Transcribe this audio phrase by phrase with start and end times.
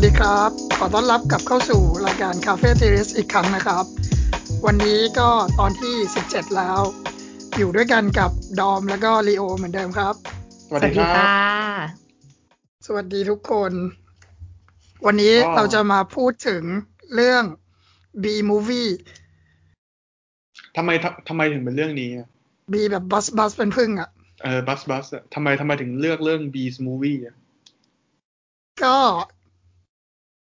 [0.00, 3.84] วัสดีครับ ขอต้อนรับกลับเข้าสู่รายการ Cafe t e r r a c e อีกครั้งนะครับ
[4.66, 5.28] วันนี้ก็
[5.58, 6.80] ตอนที่ 17 แล้ว
[7.56, 8.30] อยู่ด้วยกันกับ
[8.60, 10.14] ดอมแล้วก็ลีโอเหมือนเดิมครับ
[10.68, 11.26] สวัสดีครับ
[12.86, 13.72] สวัสดีทุกคน
[15.06, 16.62] วันนี้ก็เราจะมาพูดถึง
[17.14, 17.44] เรื่อง
[18.22, 18.90] B movie
[20.76, 22.28] ทำไมทำทำไมถึงเป็นเรื่องนี้อะ
[22.72, 24.08] B แบบบัสบัสเป็นพึ่งอะ
[24.42, 27.34] เออบัสบัสทำไมทำไมถึงเลือกเรื่อง Bee Movie อะ
[28.84, 28.96] ก็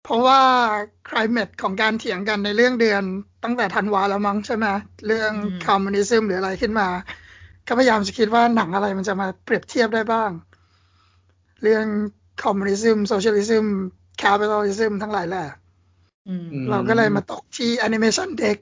[0.08, 0.42] เพราะว่า
[1.10, 3.04] คล i เม e ของการเถียงกันในเรื่องเดือน
[3.44, 4.66] ตั้งแต่ธันวาแล้วมั้งใช่ไหม
[5.08, 6.88] เรื่องอืม communism หรืออะไรขึ้นมา
[7.68, 10.32] ก็พยายามจะคิดว่าหนังอะไรมันจะมาเปรียบเทียบได้บ้าง
[11.64, 11.86] เรื่อง
[12.44, 13.66] communism socialism
[14.18, 15.46] capitalism ทั้งหลายแหละ
[16.28, 18.58] อืมอืมเราก็เลยมาตกที่แอนิเมชันเด็ก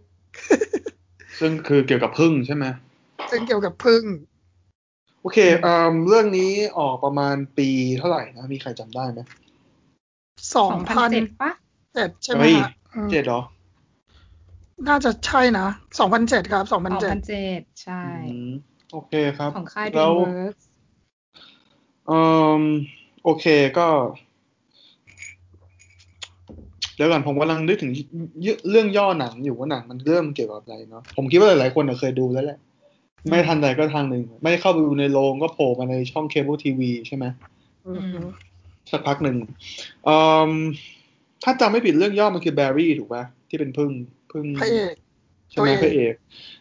[1.39, 2.65] ซึ่งคือเกี่ยวกับพึ่งใช่ไหม
[3.31, 4.03] ซึ่งเกี่ยวกับพึ่ง
[5.21, 9.19] โอเคเอ่อเรื่องนี้ออกประมาณปีเท่าไหร่นะ มีใครจำได้ไหม
[10.55, 11.51] สองพันเจ็ดปะ
[11.93, 13.41] เจ็ดใช่ไหมเฮ้ยฮะอืมเจ็ดเหรอ
[14.87, 15.67] น่าจะใช่นะ
[15.99, 18.11] สองพันเจ็ดครับสองพันสองเจ็ดพันเจ็ดใช่อื
[18.47, 18.49] ม
[18.91, 20.61] โอเคครับ ของค่ายแล้ว DreamWorks
[22.07, 22.19] เอ่
[22.59, 22.63] อ
[23.23, 23.45] โอเค
[23.77, 23.87] ก็
[26.95, 27.91] เดี๋ยวก่อนผมกำลังนึกถึง
[28.69, 32.59] เรื่องย่อหนังอยู่ว่าหนังมันเริ่มเกี่ยวกับอะไรเนาะผมคิดว่าหลายๆคนน่ะเคยดูแล้วแหละ
[33.29, 37.25] ไม่ทันใดก็ทางหนึ่ง ไม่เข้าไปดูในโรงก็โผล่มาในช่องเคเบิลทีวีใช่ไหม
[37.85, 38.17] อืม
[38.91, 39.37] สักพักหนึ่ง
[40.05, 40.15] เอ่
[40.47, 40.51] อ
[41.43, 43.91] ถ้าจำไม่ผิดเรื่องย่อมันคือแบรี่ถูกป่ะที่เป็นพึ่ง
[44.31, 44.95] พึ่งพระเอก
[45.51, 46.13] ใช่ไหมตัวเอกพระเอก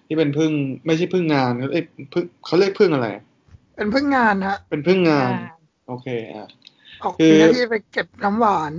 [0.07, 0.51] ที่เป็นพึ่ง
[0.87, 3.09] ไม่ใช่พึ่งงานเขาเรียกพึ่งเขาเรียกพึ่งอะไร
[3.77, 5.53] เป็นพึ่งงานฮะ เป็นพึ่งงานอ่า
[5.89, 6.49] โอเคอะ
[7.03, 8.73] ออกคือมีหน้าที่ไปเก็บน้ำหวาน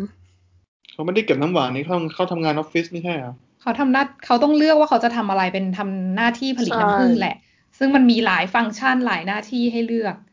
[0.92, 7.36] เขาไม่ได้เก็บน้ำหวานนี่เขาเขาทำงานออฟฟิศไม่ใช่เหรอเขาทำหน้าเขาต้องเลือกว่าเขาจะทำอะไรเป็นทำหน้าที่ผลิตใช่น้ำผึ้งแหละ
[7.78, 10.33] ซึ่งมันมีหลายฟังก์ชันหลายหน้าที่ให้เลือกอืม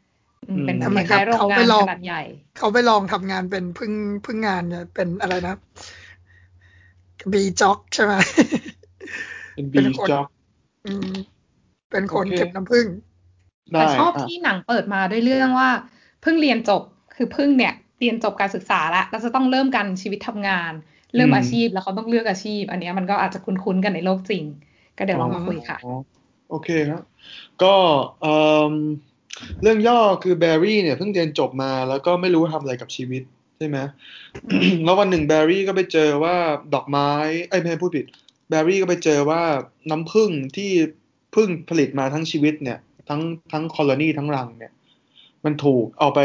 [0.66, 2.22] เป็นทำไมคล้ายๆครับโรงงาเขาไปนลองขนาดใหญ่
[2.58, 3.92] เขาไปลองทำงานเป็นพึ่ง
[4.27, 5.55] พึ่งงานเนี่ยเป็นอะไรนะ
[7.33, 8.12] บีจ็อกใช่ไหม
[9.55, 10.27] เป็นเป็บีนคนจ็อก
[10.86, 11.12] อืม
[11.90, 12.86] เป็นคนโอเคเก็บน้ำผึ้ง
[13.73, 15.70] ได้แต่ชอบอะที่หนังเปิดมาด้วยเรื่องว่า
[16.23, 16.83] เพิ่งเรียนจบ
[17.17, 20.73] คือเพิ่งเนี่ยเรียนจบการศึกษาแล้วแล้วจะต้องเริ่มกันชีวิตทำงาน
[21.17, 24.45] เริ่มอาชีพแล้วเขาต้องเลือกอาชีพ อันเนี้ยมันก็อาจจะคุ้นๆกันในโลกจริง
[24.96, 25.95] ก็เดี๋ยวลองมาคุยค่ะอ๋อ
[26.50, 27.02] โอเคครับ
[27.62, 27.74] ก็
[28.20, 28.34] เอ่
[28.73, 28.74] อ
[29.62, 33.23] เรื่องย่อคือแบร์รี่เนี่ยเพิ่งเรียนจบมาแล้วก็ไม่รู้ทำอะไรกับชีวิต
[33.58, 33.78] ใช่ไหม
[34.84, 36.36] แล้ววันหนึ่งแบร์รี่ก็ไปเจอว่า
[36.74, 37.11] ดอกไม้
[37.48, 38.06] ไอ้ยไม่ใช่พูดผิด
[38.48, 39.42] แบร์รี่ก็ไปเจอว่า
[39.90, 40.70] น้ำผึ้งที่
[41.34, 43.20] ผึ้งผลิตมาทั้งชีวิตเนี่ย ทั้ง
[43.52, 44.73] ทั้งคอลนีทั้งรังเนี่ย
[45.45, 46.20] มันถูกเอาไป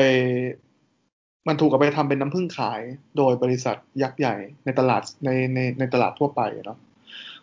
[1.47, 2.81] มันถูกเอาไปทำเป็นน้ำผึ้งขาย
[3.17, 6.79] โดยบริษัทยักษ์ใหญ่ในตลาดในในในตลาดทั่วไปเนาะ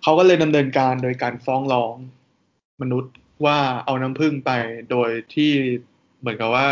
[0.03, 1.95] เขาก็เลยดำเนินการโดยการฟ้องร้อง
[2.83, 3.13] มนุษย์
[3.45, 4.51] ว่าเอาน้ำผึ้งไป
[4.91, 5.51] โดยที่
[6.21, 6.67] เหมือนกับว่า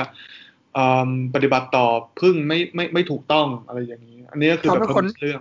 [0.75, 1.87] เอิ่มปฏิบัติต่อ
[2.21, 5.41] ผึ้งไม่ไม่ไม่ถูกต้องอะไรอย่างนี้ อันนี้ก็คือแบบเขาเป็นคนเรื่อง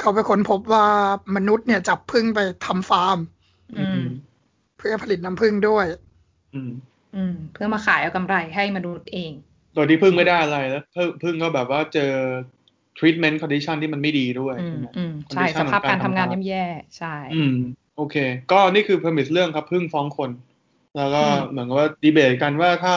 [0.00, 0.86] เขาไปค้นพบว่า
[1.36, 3.18] มนุษย์เนี่ยจับผึ้งไปทำฟาร์ม
[3.78, 4.02] อืม
[4.78, 5.86] เพื่อผลิตน้ำผึ้งด้วย
[6.54, 6.72] อืม
[7.16, 9.32] อืมเพื่อมาขายเอากำไรให้มนุษย์เอง
[9.74, 12.12] โดยที่พึ่งไม่ได้อะไรแล้วพึ่งพึ่งก็แบบว่าเจอ
[12.98, 16.64] treatment condition ที่มันไม่ดีด้วยอืมใช่ไหมอืมใช่ condition สภาพการทำงานของย่ำแย่
[16.98, 17.56] ใช่ อืม
[17.96, 18.16] โอเค
[18.52, 20.30] ก็นี่คือ premise เรื่องครับพึ่งฟ้องคน
[20.98, 22.94] แล้วก็อืมเหมือนกับว่าดีเบตกันว่าถ้า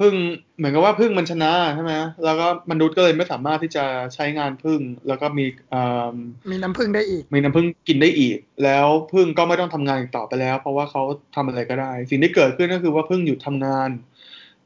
[0.00, 0.14] พึ่ง
[0.58, 3.84] เหมือนกับว่าพึ่งมันชนะใช่ไหมแล้วก็มนุษย์ก็เลยไม่สามารถที่จะ
[4.14, 6.14] ใช้งานพึ่ง แล้วก็มีเอ่อ
[6.50, 11.02] มีน้ำผึ้งได้อีก มีน้ำพึ่งกินได้อีก แล้วพึ่งก็ไม่ต้องทำงานอีกต่อไปแล้ว เพราะว่าเขา
[11.34, 13.90] ทำอะไรก็ได้ สิ่งที่เกิดขึ้นก็คือว่าพึ่งหยุดทำงาน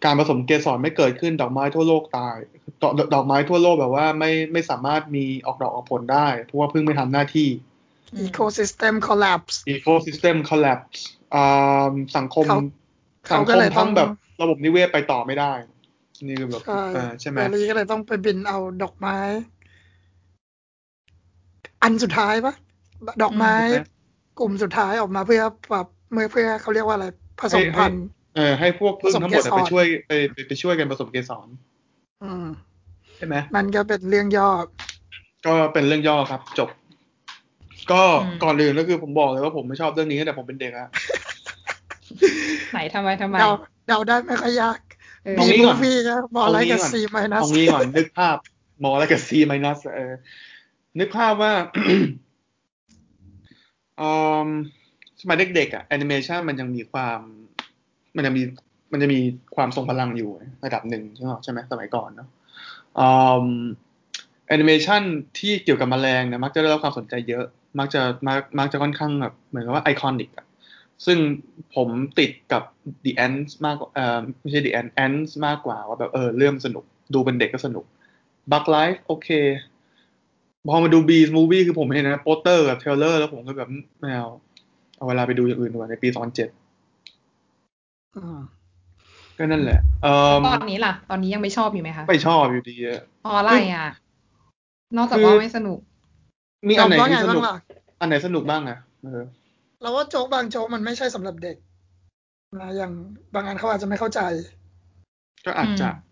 [0.04, 2.36] การผสมเกสรไม่เกิดขึ้นดอกไม้ทั่วโลกตาย
[2.82, 7.48] ดอกดอกไม้ทั่วโลกแบบว่าไม่ไม่สามารถมีออกดอกออกผลได้ เพราะว่าพึ่งไม่ทำหน้าที่
[8.14, 11.23] อืม ecosystem collapse ecosystem collapse อ่า
[12.16, 12.58] สังคมเขา
[13.32, 14.08] สัเขางก็คมเลยต้ทั้องงแบบ
[14.42, 15.52] ระบบนิเวศไปต่อไม่ได้
[16.26, 19.16] นี่คือแบบใช่อ่าใช่ไหมแบรี่ก็เลยต้องไปบินเอาดอกไม้
[21.82, 22.54] อันสุดท้ายปะ
[23.22, 23.84] ดอกไม้อืม
[24.38, 27.06] กลุ่มสุดท้ายออกมาเพื่อแบบเมื่อเพื่อเขาเรียกว่าอะไร
[27.40, 28.04] ผสมพันธุ์
[28.36, 31.48] เออให้พวกพึ่งทั้งหมดอะผสมเกสรไปช่วยไปไปไปช่วยกันผสมเกสร
[32.22, 32.46] อืม
[33.16, 34.48] ใช่ไหมมันก็เป็นเรื่องย่อ
[35.46, 36.69] ก็เป็นเรื่องย่อครับ จบ
[37.92, 40.88] ก็อืมก่อนอื่นก็คือผมบอกเลยว่าผมไม่ชอบเรื่องนี้ตั้งแต่ผมเป็นเด็กอะ
[42.72, 43.50] ไหนทำไมทำไมเดา
[43.88, 44.80] เดาได้ไม่ค่อยยาก
[45.24, 48.36] เออตรงบีนี้มูก่อนฟี่ก็บอลไลกับตรงนี้ก่อนซีไมนัสตรงนี้ก่อนนึกภาพ
[48.82, 50.12] มอแล้วกับ C minus เออ
[50.98, 51.52] นึกภาพว่า
[54.00, 54.10] อื
[54.46, 54.48] ม
[55.20, 57.20] สมัยเด็กๆอะแอนิเมชันมันยังมีความ
[58.16, 58.42] มันยังมี
[58.92, 59.20] มันจะมี
[59.56, 60.30] ความทรงพลังอยู่
[60.64, 62.28] ระดับหนึ่งใช่ไหมใช่ไหมสมัยก่อนเนาะ
[62.98, 63.08] อื
[63.44, 63.46] ม
[64.48, 65.02] แอนิเมชัน
[65.38, 67.44] ที่เกี่ยวกับแมลงเนี่ยมักจะได้รับความสนใจเยอะ
[67.78, 70.46] มักจะมักมักจะค่อนข้างแบบเหมือนกับว่า iconic อะ
[71.06, 71.19] ซึ่ง
[71.75, 71.88] ผม
[72.19, 72.62] ติดกับ
[73.05, 77.85] The Ants มากกว่าเอ่อไม่ใช่ The Ants Ants มากกว่าว่าแบบเออเรื่องสนุก ดูเป็นเด็กก็สนุก
[78.50, 79.29] Bug Life โอเค
[80.69, 83.69] พอมาดูบีสมูวี่คือผมเห็นนะโปสเตอร์กับ trailer แล้วผมก็แบบ
[84.00, 84.29] ไม่เอา
[84.96, 86.49] เอาเวลาไปดูอย่างอื่นดีกว่าในปีสองเจ็ด
[88.17, 88.38] อืม
[89.38, 93.88] ก็นั่นแหละเออตอนนี้ล่ะ ตอนนี้ยังไม่ชอบอยู่ไหมคะ ไม่ชอบอยู่ดีอะเพราะอะไรอะ
[94.97, 95.79] นอกจากคือว่าไม่สนุก
[96.69, 97.56] มีอันไหนจำว่าที่ไงสนุกบ้างล่ะ
[98.00, 98.79] อันไหนสนุกบ้างอะ
[99.84, 101.56] เออเราว่าโจ๊กบางโจ๊กมันไม่ใช่สำหรับเด็ก
[102.60, 102.92] นะอย่าง
[103.34, 104.20] บางอันเขาอาจจะไม่เข้าใจ
[105.46, 106.04] ก็อาจจะอืม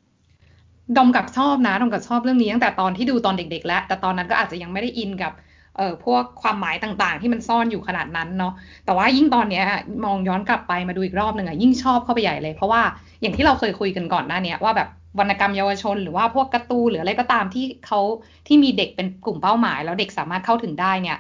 [0.96, 5.32] ดอมกับชอบนะดอมกับชอบเรื่องนี้ตั้งแต่ตอนที่ดูตอนเด็ก ๆ แล้ว แต่ตอนนั้นก็อาจจะยังไม่ได้อินกับ
[5.76, 8.52] เอ่อพวกความหมายต่างๆ ที่มันซ่อนอยู่ขนาดนั้นเนาะ
[8.84, 9.64] แต่ว่ายิ่งตอนเนี้ย
[10.04, 12.82] มองย้อนกลับไปมาดูอีกรอบหนึ่งอะยิ่งชอบเข้าไปใหญ่เลยเพราะว่า
[13.20, 18.00] อย่างที่เราเคยคุยกันก่อนหน้าเนี้ยว่าแบบวรรณกรรมเยาวชน หรือว่าพวกการ์ตูนหรืออะไรก็ตามที่เขา
[18.46, 21.18] ที่มีเด็กเป็นกลุ่มเป้าหมาย แล้วเด็กสามารถเข้าถึงได้เนี่ย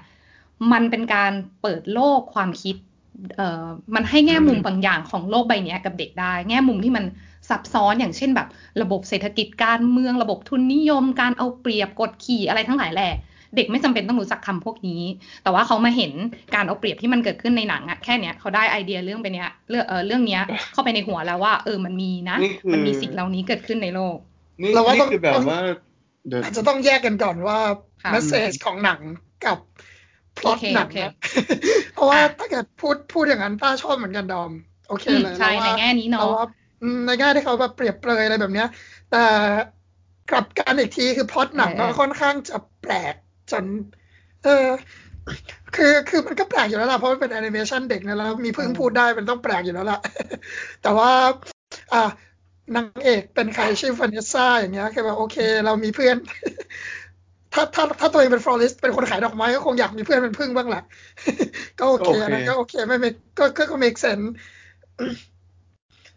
[0.72, 1.32] มันเป็นการ
[1.62, 2.76] เปิดโลกความคิด
[3.36, 7.04] เอ่อมันให้แง่มุมบางอย่างของโลกใบเนี้ยกับเด็กได้ แง่มุมที่มัน
[7.48, 8.48] ซับซ้อนอย่างเช่นแบบ
[8.82, 13.12] ระบบเศรษฐกิจการเมืองระบบทุนนิยม การเอาเปรียบกดขี่อะไรทั้งหลายแหละ
[13.56, 15.02] เด็กไม่จำเป็นต้องรู้จักคำพวกนี้
[15.42, 16.12] แต่ว่าเขามาเห็น
[16.54, 20.42] การเอาเปรียบที่มันเกิดขึ้นในหนังอะแค่เนี้ยเขาได้ไอเดียเรื่องไปเนี้ยเรื่องเออเรื่องเนี้ย
[20.72, 24.16] เข้าไปในหัวแล้วว่า เออมันมีนะนี่คือมันมีสิ่งเหล่านี้เกิดขึ้นในโลก
[24.62, 25.60] นี่เราว่านี่ต้องคือแบบต้องว่า
[26.28, 27.58] เดี๋ยวอาจจะต้องแยกกันก่อนว่า
[28.02, 29.00] ค่ะเมสเซจของหนัง
[29.46, 29.58] กับ
[30.42, 31.12] พล็อตโอเคหนังโอเคนะ
[31.94, 34.52] เพราะว่าอะถ้าเกิดพูดพูดอย่างนั้นต้าชอบเหมือนกันดอม
[34.88, 36.44] โอเคอืมเลยใช่เราว่าในแง่นี้เนอะเราว่า
[36.82, 38.68] อืมในแง่ที่เขาแบบเปรียบเปรยอะไรแบบเนี้ย
[39.10, 39.24] แต่
[40.30, 43.14] กลับกันอีกทีคือพล็อตหนังก็ค่อนข้างจะแปลก
[43.50, 43.64] จน
[44.44, 44.66] เออ
[45.76, 49.98] คือคือมันก็แปลกอยู่แล้วล่ะเพราะมันเป็นแอนิเมชันเด็กนะแล้วมีผึ้งพูดได้มันต้องแปลกอยู่แล้วล่ะ
[50.82, 51.10] แต่ว่า
[51.92, 52.02] อ่า
[52.76, 56.16] นางเอกเป็นใครชื่อ Vanessa อย่างเงี้ยคือแบบโอเค เรามีเพื่อน
[57.52, 60.82] ถ้าถ้าถ้าตัวเองเป็น florist เป็นคนขายดอกไม้ก็คงอยากมีเพื่อนเป็นผึ้งบ้างแหละ
[61.78, 64.26] ก็โอเคนะก็โอเคไม่ไม่ก็ก็ก็ make sense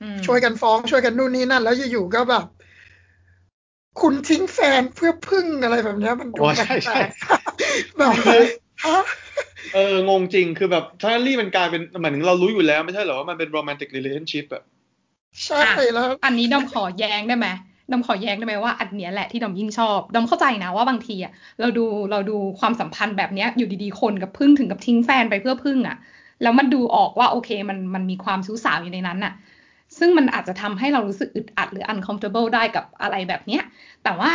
[0.01, 2.45] อืมช่วยกันฟ้องช่วยกันนู่นนี่นั่น แล้วอยู่ๆก็แบบ
[4.01, 8.41] คุณทิ้งแฟนเพื่อพึ่งอะไรแบบเนี้ยมันดูโอ้แปใช่ใช่ลกๆแบบคือ
[8.85, 8.97] ฮะ
[9.73, 14.63] เอองงจริงคือแบบทันลี่มันกลายเป็นหมายถึงเรารู้อยู่แล้วไม่ใช่เหรอว่ามันเป็น romantic relationship อะ
[15.45, 17.47] ใช่แล้ว อันนี้ดอมขอแย้งได้ไหม
[17.91, 25.97] ดอมขอแย้งได้ไหมว่าอันเนี้ยแหละที่ดอมยิ่งชอบดอมเข้าใจนะว่าบางทีอะเราดูเราดูความสัมพันธ์แบบเนี้ยอยู่ดีๆคนกับพึ่งถึงกับทิ้งแฟนไปเพื่อพึ่งอะ
[26.43, 29.33] แล้วมันดูออกว่าโอเคมันมันมีความชู้สาวอยู่ในนั้นน่ะ
[29.97, 33.63] ซึ่งมันอาจจะทำให้เรารู้สึกอึดอัดหรือ uncomfortable ได้กับอะไรแบบเนี้ย
[34.03, 34.31] แต่ว่า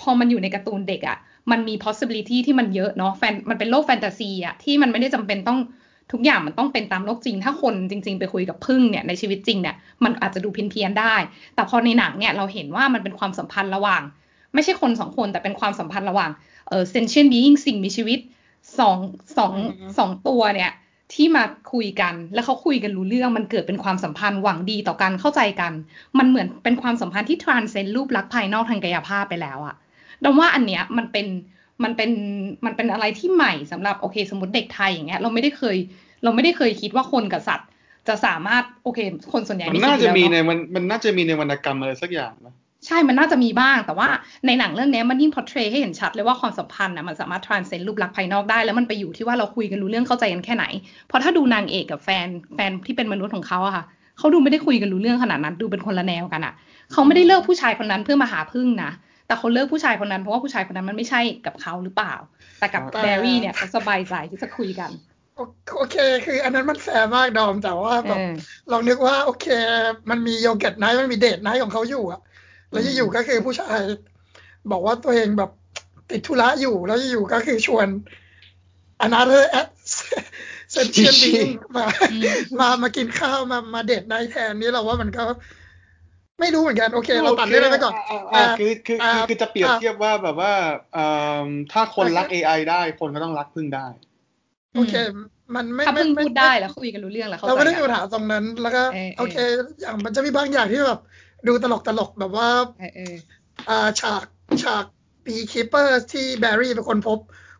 [0.00, 1.18] พอมันอยู่ในการ์ตูนเด็กอะ
[1.50, 5.58] มันมี possibility ที่มันเยอะเนาะแฟนมันเป็นโลกแฟนตาซีอะที่มันไม่ได้จำเป็นต้อง
[6.12, 11.16] ทุกอย่างมันต้องเป็นตามโลกจริง ถ้าคนจริง ๆ ไปคุยกับพึ่งเนี่ยในชีวิตจริงเนี่ยมันอาจจะดูเพี้ยนๆได้
[11.54, 14.02] แต่พอในหนังเนี่ยเราเห็นว่ามันเป็นความสัมพันธ์ระหว่าง
[14.54, 16.30] ไม่ใช่คนสองคนแต่เป็นความสัมพันธ์ระหว่าง
[16.68, 18.18] เออ sentient being สิ่งมีชีวิต
[18.78, 18.96] สอง
[19.38, 19.52] สอง
[19.98, 20.72] สองตัวเนี่ย
[21.14, 25.72] ที่มาคุยกันแล้วเขาคุยกันรู้เรื่องมันเกิดเป็นความสัมพันธ์หวังดีต่อกันเข้าใจกัน
[26.18, 29.74] มันเหมือนเป็นความสัมพันธ์ที่ transcend รูปลักษณ์ภายนอกทางกายภาพไปแล้วอะ
[30.24, 31.26] ดอมว่าอันเนี้ยมันเป็น
[31.82, 32.10] มันเป็น
[32.64, 35.76] มันเป็นอะไรที่ใหม่สำหรับโอเค สมมติเด็กไทยอย่างเงี้ยเราไม่ได้เคย
[36.24, 37.68] เราไม่ได้เคยคิดว่าคนกับสัตว์
[38.08, 38.98] จะสามารถโอเค
[39.32, 42.54] คนส่วนใหญ่มันไม่คิดน่าอยู่จะแล้วมีเนาะในมันมันน่าจะมีในวรรณกรรมอะไรสักอย่างนะ
[42.86, 44.08] ใช่ มันน่าจะมีบ้าง แต่ว่า
[44.46, 50.64] ในหนังเรื่องเนี้ยมันยิ่ง portray ให้เห็นชัดเลยว่าความสัมพันธ์นะมันสามารถ transcend รูปลักษณ์ภายนอกได้ แล้วมันไปอยู่ที่ว่าเราคุยกันรู้เรื่องเข้าใจกันแค่ไหน
[51.08, 53.84] เพราะถ้าดูนางเอกกับแฟนแฟนที่เป็นมนุษย์ของเขาอะค่ะ
[54.18, 56.54] เขาดูไม่ได้คุยกันรู้เรื่องขนาดนั้น ดูเป็นคนละแนวกันอะ
[56.92, 58.90] เขาไม่ได้เลิกผู้ชายคนนั้นเพื่อมาหาผึ้งนะ
[59.34, 62.14] แต่เขาเลิกผู้ชายคนนั้นเพราะว่าผู้ชายคนนั้นมันไม่ใช่กับเขาหรือเปล่า
[62.58, 64.90] แต่กับแบร์รี่เนี่ยเขาสบายใจที่จะคุยกัน
[65.34, 65.40] โอ
[65.76, 68.34] โอเค คืออันนั้นมันแฟร์มากดอมแต่ว่าแบบเออ
[68.70, 69.46] ลองนึกว่าโอเค
[70.10, 72.20] มันมี yogurt night มันมี date night ของเขาอยู่อะ
[72.70, 73.78] แล้วอยู่ๆก็คือผู้ชาย
[74.70, 75.50] บอกว่าตัวเองแบบ
[76.10, 77.86] ติดธุระอยู่แล้วอยู่ๆก็คือชวน
[79.06, 79.42] another
[80.74, 82.22] sentient being มาอืม
[82.60, 85.24] มามากินข้าวมามา date night แทนนี่เราว่ามันก็
[86.40, 87.94] ไม่รู้เหมือนกันโอเค เราตัดเรื่องนั้นไปก่อน
[88.34, 90.52] อ่าคือคือคือคือจะเปรียบอ่าเทียบว่าแบบว่า
[90.94, 91.06] เอ่
[91.44, 93.86] อถ้าคนรัก AI ได้คนก็ต้องรักผึ้งได้
[94.76, 94.94] โอเค
[95.54, 99.36] มันไม่ถ้าไม่เพิ่งไม่พูดได้แล้วคุยกันรู้เรื่องแล้วเข้าใจกันเราไม่ได้กัมีนปัญหาตรงนั้น แล้วก็เออเออโอเค
[99.80, 101.00] อย่างมันจะมีบางอย่างที่แบบ
[101.48, 102.48] ดูตลกตลกๆแบบว่า
[102.78, 103.14] เออเออ
[103.68, 104.24] อ่าฉาก
[104.62, 104.84] ฉาก
[105.24, 107.18] beekeeper ที่แบร์รี่เป็นคนพบ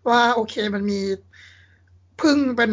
[0.09, 1.01] ว่าโอเคมันมี
[2.21, 2.71] ผึ้งเป็น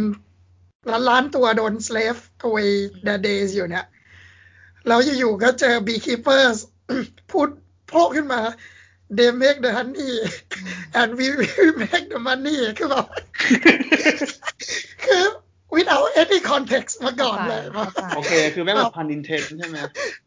[0.91, 2.72] ล้านล้านๆตัวโดน slave away
[3.05, 3.86] their days อยู่เนี่ย
[4.88, 6.57] แล้วอยู่ๆก็เจอ beekeepers
[7.31, 7.47] พูด
[7.88, 8.41] โผล่ขึ้นมา
[9.17, 10.13] they make the honey
[11.00, 11.25] and we
[11.61, 13.05] we make the money คือแบบ
[15.03, 15.23] คือ
[15.75, 19.77] without any context มาก่อนเลยเข้าใจโอเค คือแม่งแบบพันอินเทนใช่ไหม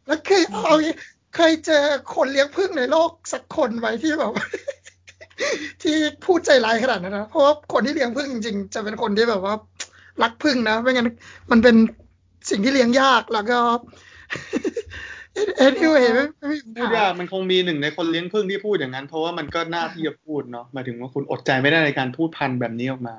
[0.06, 0.94] แล้วคือเอาอย่างงี้
[1.36, 1.84] เคยเจอ
[2.14, 4.32] คนเลี้ยงพึ่งในโลกสักคนไหมที่แบบ
[5.82, 9.54] ที่พูดใจร้ายขนาดนั้นนะ เพราะว่าคนที่เลี้ยงพึ่งจริงๆ จะเป็นคนที่แบบว่า
[10.22, 11.08] รักพึ่งนะ ไม่งั้น
[11.50, 11.76] มันเป็น
[12.50, 13.58] สิ่งที่เลี้ยงยากแล้วก็
[15.66, 23.16] anyway ไม่ไม่มีพูดยากมันคงมีหนึ่งในคนเลี้ยงพึ่งที่พูดอย่างนั้น เพราะว่ามันก็น่าที่จะพูดเนาะหมายถึงว่าคุณอดใจไม่ได้ในการพูดพันแบบนี้ออกมา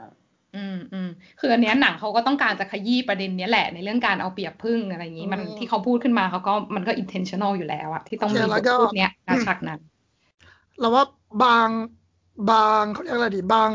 [0.56, 1.10] อืมอืม
[1.40, 9.80] คืออันเนี้ยหนังเขาก็ต้องการจะขยี้ประเด็นเนี้ยแหละในเรื่องการเอาเปรียบพึ่งอะไรอย่างนี้มันอืมที่เขาพูดขึ้นมาเขาก็มันก็ intentional อยู่แล้วอะที่ต้องมีใช่บแล้วทก็พูดเนี้ยณฉากนั้น
[10.80, 11.04] เราว่า
[11.44, 11.68] บาง
[12.52, 13.70] บางเขาเรียกอะไรดีบาง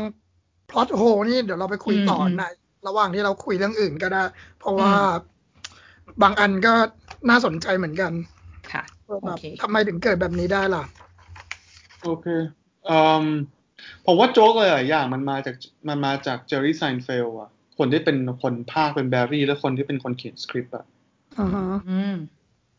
[0.69, 2.43] พล็อตโฮนี่เดี๋ยวเราไปคุยต่ออมใน
[2.87, 4.23] ระหว่างที่เราคุยเรื่องอื่นก็ได้
[4.59, 4.93] เพราะว่า
[6.21, 6.73] บางอันก็
[7.29, 8.11] น่าสนใจเหมือนกัน
[8.71, 10.83] ค่ะว่าแบบโอเคทำไมถึงเกิดแบบนี้ได้ล่ะ
[12.03, 12.27] โอเค
[12.89, 13.25] อืม
[14.05, 15.55] ผมว่าโจ๊กเลยหลายอย่างมันมาจาก
[15.89, 20.85] มันมาจากเจอร์รี่ไซน์เฟลอะคนที่เป็นคนพากย์เป็นแบร์รี่ และคนที่เป็นคนเขียนสคริปต์อะ
[21.39, 22.15] อือฮะอืม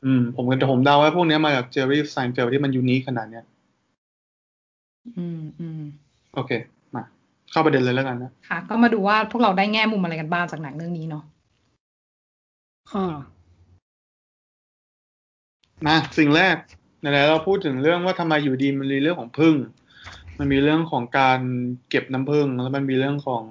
[0.04, 3.44] อืม ผมแต่ผมเดาว่าพวกเนี้ยมาจากเจอร์รี่ไซน์เฟลที่มัน unique ขนาดเนี้ย
[5.16, 5.82] อืมอืม
[6.34, 6.50] โอเค
[6.94, 7.02] มา
[7.50, 11.24] เข้าประเด็นเลยแล้วกันนะ ค่ะ ก็มาดูว่าพวกเราได้แง่มุมอะไรกันบ้างจากหนังเรื่องนี้เนาะ
[12.92, 13.14] อ่า
[15.86, 16.56] มาสิ่งแรก
[17.00, 19.56] ไหนๆเราพูดถึงเรื่องว่าทำไมอยู่ดีมันมีเรื่องของพึ่ง
[20.38, 21.40] มันมีเรื่องของการ
[21.88, 23.42] เก็บน้ำพึ่งแล้วมันมีเรื่องของ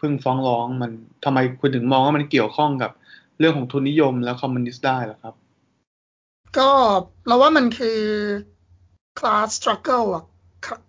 [0.00, 0.90] พึ่งฟ้องร้องมัน
[1.24, 2.90] ทำไมคุณถึงมองว่ามันเกี่ยวข้องกับ
[3.38, 5.34] เรื่องของทุนนิยมและคอมมิวนิสต์ได้ล่ะครับ
[6.58, 6.70] ก็
[7.26, 8.00] เราว่ามันคือ
[9.18, 10.24] class struggle อะ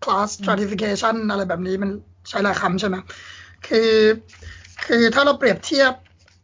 [0.04, 1.90] class stratification อะไรแบบนี้มัน
[2.30, 2.96] ใช้หลายคำใช่ไหม
[3.68, 3.92] คือ
[4.86, 5.94] คือถ้าเราเปรียบเทียบ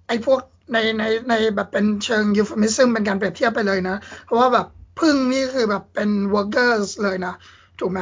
[0.07, 0.39] ไอ้พวก
[0.73, 3.95] ในในในแบบเป็นเชิง euphemism เป็นการเปรียบเทียบไปเลยนะ
[4.25, 4.67] เพราะว่าแบบ
[4.99, 7.33] พึ่งนี่คือแบบเป็น workers เลยนะ
[7.79, 7.99] ถูกไหม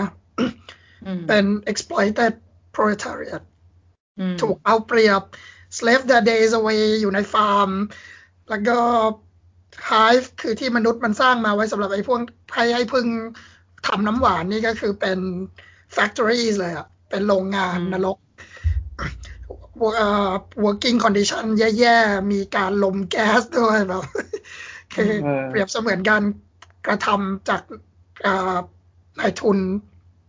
[1.05, 2.33] อืมเป็น exploited
[2.75, 3.43] proletariat
[4.19, 5.21] อืมถูกเอาเปรียบ
[5.77, 7.69] slave their days away อยู่ในฟาร์ม
[8.49, 8.77] แล้วก็
[9.91, 12.19] hive คือที่มนุษย์มันสร้างมาไว้สำหรับไอ้พวก
[12.53, 13.07] ให้ให้พึ่ง
[13.87, 15.19] ทำน้ำหวานนี่ก็คือเป็น
[15.95, 18.24] factories เลยอะเป็นโรงงานอืมนรกเอ่อ
[20.65, 24.03] working condition แย่ๆ มีการลมแก๊สด้วยแบบ
[24.95, 26.23] คือเออเปรียบเสมือนการ
[26.87, 27.61] กระทำจาก
[28.23, 28.55] เอ่อ
[29.19, 29.57] นายทุน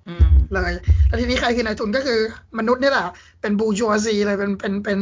[0.09, 0.73] อืมเลย
[1.07, 2.21] แล้วทีนี้ใครคือนายทุนก็คือ
[2.59, 3.07] มนุษย์นี่แหละ
[3.41, 4.99] เป็นบูจ o วซีเลยเป็นเป็นเป็น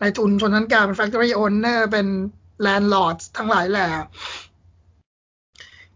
[0.00, 2.06] นายทุนชนชั้นกลางเป็น factory owner เป็น
[2.66, 3.88] landlord ทั้งหลายแหละ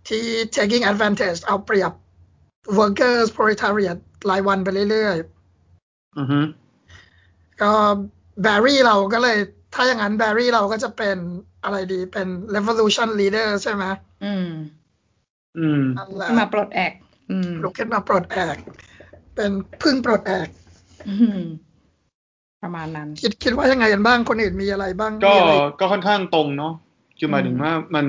[0.09, 0.25] ที่
[0.57, 1.93] taking advantage เอาเปรียบ
[2.78, 3.99] workers proletariat
[4.31, 5.16] รายวันไปเรื่อย
[6.19, 6.65] อือฮึๆ
[7.62, 7.72] ก็
[8.42, 9.36] แบร์รี่เราก็เลย
[9.75, 11.16] ถ้าอย่างนั้นแบร์รี่เราก็จะเป็น
[11.64, 13.84] อะไรดีเป็น revolution leader ใช่ไหม
[14.25, 14.48] อืม
[15.58, 16.92] อืมนั่นแหละมาปลดแอก
[17.30, 18.56] อืมลุกขึ้นมาปลดแอก
[19.34, 19.50] เป็น
[19.82, 20.48] พึ่งปลดแอก
[21.08, 21.40] อืม
[22.62, 26.72] ประมาณนั้น คิดคิดว่ายังไงกันบ้างคนอื่นมีอะไรบ้าง ก็มีอะไรก็ค่อนข้างตรงเนาะ
[27.18, 28.06] คือหมายถึงอืมว่ามัน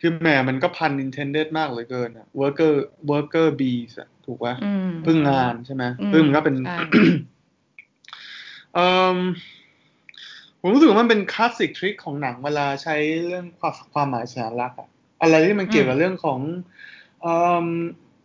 [0.00, 2.72] คือแหมมันก็พัน intended มากเหลือเกินอะ worker
[3.10, 7.29] worker bees อะถูกป่ะอืมพึ่งงานใช่ไหมอืมพึ่งมันก็เป็นใช่เอ่ม
[10.60, 12.96] ผมรู้สึกว่ามันเป็นคลาสสิกทริคของหนังเวลาใช้
[13.26, 14.88] เรื่องความความหมายสัญลักษณ์อะ
[15.22, 16.40] อะไรที่มันเกี่ยวกับเรื่องของ
[17.22, 17.34] เอ่
[17.64, 17.66] ม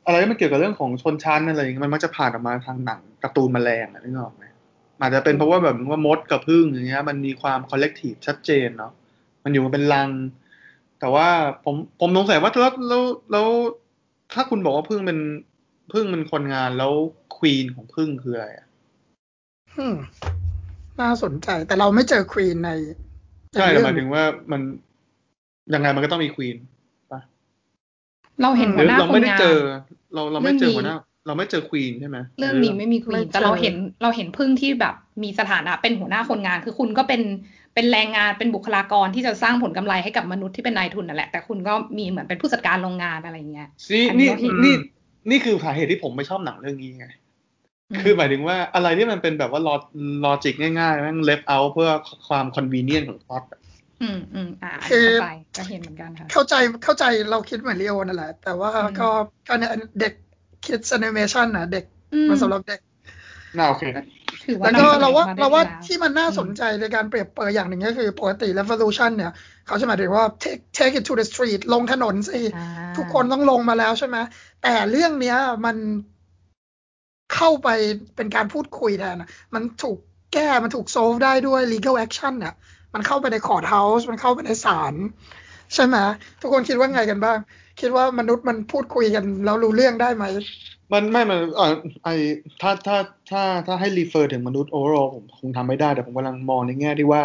[0.06, 4.46] อะไรที่มันเกี่ยวกับเรื่องของชนชั้นอะไรอย่างเงี้ยมันมักจะผ่านออกมาทางหนังการ์ตูนแมลงอะนึกออกไหม
[5.00, 8.94] อาจจะเป็นเพราะว่าแบบว่ามดกับพึ่งอย่างเงี้ย มันมีความคอลเลกทีฟชัดเจนเนาะ
[9.44, 10.10] มันอยู่กันเป็นรัง
[11.00, 11.28] แต่ว่า
[11.64, 13.48] ผมผมสงสัยว่าแล้วแล้วแล้ว
[14.34, 15.20] ถ้าคุณบอกว่าพึ่งเป็น
[15.94, 16.92] พึ่งเป็นคนงานแล้ว
[17.38, 18.68] ควีนของพึ่งคืออะไรอะ
[21.02, 22.72] น่าสนใจ แต่เราไม่เจอควีนใน
[23.54, 24.62] ใช่ในแต่เรื่หมายถึงว่ามัน
[25.74, 26.58] ยังไงมันก็ต้องมีควีน
[28.42, 29.60] เราเห็นหหัรืวอหน้าเราคนไม่ได้งานเจอ
[30.14, 30.98] เราเราไม่เจอเรื่องนี้หัวหน้า
[31.28, 37.22] เราไม่เจอควีนใช่ไหมเรื่องนี้ไม่มีควีนแต่เราเห็นเราเห็นพึ่งที่แบบมีสถานะเป็นหัวหน้าคนงาน คือคุณก็เป็น
[37.74, 44.76] เป็นแรงงานเป็นบุคลากรที่จะสร้างผลกำไรให้กับมนุษย์ที่เป็นนายทุนนั่นแหละ แต่คุณก็มีเหมือนเป็นผู้จัดการโรงงานอะไรเงี้ยนี่อันนี้นี่เราเห็นนี่
[45.30, 47.08] นี่คือสาเหตุที่ผมไม่ชอบหนังเรื่องนี้ไง
[48.02, 49.76] คือหมายถึงว่าอะไรที่มันเป็นแบบว่าลอ
[50.26, 51.90] logic ง่ายๆแม่ง leave out เพื่อ
[52.28, 53.44] ความ convenient ของพล็อต
[54.02, 59.10] อืมอืมอ่าคือเข้าใจก็เห็นเหมือนกันค่ะเข้าใจเข้าใจเราคิดเหมือนลีโอนั่นแหละ แต่ว่าอืมก็
[59.48, 60.14] ก็เนี่ยเด็ก
[60.66, 62.80] kid animation นะเด็กอืมมันสำหรับเด็ก
[63.58, 63.84] น่าโอเค
[64.46, 69.32] ถือว่าแล้วก็นำสนอเราว่าอได้เราว่าดีแล้วที่มันน่าสนใจในการเปรียบเปรยอย่างหนึ่งก็คือปกติ revolution เนี่ย
[69.68, 74.18] เขาจะหมายถึงว่า take take it to the street ลงถนนสิอ่าทุกคนต้องลงมาแล้วใช่ไหม
[74.64, 75.76] แต่เรื่องเนี้ยมัน
[77.34, 77.70] เข้าไป
[78.16, 79.98] เป็นการพูดคุยแทนอะมันถูก
[80.34, 82.54] แก้ มันถูก solve ได้ด้วย legal action เนี่ย
[82.94, 84.94] มันเข้าไปใน court house มันเข้าไปในศาล
[85.74, 85.98] ใช่ไหม
[86.42, 87.38] ทุกคนคิดว่าไงกันบ้าง
[87.82, 90.26] คิดว่ามนุษย์มันพูดคุยกันแล้วรู้เรื่องได้ไหม
[90.94, 92.10] มันไม่มันเอ่อไอ
[92.62, 92.98] ถ้าถ้า
[93.32, 97.24] ถ้าถ้าให้รีเฟอร์ถึงมนุษย์โอเวอร์ผมคงทำไม่ได้ แต่ผมกำลังมองในแง่ที่ว่า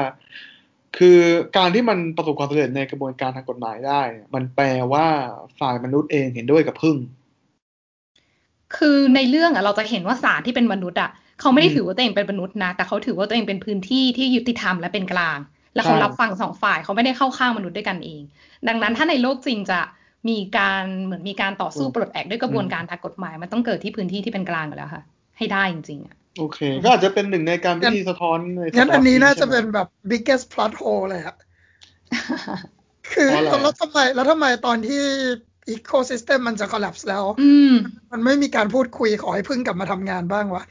[0.99, 1.19] คือ
[1.57, 4.03] การที่มันประสบความสำเร็จในกระบวนการทางกฎหมายได้
[4.35, 5.07] มันแปลว่า
[5.61, 6.97] ฝ่ายมนุษย์เองเห็นด้วยกับพึ่ง
[8.77, 11.11] คือในเรื่องอะเราจะเห็นว่าศาลที่เป็นมนุษย์อะ
[11.41, 15.39] เขาไม่ได้อืมถือว่าตัวเองเป็นมนุษย์นะ แต่เขาถือว่าตัวเองเป็นพื้นที่ที่ยุติธรรมและเป็นกลาง
[15.75, 18.23] แล้วเขาใช่รับฟังสองฝ่ายเขาไม่ได้เข้าข้างมนุษย์ด้วยกันเอง
[18.69, 19.81] ดังนั้นถ้าในโลกจริงจะ
[20.29, 25.03] มีการเหมือนมีการต่อสู้ปลดแอกด้วยกระบวนการทางกฎหมาย มันต้องเกิดที่พื้นที่ที่เป็นกลางอยู่แล้วค่ะ
[25.39, 31.37] ให้ได้จริงๆอะโอเค ก็อาจจะเป็นหนึ่งในการวิธีสะท้อนในงั้นอันนี้น่าจะเป็นแบบ biggest plot hole เลยอะ
[33.13, 35.03] คือแล้วทำไมแล้วทำไมตอนที่
[35.75, 37.75] ecosystem มันจะ collapse แล้ว อืม
[38.13, 40.65] มันไม่มีการพูดคุยขอให้พึ่งกลับมาทำงานบ้างวะ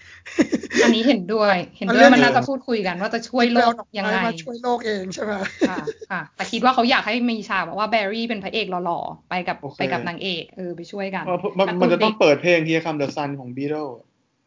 [0.83, 5.33] อันนี้เห็นด้วย เห็นด้วยมันน่าจะพูดคุยกัน ว่าจะช่วยโลกยังไงมาช่วยโลกเองใช่ไหม
[5.69, 5.77] ค่ะ
[6.11, 11.25] ค่ะแต่คิดว่าเขาอยากให้มีฉากแบบว่าแบร์รี่เป็นพระเอกหล่อๆไปกับไปกับนางเอกเออไปช่วยกัน
[11.59, 13.93] มันมันจะต้องเปิดเพลง Here Come the Sun ของ Beatles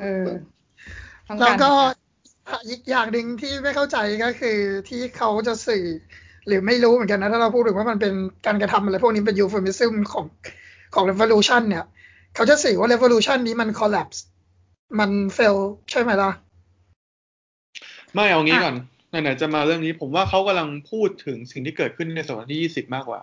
[0.01, 0.27] เออ
[1.41, 1.73] แล้วก็
[2.69, 5.87] อีกอย่างหนึ่งที่ไม่เข้าใจก็คือที่เขาจะสื่อ
[6.47, 8.13] หรือไม่รู้เหมือนกันนะ ถ้าเราพูดถึงว่ามันเป็น
[8.47, 10.27] การกระทำอะไรพวกนี้เป็นยูฟมิซึมของ
[10.95, 11.85] ของ revolution เนี่ย
[12.35, 14.19] เขาจะสื่อว่า revolution นี้มัน collapse
[14.99, 15.57] มัน fail
[15.91, 16.31] ใช่ไหมล่ะ
[18.15, 18.75] ไม่เอางี้ก่อน
[19.11, 23.21] ไหนๆจะมาเรื่องนี้ผมว่าเขากำลังพูดถึงสิ่งที่เกิดขึ้นในศตวรรษที่ยี่สิบมากกว่า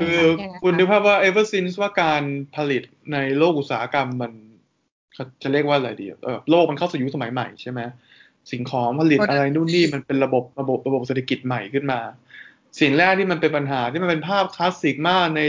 [0.00, 0.18] คือ
[0.62, 2.22] คุณดูภาพว่า ever since ว่าการ
[2.56, 2.82] ผลิต
[3.12, 4.32] ในโลกอุตสาหกรรมมัน
[5.42, 7.80] จะเรียกว่าอะไรดี เออโลกมันเข้าสู่ยุคสมัยใหม่ใช่ไหม
[8.50, 12.00] สิ่งของผลิตอะไรนู่นนี่มันเป็นระบบระบบระบบเศรษฐกิจใหม่ขึ้นมา
[12.80, 15.42] สิ่งแรกที่มันเป็นปัญหาที่มันเป็นภาพคลาสสิกมากใน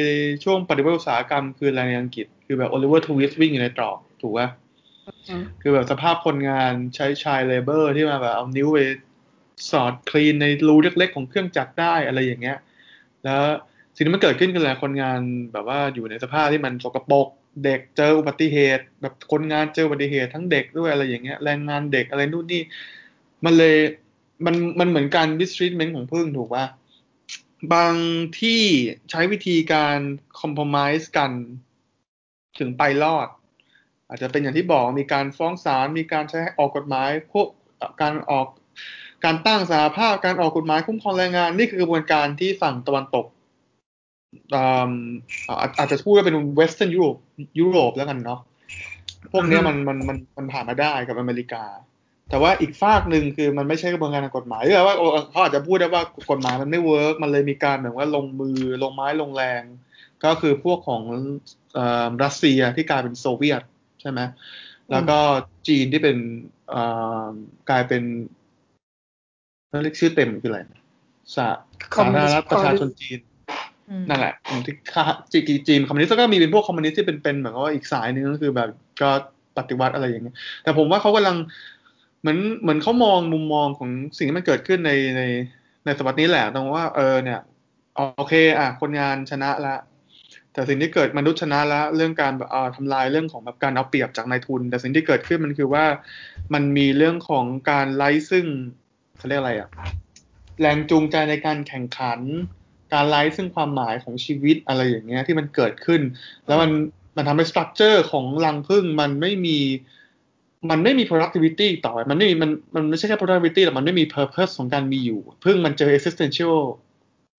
[0.44, 4.48] ช่วงปฏิวัติอุตสาหกรรมคืออะไรในอังกฤษ คือแบบโอลิเวอร์ทวิสวิ่งอยู่ในตรอกถูกป่ะ
[5.62, 8.80] คือแบบสภาพคนงานใช้ชายเลเบอร์ที่มาแบบเอานิ้วไป
[9.72, 12.58] สอดคลีนในรูเล็กๆของเครื่องจักรได้อะไรอย่างเงี้ย
[13.24, 13.42] แล้ว
[13.96, 15.20] สิ่งที่มันเกิดขึ้นคืออะไรคนงาน
[15.54, 17.28] แบบว่าอยู่ในสภาพที่มันสกปรก
[17.64, 22.62] เด็กเจออุบัติเหตุ แบบคนงานเจออุบัติเหตุทั้งเด็กด้วยอะไรอย่างเงี้ยแรงงานเด็กอะไรนู่นนี่
[23.46, 23.78] มันเลย
[24.46, 26.66] มันมันเหมือนการดิสทรีทเมนต์ของพึ่งถูกปะ
[27.74, 27.96] บาง
[28.40, 28.62] ที่
[29.10, 29.98] ใช้วิธีการ
[30.40, 31.32] คอมเพลมไพร์กัน
[32.60, 33.28] ถึงไปรอด
[34.08, 37.48] อาจจะเป็นอย่างที่บอกมีการฟ้องศาลมีการใช้ออกกฎหมายพวก
[38.02, 38.48] การออก
[39.26, 43.26] การตั้งสหภาพการออกกฎหมายคุ้มครองแรงงาน นี่คือกระบวนการที่ฝั่งตะวันตก
[45.80, 47.18] อาจจะพูดว่าเป็น Western ยุโรป
[47.60, 48.42] ยุโรปแล้วกันเนาะ
[49.32, 51.64] พวกนี้มันมันมันมันผ่านมาได้กับอเมริกา
[52.30, 54.96] แต่ว่าอีกฝากหนึ่งคือมันไม่ใช่กระบวนการทางกฎหมายหรือว่า
[55.32, 59.64] เขาอาจจะพูดได้ว่ากฎหมายมันไม่ work มันเลยมีการแบบว่าลงมือลงไม้ลงแรง
[60.26, 61.02] ก็คือพวกของ
[62.24, 63.62] รัสเซียที่กลายเป็นโซเวียต
[64.02, 64.20] ใช่ไหม
[64.92, 65.20] แล้วก็
[65.68, 66.18] จีนที่เป็น
[67.70, 68.04] กลายเป็น
[69.84, 70.60] เรียกชื่อเต็มคืออะไร
[71.36, 71.48] สา
[71.96, 73.20] ธารณรัฐประชาชนจีน
[74.10, 74.34] นั่นแหละ
[75.32, 78.70] จีจีนคอมมิวนิสต์ก็มีเป็นพวกคอมมิวนิสต์ที่เป็นเป็นเหมือนกับว่าอีกสายหนึ่งก็คือแบบ
[79.02, 79.10] ก็
[79.58, 81.38] ปฏิวัติอะไรอย่างเงี้ย แต่ผมว่าเขากำลัง
[82.22, 85.22] เหมือนเหมือนเขามองมุมมองของสิ่งที่มันเกิดขึ้นในใน
[85.86, 87.40] ในสมัยนี้แหละตรงว่าเออเนี่ย
[88.18, 89.76] โอเค อะคนงานชนะละ
[90.54, 95.86] แต่สิ่งที่เกิดมนุษย์ชนะละเรื่องการแบบทำลายเรื่องของแบบการเอาเปรียบจากนายทุน แต่สิ่งที่เกิดขึ้นมันคือว่า
[96.54, 98.46] มันมีเรื่องของการไล่ซึ่ง
[99.18, 99.70] เขาเรียกอะไรอะ
[100.62, 102.20] แรงจูงใจในการแข่งขัน
[102.94, 106.02] การไลฟ์ซึ่งความหมายของชีวิตอะไรอย่างเงี้ยที่มันเกิดขึ้น
[106.48, 106.72] แล้วมัน
[107.18, 109.58] มันทำให้สตรัคเจอร์ของรังพึ่งมันไม่มี
[110.70, 116.58] มันไม่มี productivity ต่อมันไม่มีมันมันไม่ใช่แค่ productivity แต่มันไม่มี purpose ของการมีอยู่ พึ่งมันเจอ existential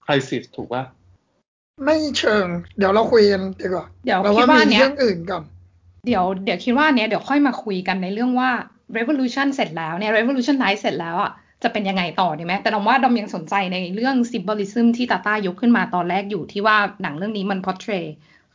[0.04, 0.84] crisis ถูกปะ
[1.84, 2.46] ไม่เชิง
[2.78, 5.42] เดี๋ยวเราคุยกันดีกว่าเดี๋ยวคิดว่าเนี้ยเรื่องอื่นก่อน
[6.06, 8.50] เดี๋ยวเดี๋ยวคิดว่าเนี้ยเดี๋ยวค่อยมาคุยกันในเรื่องว่า
[8.96, 18.06] revolution เสร็จแล้วเนี่ย revolution ไลฟ์เสร็จแล้วอะ จะเป็นยังไงต่อดีไหมแต่ดอมว่าดอมยังสนใจในเรื่อง symbolism ที่ตาต้ายกขึ้นมาตอนแรกอยู่ที่ว่าหนังเรื่องนี้มัน portray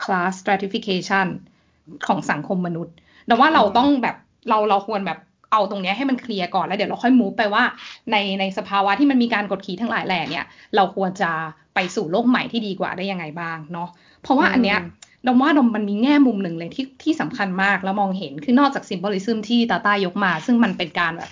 [0.03, 1.27] class stratification
[2.07, 2.93] ของสังคมมนุษย์
[3.29, 4.15] ดอมว่าเราต้องแบบ
[4.49, 5.19] เราเราควรแบบ
[5.51, 7.63] เอาตรงนี้ให้มันเคลียร์ก่อนแล้วเดี๋ยวเราค่อยมูฟไปว่า
[8.11, 11.31] ในในสภาวะที่มันมีการกดขี่ทั้งหลายแหล่เนี่ย เราควรจะ
[11.75, 13.89] ไปสู่โลกใหม่ที่ดีกว่าได้ยังไงบ้างเนาะ
[14.21, 14.79] เพราะว่าอันเนี้ย
[15.27, 21.31] ดอมว่าดอมมันมีแง่มุมหนึ่งเลยที่ที่สำคัญมากแล้วมองเห็นคือนอกจาก symbolism ที่ตาต้ายกมา ซึ่งมันเป็นการแบบ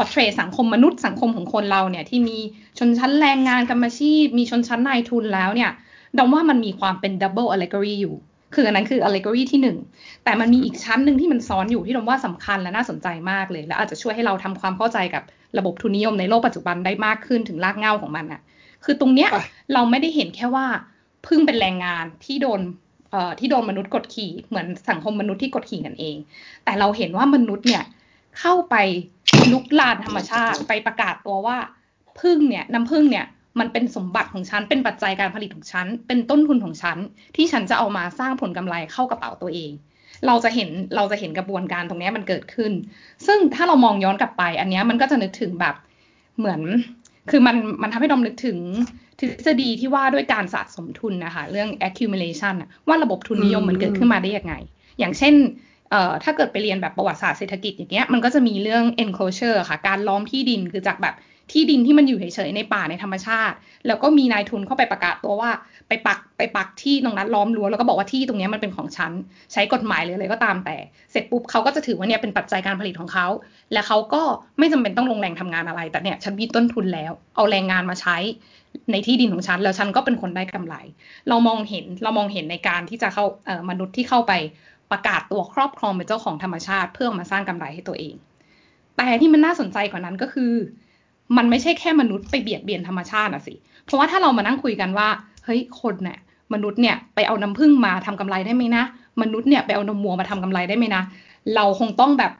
[0.00, 2.38] portray สังคมมนุษย์สังคมของคนเราเนี่ยที่มี
[2.78, 5.70] ชนชั้นแรงงานกรรมาชีพ มีชนชั้นนายทุนแล้วเนี่ย
[6.18, 8.14] ดอมว่ามันมีความเป็น double allegory อยู่
[8.54, 9.78] คืออันนั้นคือ allegory ที่หนึ่ง
[10.24, 15.22] แต่มันมีอีกชั้นหนึ่งที่มันซ้อนอยู่ที่ดอมว่าสำคัญและน่าสนใจมากเลย และอาจจะช่วยให้เราทำความเข้าใจกับ
[15.58, 18.40] ระบบทุนนิยมในโลกปัจจุบันได้มากขึ้นถึงรากเหง้าของมันอะ
[18.84, 19.30] คือตรงเนี้ย
[19.72, 20.66] เราไม่ได้เห็นแค่ว่า
[21.26, 22.60] พึ่งเป็นแรงงานที่โดน
[23.10, 26.16] เอ่อที่โดนมนุษย์กดขี่เหมือนสังคมมนุษย์ที่กดขี่กันเอง
[26.64, 27.84] แต่เราเห็นว่ามนุษย์เนี่ย
[28.38, 28.76] เข้าไป
[29.52, 31.56] ลุกลานธรรมชาติไปประกาศตัวว่า
[32.20, 33.26] พึ่งเนี่ยน้ำพึ่งเนี่ย
[33.60, 36.98] มันเป็นสมบัติของฉัน เป็นปัจจัยการผลิตของฉัน เป็นต้นทุนของฉัน
[37.36, 39.70] ที่ฉันจะเอามาสร้างผลกำไรเข้ากระเป๋าตัวเอง
[40.26, 42.72] เราจะเห็นเราจะเห็นกระบวนการตรงนี้มันเกิดขึ้น
[43.26, 45.74] ซึ่งถ้าเรามองย้อนกลับไป อันนี้มันก็จะนึกถึงแบบ
[46.38, 46.60] เหมือน
[47.30, 48.58] คือมันมันทำให้ดอมนึกถึง
[49.18, 52.54] ทฤษฎีที่ว่าด้วยการสะสมทุนนะคะ เรื่อง accumulation
[52.88, 54.54] ว่าระบบทุนนิยมมันเกิดขึ้นมาได้ยังไง
[54.98, 55.34] อย่างเช่น
[55.90, 61.16] เอ่อถ้าเกิดไปเรียนแบบประวัติศาสตร์เศรษฐกิจอย่างเงี้ยมันก็จะมีเรื่อง enclosure ค่ะ การล้อมที่ดินคือจากแบบ
[61.52, 65.50] ที่ดินที่มันอยู่เฉยๆในป่าในธรรมชาติ แล้วก็มีนายทุนเข้าไปประกาศตัวว่า
[65.88, 69.12] ไปปักไปปักที่ตรงนั้นล้อมรั้วแล้วก็บอกว่าที่ตรงนี้มันเป็นของฉัน
[69.52, 70.76] ใช้กฎหมายเลยอะไรก็ตามแต่
[71.12, 73.26] เสร็จปุ๊บเขาก็จะถือว่าเนี่ยเป็นปัจจัยการผลิตของเขา
[73.72, 74.22] และเขาก็
[74.58, 78.16] ไม่จำเป็นต้องลงแรงทำงานอะไร แต่เนี่ยฉันมีต้นทุนแล้ว เอาแรงงานมาใช้
[78.92, 80.74] ในที่ดินของฉัน แล้วฉันก็เป็นคนได้กำไร
[81.28, 83.24] เรามองเห็นเรามองเห็นในการที่จะเข้า
[83.70, 84.32] มนุษย์ที่เข้าไป
[84.90, 88.14] ประกาศตัวครอบครองเป็นเจ้าของธรรมชาติเพื่อมาสร้างกำไรให้ตัวเอง
[88.96, 90.52] แต่ที่มันน่าสนใจกว่านั้นก็คือ
[91.36, 95.08] มันไม่ใช่แค่มนุษย์ไปเบียดเบียนธรรมชาติอะสิ เพราะว่าถ้าเรามานั่งคุยกันว่า
[95.44, 96.18] เฮ้ยคนเนี่ย
[96.54, 98.84] มนุษย์เนี่ยไปเอาน้ำผึ้งมาทำกำไรได้ไหมนะ
[99.22, 101.02] มนุษย์เนี่ยไปเอานมวัวมาทำกำไรได้ไหมนะ
[101.54, 102.32] เราคงต้องแบบ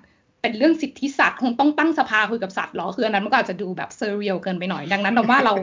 [0.43, 5.55] เป็นเรื่องสิทธิสัตว์คงต้องตั้งสภาคุยกับสัตว์หรอคืออันนั้นมันก็อาจจะดูแบบเซเรียลเกินไปหน่อยดังนั้นเราว่าเรา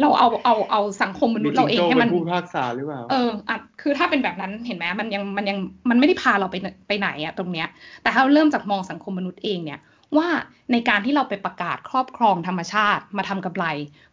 [0.00, 5.58] เราเอาเอาเอาสังคมมนุษย์เราเองให้มันผู้พากษาหรือเปล่าเอออะคือถ้าเป็นแบบนั้นเห็นไหมมันยังมันยัง
[5.90, 6.56] มันไม่ได้พาเราไป
[6.88, 7.68] ไปไหนอะตรงเนี้ย
[8.02, 9.80] แต่ถ้าเราเริ่มจากมองสังคมมนุษย์เองเนี่ย
[10.16, 10.28] ว่า
[10.72, 13.64] ในการที่เราไปประกาศครอบครองธรรมชาติ มาทำกำไร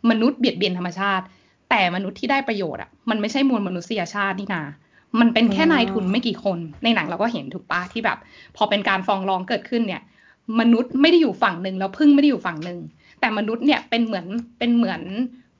[0.10, 1.26] มนุษย์เบียดเบียนธรรมชาติ
[1.70, 4.64] แต่มนุษย์ที่ได้ประโยชน์อะมันไม่ใช่มวลมนุษยชาตินี่นา
[5.20, 8.18] มันเป็นแค่นายทุนไม่กี่คน ในหนังเราก็เห็นถูกปะที่แบบ
[8.56, 10.02] พอเป็นการฟ้องร้องเกิดขึ้นเนี่ย
[10.60, 12.80] มนุษย์ไม่ได้อยู่ฝั่งหนึ่งแล้วพึ่งไม่ได้อยู่ฝั่งหนึ่ง
[13.20, 14.26] แต่มนุษย์เนี่ยเป็นเหมือน
[14.60, 15.02] เป็นเหมือน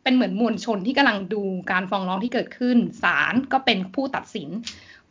[0.08, 1.42] เป็นเหมือนมวลชนที่กำลังดู
[1.72, 4.50] การฟ้องร้องที่เกิดขึ้นศาลก็เป็นผู้ตัดสิน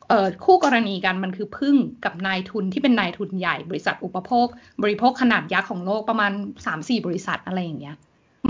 [0.09, 4.47] เอ่อคู่กรณีกันมันคือพึ่งกับนายทุนที่เป็นนายทุนใหญ่ บริษัทอุปโภค
[4.83, 6.33] บริโภคขนาดยักษ์ของโลกประมาณ
[6.67, 7.97] สามสี่บริษัทอะไรอย่างเงี้ย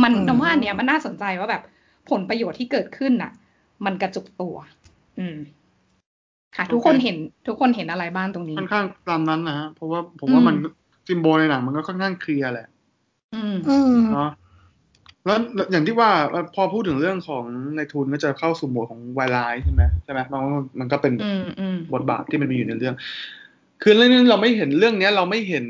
[0.02, 1.62] มันแต่ว่าอันเนี้ยมันน่าสนใจว่าแบบ
[2.10, 3.32] ผลประโยชน์ที่เกิดขึ้นน่ะ
[3.84, 4.54] มันกระจุกตัว
[5.18, 5.38] อืม
[6.56, 10.56] ค่ะ ทุกคนเห็น ทุกคนเห็นอะไรบ้างตรงนี้ค่อนข้างตามนั้นนะฮะเพราะว่าผมว่ามัน
[11.06, 12.68] ซิมโบลในหนังมันก็ค่อนข้างเคลียร์แหละ
[13.34, 14.30] อืมอืมเนาะ
[15.26, 15.38] แล้ว
[15.70, 16.10] อย่างที่ว่า
[16.54, 17.44] พอพูดถึงเรื่องของ
[17.76, 20.40] ในทุนก็จะเข้าสู่โหมดของวายไลท์ใช่ไหมใช่ไหมมัน
[20.80, 22.94] มันก็เป็นอืมอืมบทบาทที่มันมีอยู่ในเรื่อง
[23.82, 25.66] คือเรื่องนี้เราไม่เห็นเรื่องเนี้ย เราไม่เห็น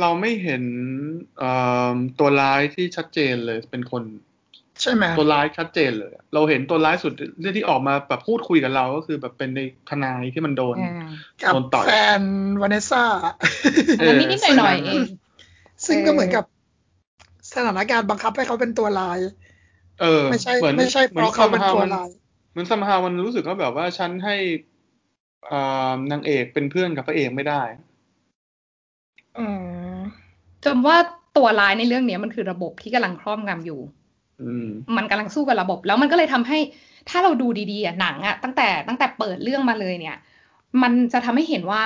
[0.00, 0.62] เราไม่เห็น
[1.38, 1.50] เอ่
[1.92, 4.02] อตัวร้ายที่ชัดเจนเลยเป็นคน
[4.80, 11.08] ใช่ไหมตัวร้ายชัดเจนเลย เราเห็นตัวร้ายสุดเรื่องที่ออกมาแบบพูดคุยกับเราก็คือแบบเป็นในทนายที่มันโดนอ่า
[11.42, 11.90] กับโดนต่อยแฟ
[12.20, 12.22] น
[12.62, 13.04] วานิสซ่า
[13.98, 15.02] อันนั้นนิดๆหน่อยๆเอง
[15.86, 16.44] ซึ่งก็เหมือนกับ
[17.54, 19.18] สถานการณ์บังคับให้เขาเป็นตัวลาย
[20.00, 22.08] เออ ไม่ใช่เหมือนไม่ใช่เพราะเขาเป็นตัวลาย
[22.52, 24.36] เหมือนซัมฮามันรู้สึกว่าแบบว่าฉันให้
[25.50, 27.62] อ่านางเอกเป็นเพื่อนกับพระเอกไม่ได้
[29.38, 29.46] อื
[29.94, 29.98] ม
[30.64, 30.96] จนว่า
[31.36, 33.80] ตัวร้ายในเรื่องเนี้ยมันคือระบบที่กำลังครอบงำอยู่
[34.42, 36.58] อืมมันกำลังสู้กับระบบ แล้วมันก็เลยทำให้
[37.08, 40.16] ถ้าเราดูดีๆอะหนังอะตั้งแต่ตั้งแต่เปิดเรื่องมาเลยเนี่ย
[40.82, 41.82] มันจะทำให้เห็นว่า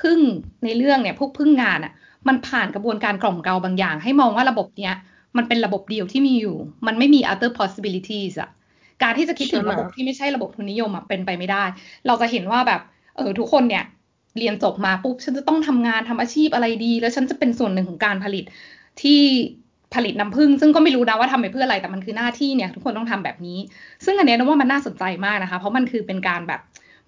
[0.00, 0.20] พึ่ง
[0.64, 1.92] ในเรื่องเนี่ย พวกพึ่งงานอะ
[2.28, 4.94] มันผ่านกระบวนการกล่อมเกลาบางอย่าง ให้มองว่าระบบเนี้ย
[5.36, 8.50] มันเป็นระบบเดียวที่มีอยู่ มันไม่มี other possibilities อะ
[9.02, 11.64] การที่จะคิดถึงใช่ไหมระบบที่ไม่ใช่ระบบทุนนิยมอะเป็นไปไม่ได้
[12.06, 12.80] เราจะเห็นว่าแบบ
[13.16, 13.84] เออทุกคนเนี่ย
[14.38, 18.44] เรียนจบมาปุ๊บฉันจะต้องทำงานทำอาชีพอะไรดี แล้วฉันจะเป็นส่วนหนึ่งของการผลิต
[19.02, 19.20] ที่
[19.94, 23.58] ผลิตน้ำผึ้งซึ่งก็ไม่รู้นะว่าทำไปเพื่ออะไรแต่มันคือหน้าที่เนี่ยทุกคนต้องทำแบบนี้
[24.04, 26.60] ซึ่งอันเนี้ยนะว่ามันน่าสนใจมากนะคะ เพราะมันคือเป็นการแบบ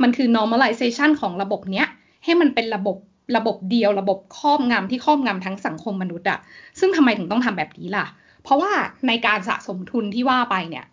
[0.02, 1.86] มันคือ normalization ของระบบเนี้ย
[2.24, 2.96] ให้มันเป็นระบบ
[3.36, 6.38] ระบบเดียวระบบครอบงำที่ครอบงำทั้งสังคมมนุษย์อะ
[6.80, 8.06] ซึ่งทำไมถึงต้องทำแบบนี้ล่ะ
[8.42, 8.72] เพราะว่า
[9.08, 10.84] ในการสะสมทุนที่ว่าไปเนี่ย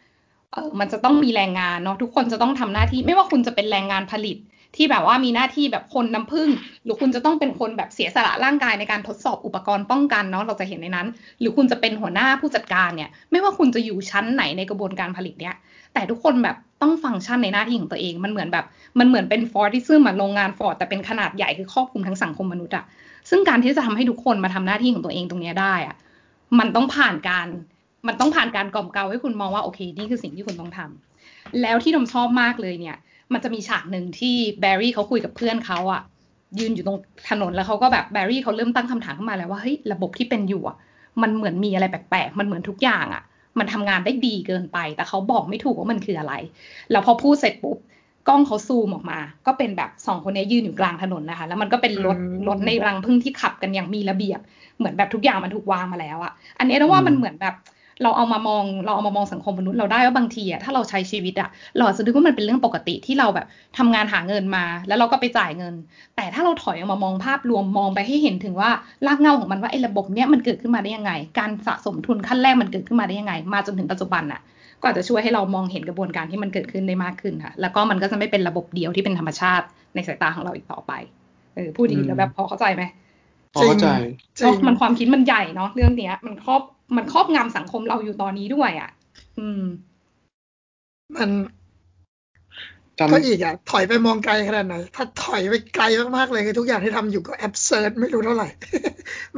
[0.80, 4.38] มันจะต้องมีแรงงานเนาะทุกคนจะต้องทำหน้าที่ไม่ว่าคุณจะเป็นแรงงานผลิต
[4.76, 6.50] ที่แบบว่ามีหน้าที่แบบคนน้ำผึ้ง
[6.84, 11.08] หรือคุณจะต้องเป็นคนแบบเสียสละร่างกายในการทดสอบอุปกรณ์ป้องกันเนาะเราจะเห็นในนั้น
[11.40, 15.56] หรือคุณจะเป็นหัวหน้าผู้จัดการเนี่ย ไม่ว่าคุณจะอยู่ชั้นไหนในกระบวนการผลิตเนี่ย
[15.94, 18.66] แต่ทุกคนแบบต้องฟังก์ชันในหน้าที่ของตัวเอง มันเหมือนแบบ
[19.00, 22.86] มันเหมือนเป็นฟอร์ที่ซึ่งเหมือนโรงงานฟอร์ดแต่เป็นขนาดใหญ่คือครอบคลุมทั้งสังคมมนุษย์อะ
[23.30, 25.96] ซึ่งการที่จะทำให้ทุกคนมาทำหน้าที่ของตัวเองตรงนี้ได้อะ
[26.60, 27.48] มันต้องผ่านการ
[28.08, 32.96] มันต้องผ่านการกล่อมเกลาให้คุณมองว่าโอเค นี่คือสิ่งที่คุณต้องทำแล้วที่ดมชอบมากเลยเนี่ย
[33.34, 36.02] มันจะมีฉากหนึ่งที่แบร์รี่เขาคุยกับเพื่อนเขาอะ
[36.60, 36.98] ยืนอยู่ตรง
[37.30, 40.78] ถนนแล้วเขาก็แบบแบร์รี่เขาเริ่มตั้งคำถามขึ้นมาแล้วว่าเฮ้ยระบบที่เป็นอยู่อะ
[41.22, 43.24] มันเหมือนมีอะไรแปลกๆ มันเหมือนทุกอย่างอะ
[43.60, 46.34] มันทำงานได้ดีเกินไป แต่เขาบอกไม่ถูกว่ามันคืออะไร
[46.92, 47.78] แล้วพอพูดเสร็จปุ๊บ
[48.28, 54.40] กล้องเขาซูมออกมา ก็เป็นแบบสองคนนี้ยืนอยู่กลางถนนนะคะ แล้วมันก็เป็นรถอืมรถในรังพึ่งที่ขับกันอย่างมีระเบียบ
[54.78, 57.56] เหมือนแบบทุกอย่างมันถูกวางมาแล้วอะอันนี้นะว่ามันเหมือนแบบ
[58.04, 65.74] เราเอามามองเราเอามามองสังคมมนุษย์เราได้ว่าบางทีอะถ้าเราใช้ชีวิตอะเราอาจจะนึกว่ามันเป็นเรื่องปกติที่เราแบบทำงานหาเงินมา แล้วเราก็ไปจ่ายเงิน
[66.16, 68.70] แต่ถ้าเราถอยออกมามองภาพรวมมองไปให้เห็นถึงว่า
[69.08, 74.42] รากเหง้าของมันว่าไอ้ระบบเนี้ยมันเกิดขึ้นมาได้ยังไง การสะสมทุนขั้นแรกมันเกิดขึ้นมาได้ยังไง มาจนถึงปัจจุบันอะ
[74.82, 80.92] ก็อาจจะช่วยให้เรามองเห็นกระบวนการที่มันเกิดขึ้นได้มากขึ้นค่ะ แล้วก็มันก็จะไม่เป็นระบบเดียวที่เป็นธรรมชาติในสายตาของเราอีกต่อไป
[81.56, 82.84] เออพูดอย่างนี้แล้วแบบพอเข้าใจไหม
[83.56, 83.88] เข้าใจ
[84.40, 86.62] จริงเนาะมันความคิดมันใหญ่เนาะเรื่องเนี้ย มันครอบ
[86.96, 88.90] มันครอบงำสังคมเราอยู่ตอนนี้ด้วยอะ
[89.40, 89.64] อืม
[91.16, 91.30] มัน
[93.00, 95.86] จำก็อีกอะ ถอยไปมองไกลขนาดไหน ถ้าถอยไปไกล
[96.18, 98.48] มากๆเลยคือทุกอย่างที่ทำอยู่ก็ absurd ไม่รู้เท่าไหร่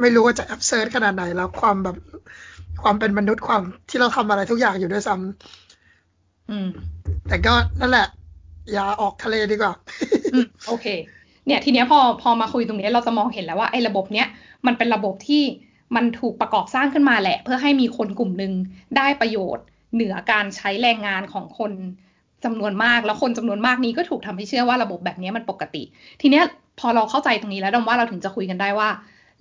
[0.00, 1.96] ไม่รู้ว่าจะ absurd ขนาดไหน แล้วความแบบ
[2.82, 6.68] ความเป็นมนุษย์ความที่เราทำอะไรทุกอย่างอยู่ด้วยซ้ำอืม
[7.28, 8.06] แต่ก็นั่นแหละ
[8.72, 9.72] อย่าออกทะเลดีกว่า
[10.34, 10.86] อืมโอเค
[11.48, 14.26] เนี่ยทีเนี้ยพอพอมาคุยตรงนี้เราจะมองเห็นแล้วว่าไอ้ระบบเนี้ย
[14.66, 15.42] มันเป็นระบบที่
[15.96, 18.52] มันถูกประกอบสร้างขึ้นมาแหละ เพื่อให้มีคนกลุ่มหนึ่ง
[18.96, 21.72] ได้ประโยชน์ เหนือการใช้แรงงานของคน
[22.44, 25.82] จำนวนมากแล้วคนจำนวนมากนี้ก็ถูกทำให้เชื่อว่าระบบแบบนี้มันปกติ
[26.20, 26.44] ทีเนี้ย
[26.80, 28.88] พอเราเข้าใจตรงนี้แล้วดมว่าเราถึงจะคุยกันได้ว่า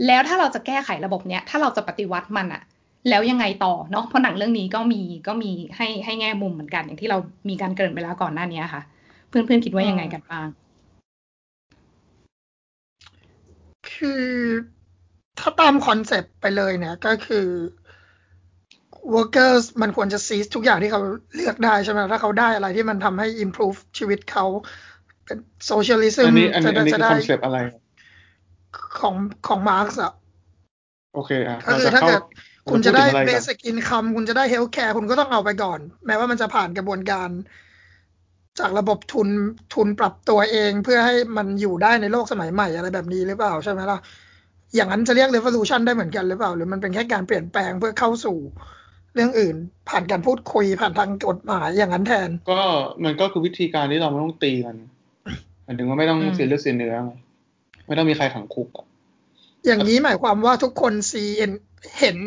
[0.07, 2.61] แล้วถ้าเราจะแก้ไขระบบเนี้ยถ้าเราจะปฏิวัติมันอะ
[3.09, 7.17] แล้วยังไงต่อเนาะเพราะหนังเรื่องนี้ก็มีก็มีให้ให้แง่มุมเหมือนกันอย่างที่เรา
[7.49, 8.81] มีการเกริ่นไปแล้วก่อนหน้านี้ค่ะ
[9.29, 10.47] เพื่อนๆคิดว่ายังไงกันบ้าง
[13.97, 14.23] คือ
[15.39, 17.47] ถ้าตามคอนเซปต์ไปเลยเนี่ย ก็คือ
[19.15, 21.01] workers มันควรจะ seize ทุกอย่างที่เขา
[21.35, 24.45] เลือกได้ใช่ไหมถ้าเขาได้อะไรที่มันทำให้ improve ชีวิตเขา
[25.25, 25.37] เป็น
[25.71, 27.57] socialism อันนี้อันจะนี้อันนี้จะคือได้คอนเซปต์อะไร
[28.99, 29.15] ของ
[29.47, 30.13] ของมาร์กซ์อะ
[31.13, 32.21] โอเคอะก็คือรถ้าเกิด
[32.65, 37.29] เข้คุณจะได้พูถึงอรกัน basic income คุณจะได้ health care คุณก็ต้องเอาไปก่อน แม้ว่ามันจะผ่านกระบวนการ
[38.59, 39.27] จากระบบทุน
[39.73, 43.99] ทุนปรับตัวเองเพื่อให้มันอยู่ได้ในโลกสมัยใหม่อะไรแบบนี้หรือเปล่าใช่ไหมล่ะ
[44.75, 48.37] อย่างนั้นจะเรียก revolution ได้เหมือนกันหรือเปล่า หรือมันเป็นแค่การเปลี่ยนแปลงเพื่อเข้าสู่
[49.13, 49.55] เรื่องอื่น
[49.89, 52.59] ผ่านการพูดคุยผ่านทางกฎหมายอย่างนั้นแทน ก็
[53.03, 54.75] มันก็คือวิธีการที่เราไม่ต้องตีกัน
[55.63, 57.11] หมายถึงว่าไม่ต้องอืมเสียเลือดเสียเนื้อไง
[57.87, 58.85] ไม่ต้องมีใครขังคุกอะ
[59.65, 62.17] อย่างนี้หมายความว่าทุกคนซีเเห็น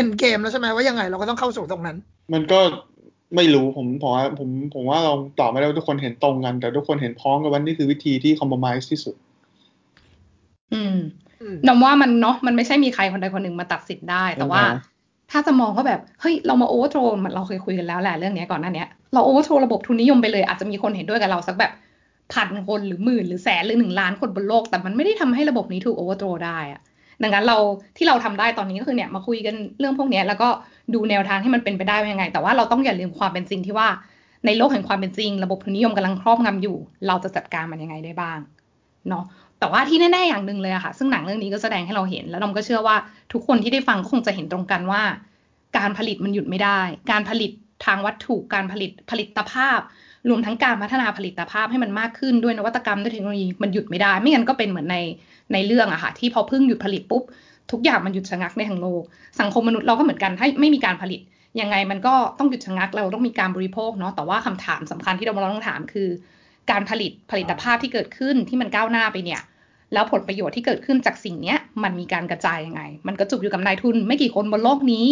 [0.00, 1.96] end game แล้วใช่ไหมว่ายังไงเราก็ต้องเข้าสู่ตรงนั้น
[2.32, 2.60] มันก็
[3.36, 9.14] ไม่รู้ผมผมว่าผมผมว่าเราตอบไม่ได้ว่าทุกคนเห็นตรงกัน แต่ทุกคนเห็นพ้องกันว่านี่คือวิธีที่คอม p r o m i s e ที่สุด
[10.72, 10.96] อืม
[11.42, 14.80] อืมนำว่ามันเนาะมันไม่ใช่มีใครคนใดคนหนึ่งมาตัดสินได้ แต่ว่าอ่าฮะ
[15.30, 21.72] ถ้าจะมองว่าแบบเฮ้ยเรามา overthrow มันเราเคยคุยกันแล้วแหละเรื่องเนี้ยก่อนหน้าเนี้ยเรา overthrow ระบบทุนนิยมไปเลยอาจจะมีคนเห็นด้วยกับเราสักแบบ
[22.32, 26.80] พันคนหรือหมื่นหรือแสนหรือหนึ่งล้านคนบนโลก แต่มันไม่ได้ทำให้ระบบนี้ถูก overthrow ได้อะ
[27.22, 27.56] ดังนั้นเรา
[27.96, 30.48] ที่เราทำได้ตอนนี้ก็คือเนี่ยมาคุยกันเรื่องพวกนี้แล้วก็
[30.94, 33.88] ดูแนวทางที่มันเป็นไปได้ยังไง แต่ว่าเราต้องอย่าลืมความเป็นจริงที่ว่า
[34.46, 38.38] ในโลกแห่งความเป็นจริง ระบบทุนนิยมกำลังครอบงำอยู่ เราจะจัดการมันยังไงได้บ้าง
[39.08, 39.24] เนาะ
[39.58, 42.96] แต่ว่าที่แน่ๆอย่างหนึ่งเลยอะค่ะ ซึ่งหนังเรื่องนี้ก็แสดงให้เราเห็น แล้วนมก็เชื่อว่า
[43.32, 45.02] ทุกคนที่ได้ฟังก็คงจะเห็นตรงกันว่า
[45.78, 47.50] การผลิตมันหยุดไม่ได้ การผลิต
[47.86, 49.80] ทางวัตถุการผลิตผลิตภาพ
[50.28, 54.96] รวมทั้งการพัฒนาผลิตภาพให้มันมากขึ้นด้วยนวัตกรรมด้วยเทคโนโลยีมันหยุดไม่ได้ ไม่งั้นก็เป็นเหมือนใน
[55.52, 57.22] ในเรื่องอะค่ะที่พอพึ่งหยุดผลิตปุ๊บ
[57.72, 59.02] ทุกอย่างมันหยุดชะงักในทั้งโลก
[59.40, 61.20] สังคมมนุษย์เราก็เหมือนกันถ้าไม่มีการผลิต
[61.60, 66.08] ยังไงมันก็ต้องหยุดชะงักเราต้องมีการบริโภคเนาะแต่ว่าคำถามสำคัญที่เราต้องถามคือ
[66.70, 69.42] การผลิตผลิตภาพที่เกิดขึ้นที่มันก้าวหน้าไปเนี่ย
[69.92, 75.06] แล้วผลประโยชน์ที่เกิดขึ้นจากสิ่งเนี้ยมันมีการกระจายยังไง มันกระจุกอยู่กับนายทุน ไม่กี่คนบนโลกนี้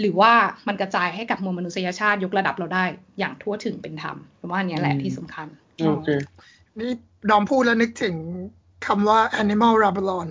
[0.00, 0.32] หรือว่า
[0.68, 2.84] มันกระจายให้กับมวลมนุษยชาติยกระดับเราได้
[3.18, 5.46] อย่างทั่วถึงเป็นธรรมผมว่าอันเนี้ยแหละที่สำคัญ
[5.86, 6.08] โอเค
[6.80, 6.92] นี่
[7.30, 8.14] ดอมพูดแล้วนึกถึง
[8.86, 10.28] คำว่า animal rabelon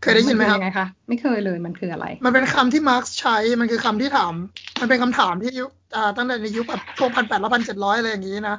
[0.00, 4.32] เคยได้ยินไหมครับนเป็ยังไงคะไม่เคยเลยมันคืออะไร มันเป็นคำที่มาร์กใช้มันคือคำที่ถาม
[4.80, 8.56] มันเป็นคำถามที่ยุคอ่าตั้งแต่ในยุคแบบพวกพันแปดร้อยพันเจ็ดร้อยอะไรอย่างนี้นะ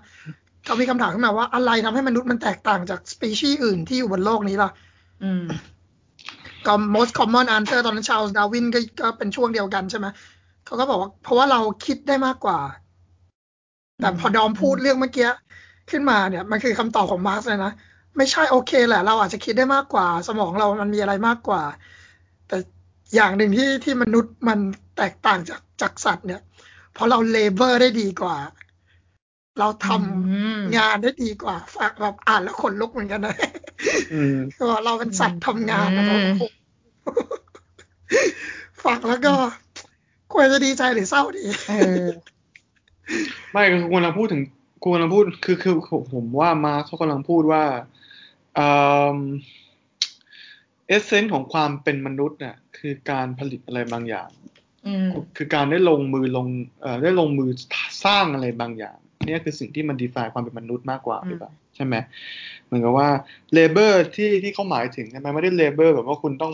[0.65, 4.69] เขามีคำถามขึ้นมาว่าอะไรทำให้มนุษย์มันแตกต่างจากสปีชีส์อื่นที่อยู่บนโลกนี้ล่ะ
[5.24, 5.43] อืม
[6.65, 10.08] ก็ most common answer ตอนนั้นชา l ล s ดาวินก็ก็เป็นช่วงเดียวกันใช่ไหม
[10.65, 12.60] เขาก็บอกว่า เพราะว่าเราคิดได้มากกว่า
[14.02, 15.30] แต่พอดอมพูดเรื่องเมื่อกี้
[15.91, 17.72] ขึ้นมาเนี่ย มันคือคำตอบของมาร์กซ์เลยนะ
[18.17, 21.63] ไม่ใช่โอเคแหละ เราอาจจะคิดได้มากกว่า สมองเรามันมีอะไรมากกว่า
[22.47, 22.58] แต่
[23.15, 24.60] อย่างหนึ่งที่ที่มนุษย์มัน
[24.97, 26.41] แตกต่างจากจากสัตว์เนี่ย
[26.93, 28.38] เพราะเราเลเบอร์ได้ดีกว่า
[29.60, 33.36] เราทำอืมงานได้ดีกว่าฝากแบบอ่านแล้วขนลุกเหมือนกันนะ
[34.13, 36.34] อืมก็เราเป็นสัตว์ทำงานนะอืม
[38.84, 39.34] ฟังแล้วก็
[40.34, 41.73] ควรจะดีใจหรือเศร้าดีเอ
[42.04, 42.08] อ
[43.52, 44.41] ไม่คือคุณกำลังพูดถึง
[44.82, 47.63] คุณกำลังพูดคือคือคือผมว่ามาร์คเขากำลังพูดว่า
[48.55, 54.29] เอเซนส์ของความเป็นมนุษย์เนี่ยคือการผลิตอะไรบางอย่าง
[54.87, 56.47] อืมคือการได้ลงมือลง
[56.81, 57.49] เอ่อได้ลงมือ
[58.05, 61.95] สร้างอะไรบางอย่างเนี่ยคือสิ่งที่มัน define ความเป็นมนุษย์มากกว่าอืมหรือเปล่าใช่ไหม
[62.65, 63.09] เหมือนกับว่า
[63.53, 66.53] labor ที่ที่เขาหมายถึงมันไม่ได้ labor แบบว่าคุณต้อง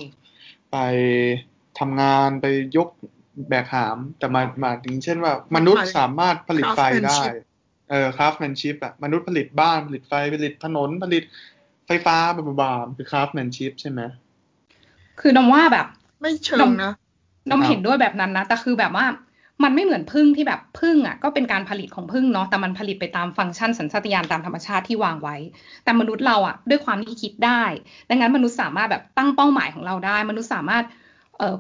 [0.72, 0.78] ไป
[1.80, 2.46] ทำงานไป
[2.78, 2.88] ยก
[3.50, 7.48] แบกหาม แต่มาร์กซ์หมายถึงเช่นว่า มนุษย์สามารถผลิตไฟได้ Craftsmanship
[7.90, 11.24] เออ craftsmanship อะมนุษย์ผลิตบ้านผลิตไฟผลิตถนนผลิต
[11.92, 14.02] ไฟฟ้าบาบาๆคือ craftsmanship ใช่ไหม
[15.20, 15.88] คือน้องว่าแบบ
[16.22, 16.94] ไม่เชิงนะ
[17.50, 19.06] น้องครับเห็นด้วยแบบนั้นนะแต่คือแบบว่า
[19.64, 25.36] มันไม่เหมือนพึ่งที่แบบพึ่งอะก็เป็นการผลิตของพึ่งเนาะแต่มันผลิตไปตามฟังก์ชันสัญชาตญาณตามธรรมชาติที่วางไว้
[25.84, 27.64] แต่มนุษย์เราอะด้วยความที่คิดได้
[28.10, 30.96] ดังนั้นมนุษย์สามารถแบบตั้งเป้าหมายของเราได้ มนุษย์สามารถเอ่อ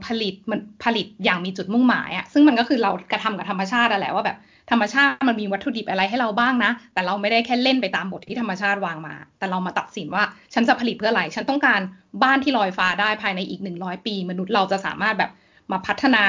[0.05, 4.37] ผลิตมันผลิตอย่างมีจุดมุ่งหมายอะซึ่งมันก็คือเรากระทำกับธรรมชาติอะแหละว่าแบบ
[4.71, 11.81] ธรรมชาติมันมีวัตถุดิบอะไรให้เราบ้างนะ แต่เราไม่ได้แค่เล่นไปตามบทที่ธรรมชาติวางมา แต่เรามาตัดสินว่าฉันจะผลิตเพื่ออะไร ฉันต้องการ
[12.23, 15.31] บ้านที่ลอยฟ้าได้ภายในอีกหนึ่งร้อยปี มนุษย์เราจะสามารถแบบ
[15.71, 16.25] มาพัฒนา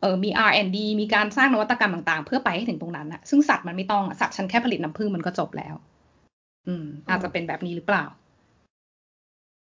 [0.00, 5.74] เออมี R&D มีการสร้างนวัตกรรมต่างๆ เพื่อไปให้ถึงตรงนั้นอะซึ่งสัตว์มันไม่ต้องสัตว์ฉันแค่ผลิตน้ำผึ้งมันก็จบแล้ว
[6.66, 8.04] อืม อาจจะเป็นแบบนี้หรือเปล่า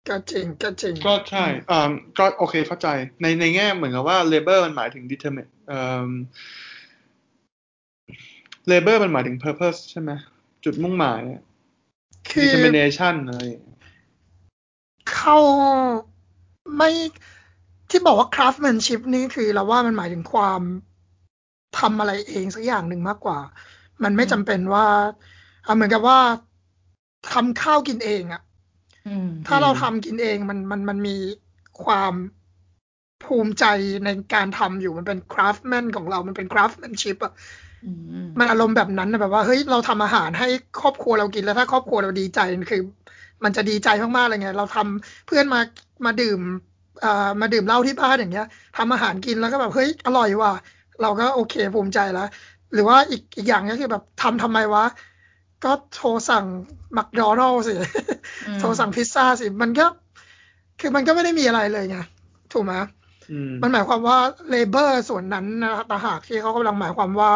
[0.09, 2.87] ก็จริงก็จริงก็ใช่อ่าก็โอเคเข้าใจ
[3.21, 6.09] ในในแง่เหมือนกับว่า labor มันหมายถึง determine เอ่อ
[8.71, 10.11] labor มันหมายถึง purpose ใช่ไหม
[10.65, 11.21] จุดมุ่งหมาย
[12.31, 13.41] คือ determination อะไร
[15.11, 15.37] เข้า
[16.75, 16.91] ไม่
[17.89, 20.61] ที่บอกว่า craftsmanship นี่คือเราว่ามันหมายถึงความ
[21.79, 23.39] ทำอะไรเองสักอย่างหนึ่งมากกว่า
[24.03, 24.85] มันไม่จำเป็นว่า
[25.63, 26.19] เอาเหมือนกับว่า
[27.31, 28.52] ทำข้าวกินเองอะอืม
[29.47, 31.17] ถ้าเราทำกินเองมันมันมันมี
[31.83, 32.13] ความ
[33.23, 33.65] ภูมิใจ
[34.05, 37.33] ในการทำอยู่มันเป็น craftsman ของเรา มันเป็น craftsmanship อะ
[37.85, 37.91] อื
[38.23, 40.47] มมันอารมณ์แบบนั้นนะแบบว่าเฮ้ยเราทำอาหารให้
[40.81, 42.39] ครอบครัวเรากินแล้วถ้าครอบครัวเราดีใจ
[42.71, 42.81] คือ
[43.43, 45.59] มันจะดีใจมากๆเลยไง เราทำเพื่อนมา
[46.05, 46.39] มาดื่ม
[47.01, 50.53] เอ่อมาดื่มเหล้าที่บ้านอย่างเงี้ยทำอาหารกินแล้วก็แบบเฮ้ยอร่อยว่ะ
[51.01, 52.27] เราก็โอเคภูมิใจแล้ว
[52.73, 54.85] หรือว่าอีกอีกอย่างก็คือแบบทำทำไมวะ
[55.63, 56.45] ก็โทรสั่ง
[56.97, 57.75] มักโดนัลสิ
[58.47, 59.85] อืมโทรสั่งพิซซ่าสิ มันก็
[60.79, 61.97] คือมันก็ไม่ได้มีอะไรเลยไง
[62.53, 62.73] ถูกไหม
[63.31, 64.17] อืมมันหมายความว่า
[64.49, 67.31] labor ส่วนนั้นนะต่างหากที่เขากำลังหมายความว่า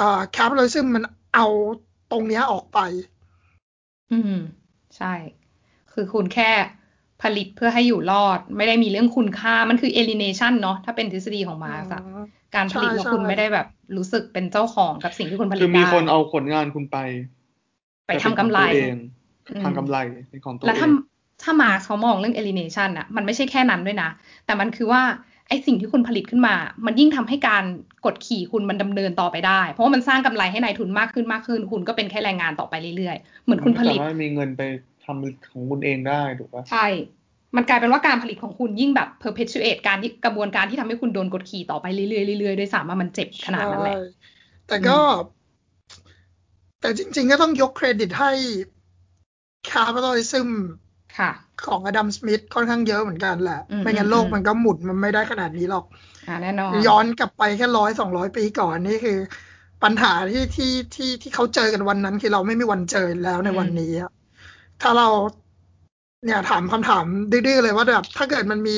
[0.00, 1.46] อ่า capitalismมันเอา
[2.12, 2.78] ตรงเนี้ยออกไป
[4.12, 4.34] อืม
[4.96, 5.12] ใช่
[5.92, 6.50] คือคุณแค่
[7.22, 12.02] ผลิตเพื่อให้อยู่รอด ไม่ได้มีเรื่องคุณค่ามันคือ alienation เนาะถ้าเป็นทฤษฎีของมาร์กซ์อะ
[12.54, 16.98] การผลิตใช่แล้วใช่คุณไม่ได้แบบรู้สึกเป็นเจ้าของกับสิ่งที่คุณผลิตคือมีได้คนเอาผลงานคุณไป
[18.06, 18.96] ไปทำกำไรแต่เป็นของตัวเอง
[19.54, 19.96] อืมทำกำไร
[20.30, 20.90] เป็นของตัวแล้วเอถ้าง
[21.42, 24.10] ถ้ามาร์กซ์เขามองเรื่อง alienation อะมันไม่ใช่แค่นั้นด้วยนะ
[24.46, 25.02] แต่มันคือว่า
[25.48, 26.54] ไอสิ่งที่คุณผลิตขึ้นมา
[26.86, 27.64] มันยิ่งทำให้การ
[28.06, 34.62] กดขี่คุณมันดำเนินต่อไปได้ เพราะว่ามันสร้างกำไรให้นายทุนมากขึ้นมากขึ้น คุณก็เป็นแค่แรงงานต่อไปเรื่อยๆ เหมือนคุณผลิตสามารถมีเงินไป
[35.08, 36.86] ทำของคุณเองได้ถูกปะใช่
[37.56, 44.02] มันกลายเป็นว่าการผลิตของคุณยิ่งแบบ perpetuate การที่กระบวนการที่ทำให้คุณโดนกดขี่ต่อไปเรื่อยๆเรื่อยๆด้วยซ้ำว่ามันเจ็บขนาดนั้นแหละใช่
[44.68, 44.98] แต่ก็
[46.80, 48.30] แต่จริง ๆ ก็ต้องยกเครดิตให้
[49.70, 50.48] capitalism
[51.18, 51.30] ค่ะ
[51.66, 55.84] ของอดัมสมิธค่อนข้างเยอะเหมือนกันแหละอืมไม่งั้นโลกอืมมันก็หมุนมันไม่ได้ขนาดนี้หรอก
[56.28, 59.18] อ่าแน่นอน ย้อนกลับไปแค่ร้อยสองร้อยปีก่อนนี่คือ
[59.82, 64.10] ปัญหาที่ที่ที่ที่เขาเจอกันวันนั้นคือเราไม่มีวันเจอแล้วในวันนี้อะ
[64.82, 65.08] ถ้าเรา
[66.24, 68.76] เนี่ยถามคำถามดื้อๆเลยว่าแบบถ้าเกิดมันมี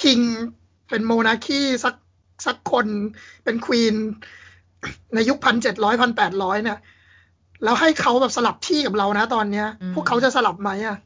[0.00, 0.20] คิง
[0.88, 1.94] เป็นโมนาคีสัก
[2.46, 2.86] สักคน
[3.44, 3.94] เป็นควีน
[5.14, 6.78] ในยุคพันเจ็ดร้อยพันแปดร้อยเนี่ย
[7.64, 10.96] แล้วให้เขาแบบสลับที่กับเรานะตอนเนี้ยอืมพวกเขาจะสลับไหมอะ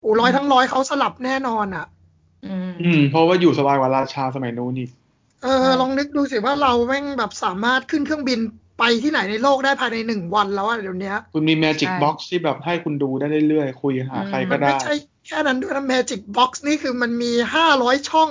[0.00, 1.86] โอ้ร้อยทั้งร้อยเขาสลับแน่นอนอะ
[2.46, 4.88] อืมอืม เพราะว่าอยู่สบายกว่าราชาสมัยนู้นนี่
[5.42, 8.40] เออใช่ลองนึกดูสิว่าเราแม่งแบบสามารถขึ้นเครื่องบิน
[8.80, 14.94] ไปที่ไหนในโลกได้ภายในหนึ่งวันแล้วอะเดี๋ยวนี้คุณมี Magic ใช่ Box ที่แบบให้คุณดูได้เรื่อยๆ คุยหาอืมใครมัก็นได้ไม่ใช่
[15.26, 18.30] แค่นั้นด้วยนะ Magic Box นี่คือมันมีห้าร้อยช่อง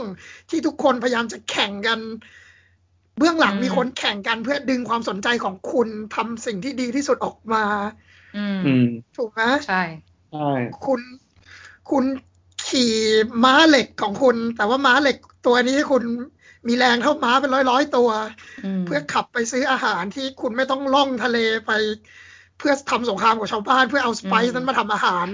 [0.49, 1.99] ที่ทุกคนพยายามจะแข่งกัน
[3.17, 7.63] เบื้องหลังอืมมีคนแข่งกันเพื่อดึงความสนใจของคุณทำสิ่งที่ดีที่สุดออกมา
[8.37, 8.85] อืมอืม
[9.17, 9.81] ถูกไหมใช่
[10.31, 10.49] ใช่
[10.85, 11.01] คุณ
[11.91, 12.03] คุณ
[12.67, 12.93] ขี่
[13.43, 16.03] ม้าเหล็กของคุณ แต่ว่าม้าเหล็กตัวนี้คุณ
[16.67, 18.09] มีแรงเท่าม้าเป็นร้อยร้อยๆตัว
[18.63, 21.71] อืมเพื่อขับไปซื้ออาหารที่คุณไม่ต้องล่องทะเลไป
[22.57, 25.27] เพื่อทำสงครามกับชาวบ้าน เพื่อเอาสไปอืซ์มนั้นมาทำอาหาร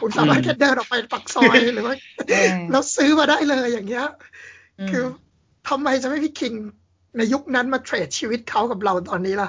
[0.00, 1.94] คุณสามารถแค่เดินออกไปปักซอยหรือว่า
[2.30, 4.06] เออแล้วซื้อมาได้เลยอย่างเงี้ย
[4.78, 5.04] มคือ
[5.68, 6.54] ทำไมจะไม่พี่คิง
[7.16, 9.48] ในยุคนั้นมาเทรดชีวิตเขากับเราตอนนี้ล่ะ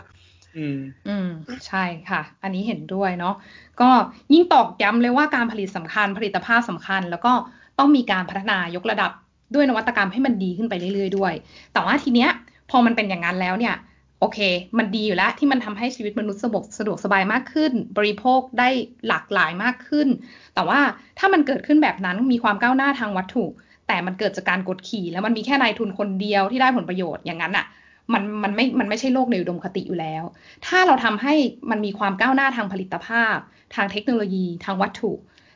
[0.58, 1.28] อืม อืม
[1.68, 3.36] ใช่ค่ะ อันนี้เห็นด้วยเนาะ
[3.82, 3.90] ก็
[4.34, 7.30] ยิ่งตอกย้ำเลยว่าการผลิตสำคัญผลิตภาพสำคัญ แล้วก็
[7.78, 9.12] ต้องมีการพัฒนายกระดับ
[9.56, 11.34] ด้วยนวัตกรรมให้มันดีขึ้นไปเรื่อยๆด้วย
[11.74, 12.30] แต่ว่าทีเนี้ย
[12.70, 13.76] พอมันเป็นอย่างนั้นแล้วเนี่ย
[14.20, 14.40] โอเค
[14.78, 18.70] มันดีอยู่แล้วที่มันทำให้ชีวิตมนุษย์สะดวกสะดวกสบายมากขึ้น บริโภคได้
[19.08, 20.08] หลากหลายมากขึ้น
[20.56, 20.80] แต่ว่า
[21.20, 23.46] ถ้ามันเกิดขึ้นแบบนั้นมีความก้าวหน้าทางวัตถุ
[23.88, 27.66] แต่มันเกิดจากการกดขี่แล้วมันมีแค่นายทุนคนเดียวที่ได้ผลประโยชน์อย่างนั้นอะ
[28.14, 30.24] มันมันไม่มันไม่ใช่โลกในอุดมคติอยู่แล้ว
[30.66, 31.34] ถ้าเราทำให้
[31.72, 33.38] มันมีความก้าวหน้าทางผลิตภาพ
[33.76, 35.12] ทางเทคโนโลยี ทางวัตถุ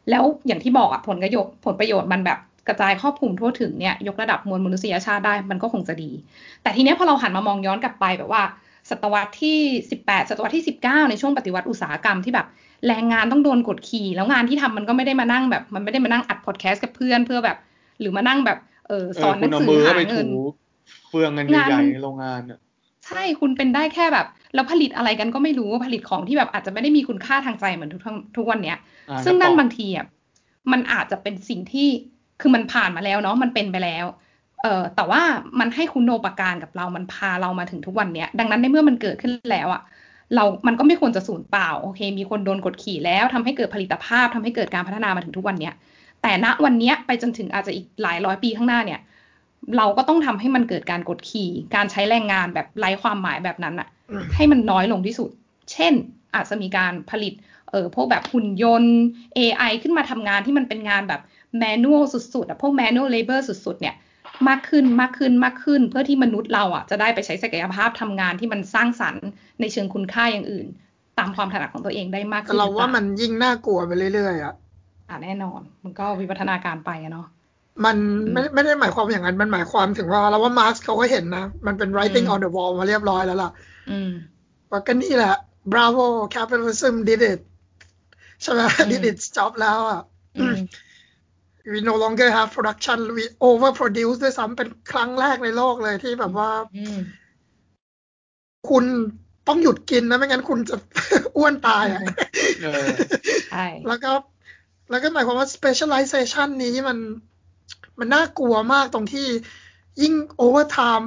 [0.10, 6.12] แล้วอย่างที่บอกอะผลประโยชน์ผลประโยชน์มันแบบ กระจายครอบคลุมทั่วถึงเนี่ยยกระดับมวลมนุษยชาติได้มันก็คงจะดี
[6.64, 8.44] แต่ทีเนี้ยพอเราหันมามองย้อนกลับไปแบบว่า
[8.90, 9.58] ศตวรรษที่
[9.96, 12.48] 18 ศตวรรษที่ 19 ในช่วงปฏิวัติอุตสาหกรรมที่แบบ
[12.88, 17.58] แรงงานต้องโดนกดขี่ แล้วงานที่ทำมันก็ไม่ได้มานั่งแบบ มันไม่ได้มานั่งอัดพอดแคสต์กับเพื่อนเพื่อแบบ
[18.00, 18.58] หรือมานั่งแบบ
[18.88, 20.42] เออเอสออนหคุนัณงเอาสืมืออหาไปเงินถู
[21.10, 22.60] เฟืองกันงานใหญ่มันๆในโรงงานอะ
[23.06, 28.78] ใช่คุณเป็นได้แค่แบบแล้วผลิตอะไรกันก็ไม่รู้ผลิตของที่แบบอาจจะไม่ได้มีคุณค่าทางใจเหมือนทุกทั้งทุกวันเนี้ย
[29.10, 30.06] อ่าซึ่งนั่นก็ต่อบางทีอะ
[30.72, 31.90] มันอาจจะเป็นสิ่งที่
[32.42, 34.06] คือมันผ่านมาแล้วเนาะมันเป็นไปแล้ว
[34.62, 35.22] เอ่อแต่ว่า
[35.60, 39.82] มันให้คุณโนปการกับเรา มันพาเรามาถึงทุกวันเนี้ย ดังนั้นในเมื่อมันเกิดขึ้นแล้วอะ
[40.36, 45.74] เรา มันก็ไม่ควรจะสูญเปล่า โอเค มีคนโดนกดขี่แล้วทำให้เกิดผลิตภาพทำให้เกิดการพัฒนามาถึงทุกวันเนี้ย
[46.22, 49.00] แต่ณวันเนี้ยไปจนถึงอาจจะอีกหลายร้อยปีข้างหน้าเนี่ย
[49.78, 53.88] เราก็ต้องทำให้มันเกิดการกดขี่ การใช้แรงงานแบบไร้ความหมายแบบนั้นอะ
[54.36, 55.30] ให้มันน้อยลงที่สุด
[55.72, 55.94] เช่น
[56.36, 57.34] อาจจะมีการผลิต
[57.72, 58.96] เออพวกแบบหุ่นยนต์
[59.38, 61.22] AI ขึ้นมาทำงานที่มันเป็นงานแบบ
[61.58, 63.96] แมนนวลสุดๆอะพวกแมนนวลเลเบอร์สุดๆเนี่ย
[64.48, 69.26] มากขึ้นมากขึ้นมากขึ้น เพื่อที่มนุษย์เราอะจะได้ไปใช้ศักยภาพทำงานที่มันสร้างสรรค์
[69.60, 70.68] ในเชิงคุณค่าอย่างอื่น
[71.20, 74.56] ตามความถนัดของตัวเองได้มากขึ้นเราว่ามันยิ่งน่ากลัวไปเรื่อยๆอะ
[75.10, 77.28] อ่าแน่นอน มันก็วิวัฒนาการไปอะเนาะ
[77.86, 77.98] มัน
[78.34, 83.52] ไม่ไม่ได้หมายความอย่างนั้น มันหมายความถึงว่าเราว่ามาร์กเขาก็เห็นนะ มันเป็น writing on the wall มาเรียบร้อยแล้วล่ะ
[83.92, 84.12] อืม
[84.70, 85.36] ว่าก็นี่แหละ
[85.74, 86.06] bravo
[86.36, 87.40] capitalism did it
[88.42, 90.02] ใช่ไหม did its job แล้วอะ
[91.72, 96.50] we no longer have production we overproduce ด้วยซ้ำเป็นครั้งแรกในโลกเลยที่แบบว่า
[98.70, 98.86] คุณ
[99.48, 100.76] ต้องหยุดกินนะ ไม่งั้นคุณจะ
[101.38, 102.02] อ้วนตายอะ
[103.52, 104.12] ใช่แล้วก็
[104.90, 106.98] แล้วก็หมายความว่า specialization นี้มัน
[108.00, 109.28] มันน่ากลัวมากตรงที่
[110.02, 110.14] ยิ่ง
[110.46, 111.06] overtime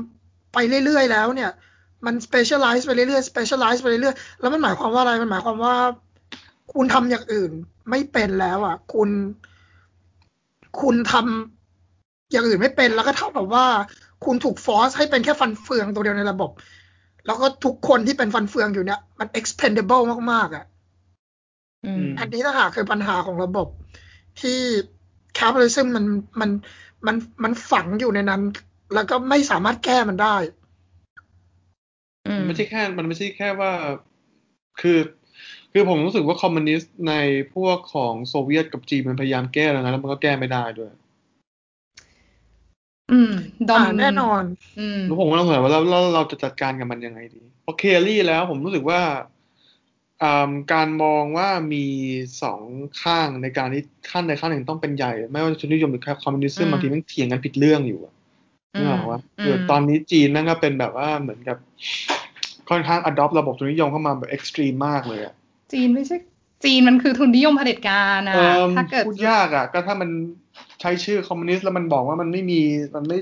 [0.52, 1.50] ไปเรื่อยๆแล้วเนี่ย
[2.06, 5.76] มัน specialize ไปเรื่อยๆ specialize ไปเรื่อยๆ แล้วมันหมายความว่าอะไร มันหมายความว่า
[6.72, 7.52] คุณทำอย่างอื่น
[7.90, 9.10] ไม่เป็นแล้วอะ คุณ
[10.80, 13.66] คุณทำอย่างอื่นไม่เป็นแล้วก็เท่ากับว่า
[14.24, 16.50] คุณถูกฟอร์สให้เป็นแค่ฟันเฟืองตัวเดียวในระบบ
[17.26, 20.02] แล้วก็ทุกคนที่เป็นฟันเฟืองอยู่เนี่ย มัน expendable
[20.32, 20.64] มากๆอะ
[22.18, 23.68] อันนี้ถ้าหากคือปัญหาของระบบ
[24.40, 24.58] ที่
[25.38, 26.06] capitalism มัน
[26.40, 26.50] มัน
[27.06, 28.42] มันมันฝังอยู่ในนั้น
[28.94, 30.36] แล้วก็ไม่สามารถแก้มันได้
[32.46, 33.72] ไม่ใช่แค่ มันไม่ใช่แค่ว่า
[34.80, 34.98] คือ
[35.72, 37.14] คือผมรู้สึกว่าคอมมิวนิสต์ใน
[37.54, 40.90] พวกของโซเวียตกับจีนมันพยายามแก้แล้วนะแล้วมันก็แก้ไม่ได้ด้วย
[43.12, 43.32] อืม
[43.68, 44.42] ดอมแน่นอน
[44.78, 49.00] อืมแล้วผมก็ต้องสงสัยว่าเราเราเราจะจัดการกับมันยังไงดีเพราะเคลลี่แล้วผมรู้สึกว่า
[50.72, 51.84] การมองว่ามี
[52.42, 52.62] สอง
[53.02, 58.14] ข้างในการที่ขั้นในขั้นหนึ่งต้องเป็นใหญ่ ไม่ว่าชนนิยมหรือคอมมิวนิสต์บางทีมันเถียงกันผิดเรื่องอยู่อะ
[58.76, 61.56] นึกออกว่าคือตอนนี้จีนนั่นก็เป็นแบบว่าเหมือนกับ
[62.70, 65.34] ค่อนข้าง adopt ระบบทุนนิยมเข้ามาแบบ extreme มากเลยอะ
[65.72, 66.16] จีนไม่ใช่
[66.64, 68.34] จีนมันคือทุนนิยมเผด็จการนะ
[68.76, 70.10] ถ้าเกิดพูดยากอะก็ถ้ามัน
[70.80, 72.60] ใช้ชื่อคอมมิวนิสต์แล้วมันบอกว่ามันไม่มี
[72.94, 73.18] มันไม่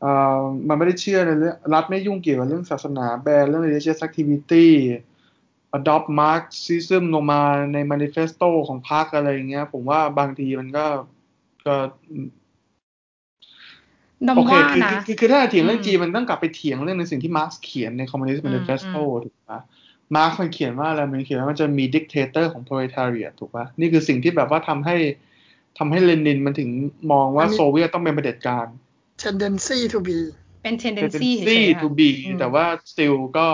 [0.00, 4.68] เอ่อมันไม่ได้เชื่อในเรื่องรัฐไม่ยุ่งเกี่ยวกับเรื่องศาสนาแบนเรื่อง religious activity
[5.78, 7.42] adopt Marxism ลงมา
[7.72, 10.86] ใน manifesto ของพรรคอะไรอย่างเงี้ย ผมว่าบางทีมันก็
[11.66, 11.74] ก็
[14.36, 19.60] โอเคคือคือคือถ้าเถียงเรื่องจีนมันต้องกลับไปเถียงเรื่องในสิ่งที่มาร์กซ์เขียนใน Communist Manifesto ถูกปะ
[20.16, 24.96] มาร์กซ์มันเขียนว่าอะไรมันเขียนว่ามันจะมี dictator ของ proletariat ถูกปะนี่คือสิ่งที่แบบว่าทำให้
[25.78, 26.70] ทำให้เลนินมันถึง
[27.12, 28.66] มองว่าโซเวียตต้องเป็นประเด็จการ
[29.22, 30.18] tendency to be
[30.62, 31.30] เป็น tendency
[31.80, 33.46] to be แต่ว่า still ก็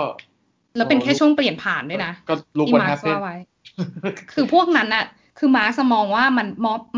[0.77, 3.13] แล้วเป็นแค่ช่วงเปลี่ยนผ่านด้วยนะ ก็ลุกวันแฮปปี้
[4.33, 5.05] คือพวกนั้นอะ
[5.39, 6.47] คือมาร์กซ์มองว่ามัน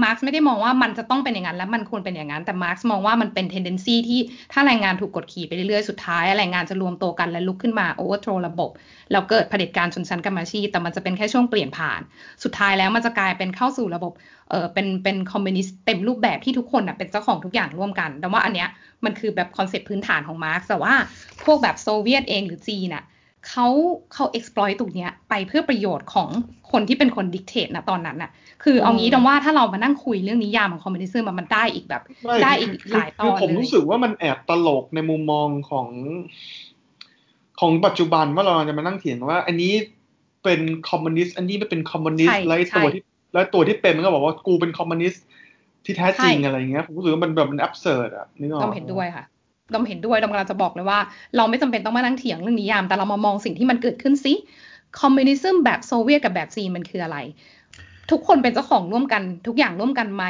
[0.04, 4.20] มาร์กซ์ไม่ได้มองว่ามันจะต้องเป็นอย่างนั้นแล้วมันควรเป็นอย่างนั้น แต่มาร์กซ์มองว่ามันเป็น tendency ที่
[4.54, 8.70] ถ้าแรงงานถูกกดขี่ไปเรื่อยๆ สุดท้ายแรงงานจะรวมตัวกันและลุกขึ้นมา overthrow ระบบ
[9.12, 12.02] แล้วเกิดเผด็จการชนชั้นกรรมอาชีพแต่มันจะเป็นแค่ช่วงเปลี่ยนผ่าน
[12.44, 14.14] สุดท้ายแล้วมันจะกลายเป็นเข้าสู่ระบบ
[14.50, 18.70] เออเป็นเป็นคอมมิวนิสต์เต็มรูปแบบที่ทุกคนอะเป็นเจ้าของทุกอย่างร่วมกันแต่ว่าอันเนี้ย
[19.06, 20.94] มันคือแบบคอนเซ็ปต์พื้นฐานของมาร์กซ์แต่ว่า
[21.46, 23.04] พวกแบบโซเวียตเองหรือจีนอะ
[23.50, 23.68] เขา
[24.14, 26.30] เขา exploit ตรงเนี้ยไปเพื่อประโยชน์ของ
[26.72, 28.32] คนที่เป็นคน dictate นะตอนนั้นน่ะ
[28.64, 32.04] คือเอางี้ดอมว่าถ้าเรามานั่งคุยเรื่องนิยามของคอมมิวนิสต์มันได้อีกแบบ
[32.44, 35.88] ได้อีกหลายตอนเลยผมรู้สึกว่ามันแอบตลกในมุมมองของ
[37.60, 39.74] ของปัจจุบันว่าเราจะมานั่งเถียงว่า อันนี้
[40.44, 43.02] เป็นคอมมิวนิสต์อันนี้ไม่เป็นคอมมิวนิสต์แล้วตัวที่
[43.34, 45.24] แล้วตัวที่เป็นมันก็บอกว่ากูเป็นคอมมิวนิสต์
[45.86, 49.26] ที่แท้จริงอะไรอย่างเงี้ยผมรู้สึกว่ามันแบบมัน absurd อะนึกออกต้องเห็นด้วยค่ะ
[49.74, 51.00] ดอมเห็นด้วยดอมกำลังจะบอกเลยว่า
[51.36, 54.34] เราไม่จำเป็นต้องมานั่งเถียงเรื่องนิยาม แต่เรามามองสิ่งที่มันเกิดขึ้นสิ
[55.00, 57.18] คอมมิวนิสต์แบบโซเวียตกับแบบจีนมันคืออะไร
[58.12, 60.24] ทุกคนเป็นเจ้าของร่วมกัน ทุกอย่างร่วมกันไหม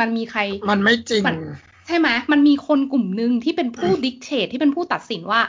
[0.00, 1.22] มันมีใคร มันไม่จริง
[1.86, 5.40] ใช่ไหมมันมีคนกลุ่มหนึ่งที่เป็นผู้ดิกเตทที่เป็นผู้ตัดสินว่า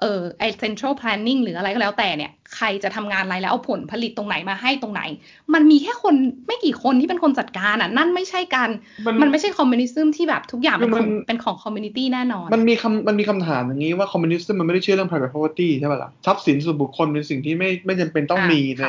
[0.00, 5.02] เออไอ central planning หรืออะไรก็แล้วแต่เนี่ย ใครจะทำงานอะไรแล้วเอาผลผลิตตรงไหนมาให้ตรงไหน
[5.54, 6.14] มันมีแค่คน
[6.46, 8.70] ไม่กี่คนที่เป็นคนจัดการอะ นั่นไม่ใช่การ
[9.22, 18.86] มันไม่ใช่คอมมิวนิสต์ที่แบบทุกอย่างเป็นของเป็นของ community แน่นอน มันมีคำมันมีคำถามอย่างนี้ว่าคอมมิวนิสต์มันไม่ได้เชื่อเรื่อง private property ใช่ป่ะล่ะทรัพย์สินส่วนบุคคลเป็นสิ่งที่ไม่ไม่จำเป็นต้องมีใน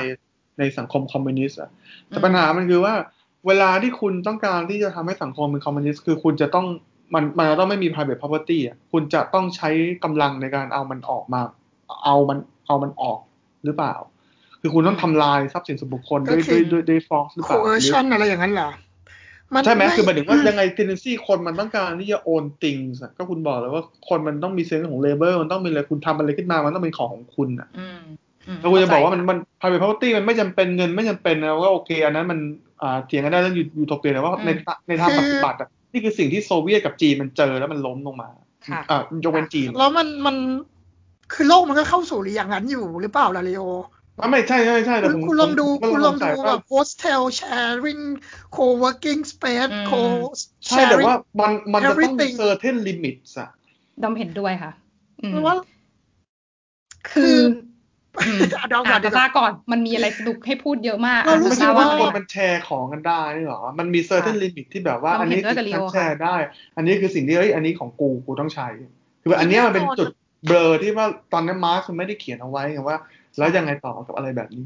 [0.59, 1.69] ในสังคมคอมมิวนิสต์อะ
[2.07, 2.93] แต่ปัญหามันคือว่า
[3.47, 6.67] เวลาที่คุณต้องการที่จะทำให้สังคมเป็นคอมมิวนิสต์คือคุณจะต้อง
[7.13, 9.69] มันมันต้องไม่มี private property อะคุณจะต้องใช้
[10.03, 11.41] กำลังในการเอามันออกมา
[12.05, 12.37] เอามัน
[12.67, 13.19] เอามันออก
[13.65, 13.95] หรือเปล่า
[14.61, 18.69] คือคุณต้องทำลายทรัพย์สินส่วนบุคคลด้วยด้วยด้วยด้วย force หรือเปล่า coercion อะไรอย่างนั้นเหรอ
[19.65, 27.69] ใช่ไหมคือหมายถึงว่ายังไง tendency คนมันต้องการที่จะ own things ก็คุณบอกแล้วว่าคนมันต้องมี sense ของ labor มันต้องมีอะไรคุณทำอะไรขึ้นมามันต้องเป็นของของคุณอะ
[28.59, 32.39] แล้วคุณจะบอกว่ามันมัน private property มันไม่จำเป็นเงินไม่จำเป็นนะก็โอเคอันนั้นมัน
[32.81, 34.49] อ่าเถียงกันได้เรื่องยูโทเปียแต่ว่าใน
[34.87, 38.29] ในทางปฏิบัติอะ นี่คือสิ่งที่โซเวียตกับจีนมันเจอแล้วมันล้มลงมา
[38.67, 40.35] ค่ะอ่ายกเว้นจีน แล้วมันมัน
[41.33, 43.63] คือโลกมันก็เข้าสู่อย่างนั้นอยู่หรือเปล่าล่ะเลโอ
[44.19, 48.03] อะไม่ใช่ใช่ใช่แต่คุณผมคุณลองดูผมคุณลองดูสงสัยแบว่าบ hostel sharing
[48.55, 50.01] co-working space อืม co
[50.67, 53.49] ใช่แต่ว่า sharing มันมันจะต้อง everything certain limits อะ
[54.03, 54.71] ดอมเห็นด้วยค่ะ
[55.21, 55.55] อืมเพราะว่า
[57.11, 57.74] คืออืมอะ
[58.72, 66.36] ดอมก่อะอนดีตากว่าตาก่อน มันมีอะไรสนุกให้พูดเยอะมากเรารู้อะสึกตาว่าไงคนมันแชร์ของกันได้นี่หรอ มันมี certain ค่ะ limit ที่แบบว่าเราอันนี้เห็นด้วยกับคือฉัน Leo แชร์ได้
[66.78, 68.68] อันนี้คือสิ่งที่เฮ้ยอันนี้ของกูกูต้องใช้
[69.22, 70.07] คือแบบอันเนี้ยมันเป็นแน่นอนจุด
[70.47, 72.97] เบลอที่ว่าตอนนั้นมาร์คมันไม่ได้เขียนเอาไว้ไงว่า
[73.38, 74.66] แล้วยังไงต่อกับอะไรแบบนี้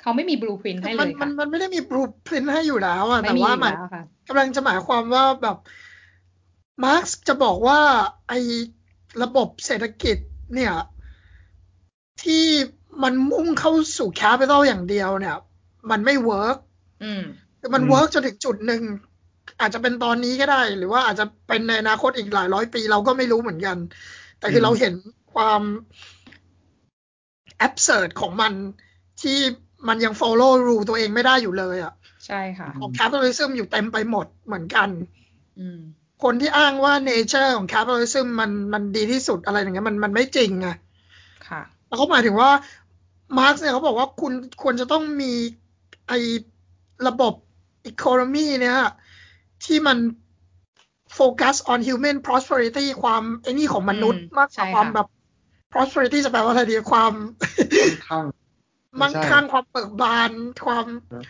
[0.00, 5.56] เขาไม่มี blueprint ให้เลมันยมัค่ะนมันไม่ได้มี blueprint ให้อยู่แล้วอะไม่แต่มีว่าอยู่มันแล้วค่ะกำลังจะหมายความว่าแบบ
[6.84, 7.78] มาร์กซ์จะบอกว่า
[8.28, 8.38] ไอ้
[9.22, 10.16] ระบบเศรษฐกิจ
[10.54, 10.74] เนี่ย
[12.22, 12.44] ที่
[13.02, 15.36] มันมุ่งเข้าสู่ capital อย่างเดียวเนี่ย
[15.90, 16.58] มันไม่เวิร์ก
[17.04, 17.22] อืม
[17.74, 18.82] มันอืมเวิร์กจนถึงจุดหนึ่ง
[19.60, 23.76] อาจจะเป็นตอนนี้ก็ได้ หรือว่าอาจจะเป็นในอนาคตอีกหลายร้อยปีเราก็ไม่รู้เหมือนกัน
[24.38, 24.94] แต่คือเราเห็น
[25.34, 25.62] ความ
[27.58, 28.52] แอบเ r ร์ดของมัน
[29.22, 29.38] ที่
[29.88, 31.92] มันยัง follow rule ตัวเองไม่ได้อยู่เลยอะ
[32.26, 34.88] ใช่ค่ะ ของ capitalism อยู่เต็มไปหมดเหมือนกัน
[35.58, 35.80] อืม
[36.22, 40.68] คนที่อ้างว่า nature ของ capitalism มันมันดีที่สุดอะไรอย่างเงี้ยมันมันไม่จริงไง
[41.48, 42.50] ค่ะแล้วเขาหมายถึงว่า
[43.38, 45.32] มาร์กเนี่ยเขาบอกว่าคุณควรจะต้องมี
[46.08, 46.12] ไอ
[47.08, 47.34] ระบบ
[47.90, 48.78] economy เนี่ย
[49.64, 49.98] ที่มัน
[51.14, 55.08] โฟกัส on human prosperity ความไอ้นี่ของมนุษย์อืมมากกว่าใช่ค่ะความแบบ
[55.72, 57.12] prosperity จะแปลว่าอะไรดีความ
[57.82, 58.24] ค่อนข้าง
[59.00, 60.30] มั่งคั่งความเบิกบาน
[60.66, 61.24] ความครับ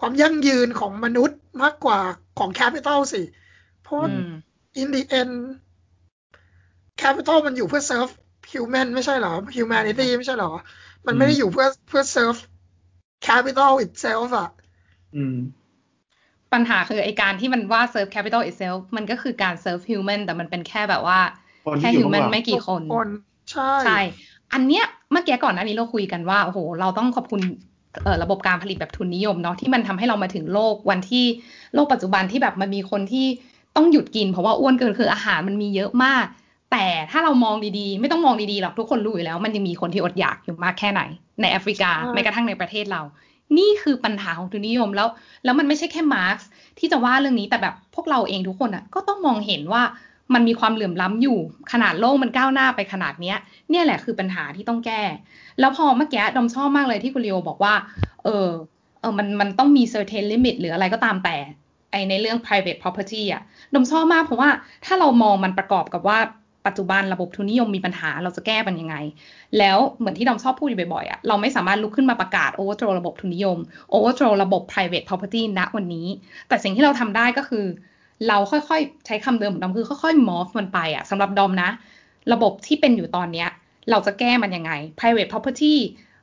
[0.00, 2.00] ความยั่งยืนของมนุษย์มากกว่า
[2.38, 3.22] ของแคปิตอลสิ
[3.82, 4.30] เพราะว่าอืม
[4.80, 5.34] in the end
[7.02, 8.12] capital มันอยู่เพื่อ serve
[8.52, 10.52] human ไม่ใช่เหรอ humanity ไม่ใช่เหรอ
[11.06, 12.40] มันไม่ได้อยู่เพื่อเพื่อ serve
[13.26, 14.50] capital itself อะ
[15.16, 15.36] อืม
[16.52, 21.20] ปัญหาคือไอการที่มันว่า serve capital itself มันก็คือการ serve human แต่มันเป็นแค่แบบว่า
[21.66, 23.08] คนที่แค่อยู่ข้าง human หลังไม่กี่คนคน
[23.52, 24.00] ใช่ใช่
[24.52, 27.40] อันเนี้ยเมื่อกี้ก่อนหน้านี้เราคุยกันว่าโอ้โห เราต้องขอบคุณ
[28.02, 31.24] เอ่อระบบการผลิตแบบทุนนิยมเนาะที่มันทำให้เรามาถึงโลกวันที่
[31.74, 33.26] โลกปัจจุบันที่แบบมันมีคนที่
[33.76, 36.24] ต้องหยุดกินเพราะว่าอ้วนเกินคืออาหารมันมีเยอะมาก
[36.72, 41.02] แต่ถ้าเรามองดีๆ ไม่ต้องมองดีๆหรอกทุกคนรู้อยู่แล้ว มันยังมีคนที่อดอยากอยู่มากแค่ไหน
[41.40, 43.02] ในแอฟริกาใช่แม้กระทั่งในประเทศเรา
[43.58, 45.08] นี่คือปัญหาของทุนนิยมแล้ว
[45.44, 46.36] แล้วมันไม่ใช่แค่มาร์ก
[46.78, 49.82] ที่จะว่าเรื่องนี้แต่แบบพวกเราเองทุกคนอะก็ต้องมองเห็นว่า
[50.34, 51.38] มันมีความเหลื่อมล้ำอยู่
[51.72, 53.36] ขนาดโลกมันก้าวหน้าไปขนาดเนี้ย
[53.70, 55.02] เนี่ยแหละคือปัญหาที่ต้องแก้
[55.60, 57.74] แล้วพอเมื่อกี้ดอมชอบมากเลยที่คุณลีโอบอกว่า
[58.24, 58.48] เออ
[59.00, 61.36] เออมันมันต้องมี certain limit หรืออะไรก็ตามแต่
[61.90, 63.42] ไอในเรื่อง private property อะ
[63.74, 64.50] ดอมชอบมากเพราะว่า
[64.84, 66.18] ถ้าเรามองมันประกอบกับว่า
[66.68, 68.96] ปัจจุบันระบบทุนนิยมมีปัญหาเราจะแก้มันยังไง
[69.58, 73.58] แล้วเหมือนที่ดอมชอบพูดอยู่บ่อยๆอะเราไม่สามารถลุกขึ้นมาประกาศ overthrow ระบบทุนนิยม
[73.92, 76.06] overthrow ระบบ private property ณวันนี้
[76.48, 77.66] แต่สิ่งที่เราทำได้ก็คือ
[78.28, 81.70] เราค่อยๆใช้คำเดิมของดอมคือค่อยๆ morph มันไปอะสำหรับดอมนะ
[82.32, 83.48] ระบบที่เป็นอยู่ตอนเนี้ย
[83.90, 85.74] เราจะแก้มันยังไง private property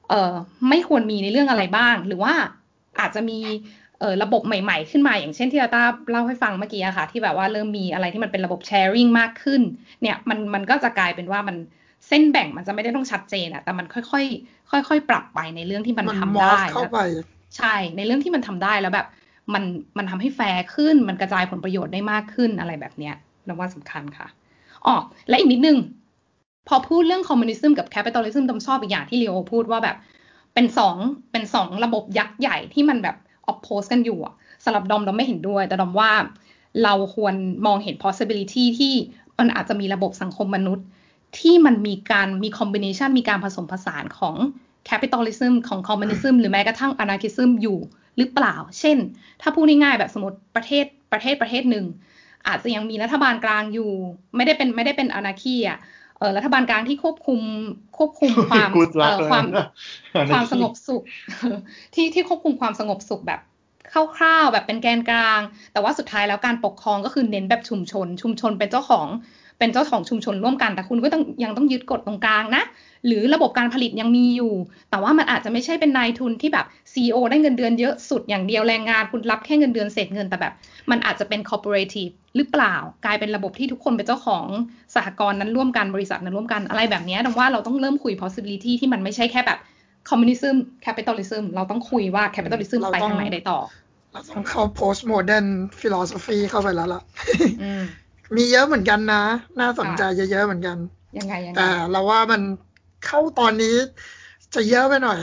[0.09, 0.33] เอ่อ
[0.69, 2.33] ไม่ควรมีในเรื่องอะไรบ้าง หรือว่า
[2.99, 3.39] อาจจะมี
[3.99, 9.61] เอ่อระบบใหม่ๆ ขึ้นมาอย่างเช่นที่เราต้าเล่าให้ฟังเมื่อกี้อะค่ะ ที่แบบว่าเริ่มมีอะไรที่มันเป็นระบบ sharing มากขึ้น
[10.01, 11.57] เนี่ยมันมันก็จะกลายเป็นว่ามัน
[12.07, 17.01] เส้นแบ่งมันจะไม่ได้ต้องชัดเจนอะแต่มันค่อยๆค่อยๆปรับไปในเรื่องที่มันมันทำมอได้สเข้าแล้วไป
[17.57, 19.07] ใช่ในเรื่องที่มันทำได้แล้วแบบ
[19.53, 19.63] มัน
[19.97, 23.15] มันทำให้แฟร์ขึ้น มันกระจายผลประโยชน์ได้มากขึ้นอะไรแบบเนี้ย
[23.45, 24.27] เราว่าสำคัญค่ะ
[24.85, 24.95] อ๋อ
[25.29, 25.77] และอีกนิดนึง
[26.67, 29.97] พอพูดเรื่อง communism กับ capitalism ดอมชอบอีกอย่างที่เลโอพูดว่าแบบ
[30.53, 30.95] เป็นสอง
[31.31, 33.15] เป็นสองระบบยักษ์ใหญ่ที่มันแบบ
[33.51, 34.19] อ p โพสกันอยู่
[34.63, 36.11] สำหรับดอมดอมไม่เห็นด้วย แต่ดอมว่า
[36.83, 37.33] เราควร
[37.65, 38.93] มองเห็น possibility ที่
[39.39, 40.85] มันอาจจะมีระบบสังคมมนุษย์
[41.39, 44.35] ที่มันมีการมีคอมบิเนชันมีการผสมผสานของ
[44.89, 47.77] capitalism ของ communism หรือแม้กระทั่ง anarchism อยู่
[48.17, 48.97] หรือเปล่า เช่น
[49.41, 51.85] ถ้าพูดง่ายๆแบบสมมติประเทศประเทศประเทศหนึ่ง
[52.47, 53.91] อาจจะยังมีรัฐบาลกลางอยู่
[54.35, 55.79] ไม่ได้เป็นไม่ได้เป็นอนาคีอะ
[56.19, 57.39] เออรัฐบาลกลางที่ควบคุม
[57.97, 61.01] ควบคุมความ Good luck เอ่อความเลยนะความสงบสุข
[61.93, 63.39] ที่ที่ควบคุมความสงบสุขแบบ
[64.17, 65.41] คร่าวๆแบบเป็นแกนกลาง
[65.73, 69.07] แต่ว่าสุดท้ายแล้วการปกครองก็คือเน้นแบบชุมชน ชุมชนเป็นเจ้าของ
[69.59, 72.63] เป็นเจ้าของชุมชนร่วมกันแต่คุณก็ต้องยังต้องยึดกฎตรงกลางนะ
[73.07, 74.53] หรือระบบการผลิตยังมีอยู่
[74.89, 80.53] แต่ว่ามันอาจจะไม่ใช่เป็นนายทุนที่แบบ CEO ได้เงินเดือนเยอะสุดอย่างเดียวแรงงานคุณรับแค่เงินเดือนเศษเงินแต่แบบ
[80.91, 82.75] มันอาจจะเป็น corporative หรือเปล่า
[83.05, 84.45] กลายเป็นระบบที่ทุกคนเป็นเจ้าของ
[84.95, 89.59] สหกรณ์นั้นร่วมกันบริษัทนั้นร่วมกันอะไรแบบนี้ดังว่าเราต้องเริ่มคุย possibility ที่มันไม่ใช่แค่แบบ
[90.09, 93.59] communism capitalism เราต้องคุยว่า capitalism เราไปต้องทางไหนได้ต่อ
[94.13, 95.47] เราต้องเข้า postmodern
[95.79, 97.01] philosophy เข้าไปแล้วล่ะ
[97.63, 97.83] อืม
[98.35, 99.23] มีเยอะเหมือนกันนะ
[99.59, 100.77] น่าสนใจเยอะๆเหมือนกัน
[101.17, 102.41] ยังไงยังไงแต่เราว่ามัน
[103.05, 103.75] เข้าตอนนี้
[104.55, 105.19] จะเยอะไปหน่อย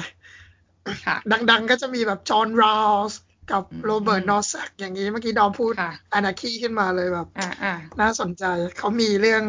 [1.07, 1.17] ค่ะ
[1.51, 3.19] ดังๆก็จะมีแบบจอห์นราวส์
[3.53, 8.45] กับอืมโรเบิร์ตนอร์แซกอย่างนี้เมื่อกี้ดอมพูดค่ะอนาคีขึ้นมาเลยแบบอ่าอ่าน่าสนใจ
[8.79, 9.43] เขามีเรื่อง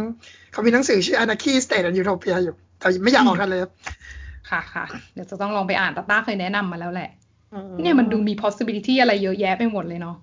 [0.51, 3.61] เขามีหนังสือชื่อ Anarchy State and Utopia อยู่ แต่ไม่อยากออกกันเลย
[4.49, 7.09] ค่ะค่ะ เดี๋ยวจะต้องลองไปอ่านตาต้าเคยแนะนำมาแล้วแหละ
[7.53, 10.15] อืเนี่ยมันดูมี possibility อะไรเยอะแยะไปหมดเลยเนาะ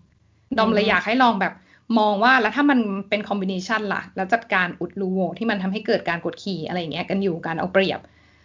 [0.59, 1.53] ดอมเลยอืมอยากให้ลองแบบ
[1.99, 2.79] มองว่าแล้วถ้ามัน
[3.09, 8.01] เป็น combination ล่ะ แล้วจัดการอุดรูโหว่ที่มันทำให้เกิดการกดขี่อะไรอย่างเงี้ยกันอยู่การเอาเปรียบ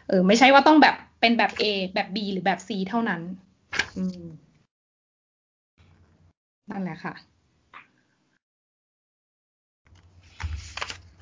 [0.10, 3.22] เออ ไม่ใช่ว่าต้องแบบเป็นแบบ A แบบ B หรือแบบ C เท่านั้น
[3.98, 4.26] อืม
[6.72, 7.14] นั่นแหละค่ะ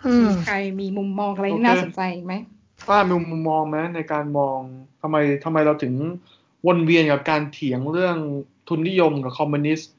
[0.06, 2.34] อืมใครมีมุมมองอะไรโอที่เคน่าสนใจอีกไหม
[2.90, 4.58] ว่ามีมุมมองไหมในการมอง
[5.02, 5.94] ทำไมทำไมเราถึง
[6.68, 8.18] วนเวียนกับการเถียงเรื่อง
[8.68, 9.94] ทุนนิยมกับคอมมิวนิสต์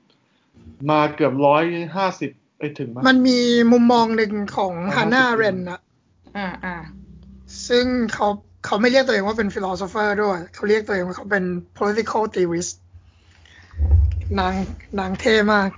[0.90, 1.64] มาเกือบร้อย
[1.96, 3.40] ห้าสิบไปถึงไหมมันมี
[3.72, 5.80] มุมมองหนึ่งของอ๋อฮาน่า50เรนนะ
[6.36, 6.76] อ่าอ่า
[7.68, 8.28] ซึ่งเขา
[8.64, 11.44] เขาไม่เรียกตัวเองว่าเป็น philosopher ด้วย เขาเรียกตัวเองว่าเขาเป็น
[11.78, 12.72] political theorist
[14.38, 14.54] นาง
[14.98, 15.70] นางเท่มาก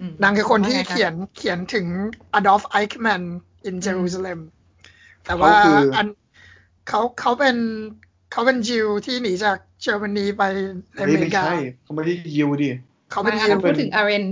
[0.00, 1.86] อืมนางคือคนที่ว่าไงคะเขียนเขียนถึง
[2.38, 3.24] Adolf Eichmann
[3.68, 4.38] in Jerusalem
[5.24, 6.06] แต่เขาว่าคืออัน
[6.88, 7.56] เขาเขาเป็น
[8.32, 10.42] เขาเป็นยิวที่หนีจากเยอรมนีไป
[10.94, 12.68] ในอเฮ้ยเมไม่ริกาใช่เขาไม่ได้ยิวดิ
[13.10, 14.24] เขาเป็นไม่ยิค่ะวพูดถึงอาเรน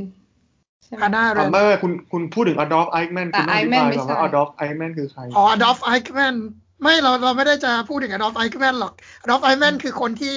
[0.84, 6.36] ใช่ไหมฮาน่าเรถามนว่าคุณคุณพูดถึงอดอล์ฟไอแมนแต่คุณต้องอธิบาย Eichmann ไม่ก่อนใช่ว่าอดอล์ฟไอแมนคือใครอ๋อ Adolf Eichmann
[6.82, 8.92] ไม่เราเราไม่ได้จะพูดถึง Adolf Eichmann หรอก
[9.24, 10.36] Adolf Eichmann คือคนที่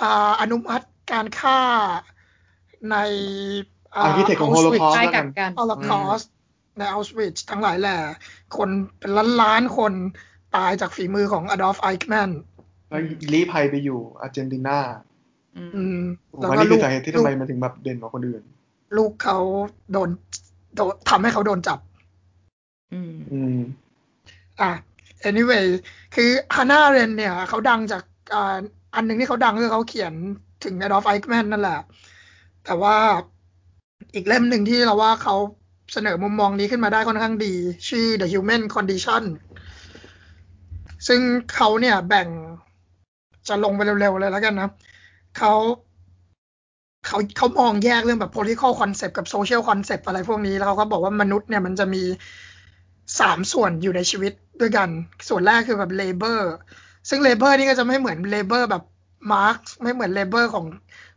[0.00, 1.60] อ่าอนุมัติการฆ่า
[2.90, 2.96] ใน
[3.94, 6.20] อ่า Architect ของ Auschwitz Holocaust ใกล้แล้วกักันบกันฮอลโลคอส
[6.78, 7.96] ในอัลสวิชทั้งหลายแหล่
[8.56, 8.68] คน
[8.98, 9.92] เป็นล้านล้านๆคน
[10.56, 12.30] ตายจากฝีมือของ Adolf Eichmann
[12.88, 13.02] แล้ว
[13.32, 14.78] ลี้ภัยไปอยู่อาร์เจนตินา
[15.56, 15.98] อืมอืม
[16.32, 18.42] ผมแล้วว่าก็นี่คืลูอกสาเหตุที่ทำไมมันถึงแบบเด่นกว่าคนอื่น
[18.96, 19.38] ลูกเขา
[19.92, 20.08] โดน
[20.76, 21.78] โดนทำให้เขาโดนจับ
[22.92, 23.58] อืม อืม
[24.60, 24.70] อะ
[25.28, 25.66] anyway
[26.14, 28.02] คือฮาน่าเรนเนี่ยเขาดังจาก
[28.34, 28.56] อ่า
[28.94, 30.12] อันหนึ่งที่เขาดังคือเขาเขียน
[30.64, 31.80] ถึง Adolf Eichmann นั่นแหละ
[32.64, 32.96] แต่ว่า
[34.14, 35.36] อีกเล่มหนึ่งที่เราว่าเขา
[35.92, 37.54] เสนอมุมมองนี้ขึ้นมาได้ค่อนข้างดี
[37.88, 39.24] ชื่อ The Human Condition
[41.08, 41.20] ซึ่ง
[41.54, 42.28] เขาเนี่ยแบ่ง
[43.48, 44.68] จะลงไปเร็วๆเลยแล้วกันนะ
[45.38, 45.52] เขา
[47.06, 52.02] เขาเขามองแยกเรื่องแบบ political concept กับ social concept อะไรพวกนี้แล้วเขาก็บอกว่ามนุษย์เนี่ยมันจะมี
[53.20, 54.88] สามส่วนอยู่ในชีวิตด้วยกัน
[55.28, 56.40] ส่วนแรกคือแบบ labor
[57.08, 58.84] ซึ่ง labor นี่ก็จะไม่เหมือน labor แบบ
[59.32, 60.66] Marx ไม่เหมือน labor ของ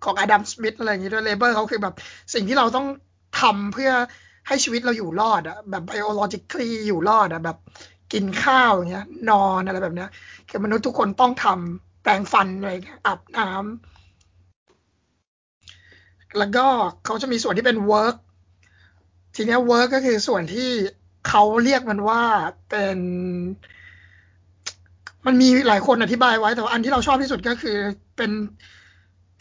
[0.04, 1.96] ของอดัมสมิธอะไรอย่างนี้ด้วย labor เขาคือแบบ
[2.34, 2.88] สิ่งที่เราต้อง
[3.42, 3.92] ทำเพื่อ
[4.48, 7.58] ให้ชีวิตเราอยู่รอดอะแบบ biologically อยู่รอดอะแบบ
[8.14, 10.10] กินข้าวอย่างเงี้ย นอนอะไรแบบเนี้ย
[10.50, 12.72] คือมนุษย์ทุกคนต้องทำแปรงฟันอะไร
[13.06, 13.97] อาบน้ำ
[16.38, 16.66] แล้วก็
[17.06, 18.16] เขาจะมีส่วนที่เป็น work
[19.36, 20.72] ทีเนี้ย work ก็คือส่วนที่
[21.28, 22.24] เขาเรียกมันว่า
[22.70, 22.98] เป็น
[25.26, 27.78] มันมีหลายคนอธิบายไว้ แต่ว่าอันที่เราชอบที่สุดก็คือ
[28.18, 28.32] เป็น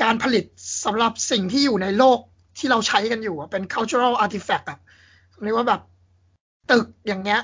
[0.03, 0.45] การผลิต
[0.85, 2.19] สำหรับสิ่งที่อยู่ในโลก
[2.59, 4.79] ที่เราใช้กันอยู่อะเป็น cultural artifact อะ
[5.45, 5.81] เรียกว่าแบบ
[6.71, 7.43] ตึกอย่างเงี้ย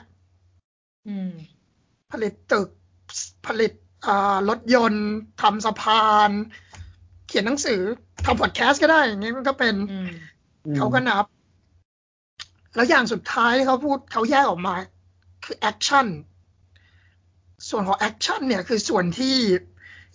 [1.07, 1.30] อืม
[2.12, 2.68] ผลิตตึก
[3.46, 3.72] ผลิต
[4.07, 5.07] อ่ารถยนต์
[5.42, 7.80] ทำสะพานเขียนหนังสือ
[8.24, 10.10] ทำพอดแคสต์ก็ได้อย่างเงี้ยมันก็เป็นอืม
[10.76, 11.24] เขาก็นับ
[12.74, 14.74] แล้วอย่างสุดท้ายที่เขาพูดเขาแยกออกมา
[15.44, 16.06] คือ action
[17.68, 19.34] ส่วนของ action เนี่ยคือส่วนที่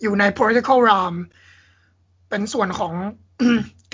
[0.02, 1.14] อยู่ใน political realm
[2.30, 2.94] เป็นส่วนของ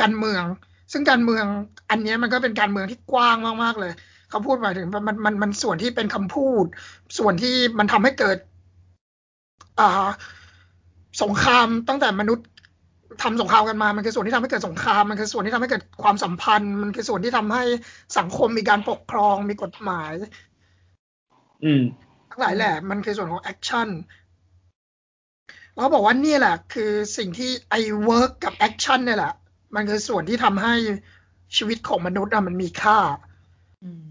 [0.00, 0.44] การเมือง
[0.92, 1.44] ซึ่งการเมือง
[1.90, 3.92] อันเนี้ยมันก็เป็นการเมืองที่กว้างมากๆเลย
[4.30, 6.64] เขาพูดหมายถึงมันมันมันมันส่วนที่เป็นคำพูด
[7.18, 8.38] ส่วนที่มันทำให้เกิด
[9.80, 10.06] อ่า
[11.22, 12.46] สงครามตั้งแต่มนุษย์
[13.22, 17.64] ทำสงครามกันมา มันคือส่วนที่ทำให้เกิดสงคราม มันคือส่วนที่ทำให้เกิดความสัมพันธ์ มันคือส่วนที่ทำให้
[18.18, 20.12] สังคมมีการปกครอง มีกฎหมาย
[21.64, 21.82] อืม
[22.30, 23.88] ทั้งหลายแหล่ มันคือส่วนของ action
[25.74, 27.74] แล้วบอกว่านี่แหละ คือสิ่งที่ไอ
[28.04, 29.32] work กับ action เนี่ยแหละ
[29.74, 30.74] มันคือส่วนที่ทำให้
[31.56, 32.98] ชีวิตของมนุษย์อะมันมีค่า
[33.84, 34.04] อืม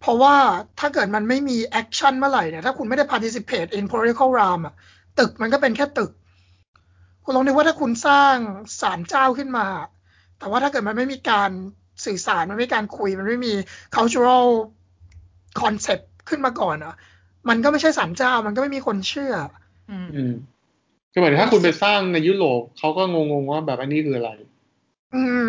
[0.00, 0.36] เพราะว่า
[0.80, 4.74] ถ้าเกิดมันไม่มี action เมื่อไหร่เนี่ย ถ้าคุณไม่ได้ participate in political realm อะ
[5.18, 6.10] ตึกมันก็เป็นแค่ตึก
[7.24, 8.34] คุณลองนึกว่าถ้าคุณสร้าง
[8.80, 9.66] ศาลเจ้าขึ้นมา
[10.38, 11.50] แต่ว่าถ้าเกิดมันไม่มีการ
[12.04, 13.54] สื่อสารมันไม่มีการคุย มันไม่มี
[13.96, 14.46] cultural
[15.60, 16.94] concept ขึ้นมาก่อนอะ
[17.48, 19.34] มันก็ไม่ใช่ศาลเจ้า มันก็ไม่มีคนเชื่อ
[19.90, 20.32] อืมอืม
[21.12, 24.30] ก็เหมือนถ้าคุณไปสร้างในยุโรปเขาก็งงๆว่าแบบอันนี้คืออะไร
[25.14, 25.46] อืม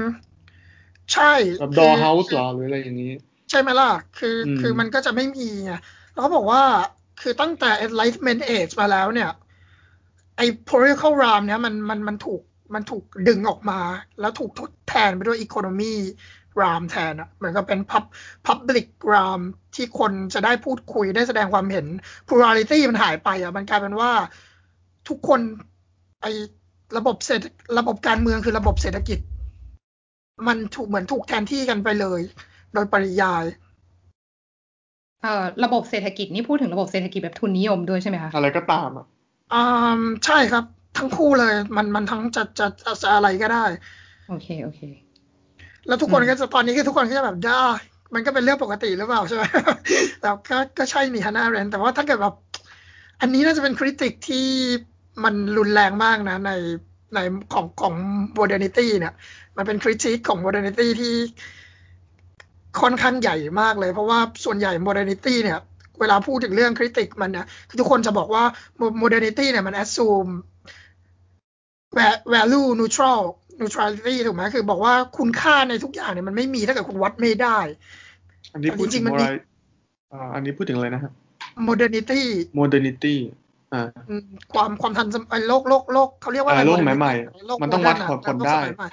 [1.13, 3.13] ใช่แบบคืดอเฮาส์หรอหรืออะไรอย่างนี้
[3.49, 5.73] ใช่ไหมล่ะ คืออมคือมันก็จะไม่มีไง
[6.13, 6.63] แล้วเขาบอกว่า
[7.21, 9.29] คือตั้งแต่ enlightenment age มาแล้วเนี่ย
[10.37, 12.41] ไอ้ political realm เนี่ยมันมันมันถูก
[12.73, 13.79] มันถูกดึงออกมา
[14.19, 15.93] แล้วถูกทดแทนไปด้วย economy
[16.59, 18.03] realm แทนอะเหมือนกับเป็น pub
[18.47, 19.41] public realm
[19.75, 21.85] ที่คนจะได้พูดคุยได้แสดงความเห็น
[22.27, 24.11] plurality มันหายไปอะมันกลายเป็นว่า
[25.09, 25.39] ทุกคน
[26.21, 26.31] ไอ้
[26.97, 27.45] ระบบเศรษฐ
[27.79, 29.19] ระบบการเมืองคือระบบเศรษฐกิจ
[30.47, 32.21] มันถูกเหมือนถูกแทนที่กันไปเลย
[32.73, 33.43] โดยปริยาย
[35.21, 39.05] เอ่อระบบเศรษฐกิจนี่พูดถึงระบบเศรษฐกิจแบบทุนนิยมด้วยใช่ไหมคะอะไรก็ตามอะ
[39.53, 40.65] อ่าใช่ครับ
[40.97, 43.65] ทั้งคู่เลย มันมันทั้งจะจะจะจะอะไรก็ได้
[44.29, 44.81] โอเคโอเค
[45.87, 47.65] แล้วทุกคนอืมก็จะตอนนี้คือทุกคนก็จะแบบได้
[48.13, 49.43] มันก็เป็นเรื่องปกติหรือเปล่าใช่ไหม
[50.21, 52.35] แต่ก็ก็ใช่นี่ Hannah Arendt แต่ว่าถ้าเกิดแบบ
[53.21, 54.47] อันนี้น่าจะเป็น critique ที่
[55.23, 56.51] มันรุนแรงมากนะ ใน
[57.15, 57.19] ใน
[57.53, 57.93] ของของ
[58.33, 59.13] โมเด r n นิตี้เนี่ย
[59.57, 61.15] มันเป็นคริติกของโมเด r n นิตี้ที่
[62.81, 65.59] ค่อนข้างใหญ่มากเลย เพราะว่าส่วนใหญ่โมเด r n นิตี้เนี่ย
[65.99, 68.43] เวลาพูดถึงเรื่องคริติกมันเนี่ยคือทุกคนจะบอกว่า
[68.97, 70.31] โมเด r n นิตี้เนี่ยมัน assume
[72.33, 73.21] value neutral
[73.59, 77.59] neutrality ถูกไหมคือบอกว่าคุณค่าในทุกอย่างเนี่ยมันไม่มีถ้าเกิดคุณวัดไม่ได้
[78.53, 79.29] อันนี้พูดจริถึงงๆมันอะมีไร
[80.13, 81.11] อ่าอันนี้พูดถึงอะไรนะฮะ
[81.67, 82.23] modernity
[82.59, 83.15] modernity
[83.73, 84.23] อ่าอืม
[84.53, 87.13] ความความทันสมัยโลกโลกโลกเขาเรียกว่าอะไรอ่าโลกสมัย modernity ใหม่
[87.47, 88.89] โลกมันต้องวัด modern ะผลได้โกสมัยใหม่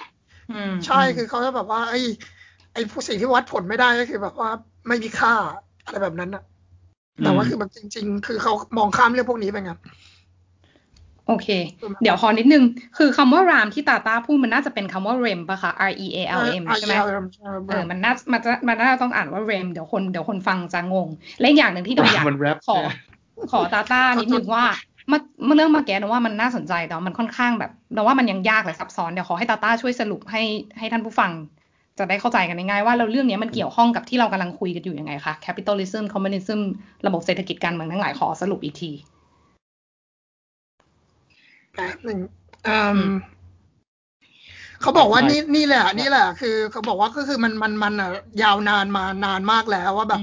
[0.51, 2.01] อืมใช่คือเขาจะแบบว่า ไอ้
[2.73, 4.49] ไอ้ผู้สิ่งที่วัดผลไม่ได้ก็คือแบบว่า
[4.87, 5.33] ไม่มีค่า
[5.85, 6.43] อะไรแบบนั้นอะ
[7.23, 9.71] แต่ว่าคือแบบจริง ๆ คือเขามองข้ามเรื่องพวกนี้ไปไง
[11.27, 11.47] โอเค
[12.01, 12.63] เดี๋ยวขอนิดนึง
[12.97, 16.93] คือคำว่ารามที่ตาตาพูดมันน่าจะเป็นคำว่า rem ปะคะ r e a l m ใช่ไหม
[17.69, 21.09] เออมันน่ามันจะมันน่าจะต้องอ่านว่า rem เดี๋ยวคนเดี๋ยวคนฟังจะงง
[21.39, 22.95] และอีกอย่างหนึ่งที่เราอยากมันแรปขอเนี่ย
[23.51, 24.63] ขอตาต้านิดนึงว่า
[25.11, 30.43] มาเมื่อเรื่องมาแกนะว่ามันน่าสนใจแต่ว่ามันค่อนข้างแบบแต่ว่ามันยังยากและซับซ้อนเดี๋ยวขอให้ตาต้าช่วยสรุปให้
[30.79, 31.31] ให้ท่านผู้ฟัง
[31.97, 36.59] จะได้เข้าใจกันง่ายๆว่าเราเรื่องนี้มันเกี่ยวข้องกับที่เรากำลังคุยกันอยู่ยังไงคะ capitalism communism
[37.07, 38.91] ระบบเศรษฐกิจการเมืองทั้งหลายขอสรุปอีกที
[41.73, 42.19] แป๊บหนึ่ง
[42.67, 43.15] อืมอืม
[44.81, 48.09] เขาบอกว่านี่นี่แหละ นี่แหละ คือ เขาบอกว่าก็คือมันมันมันอะ
[48.43, 50.21] ยาวนานมานานมากแล้วว่าแบบ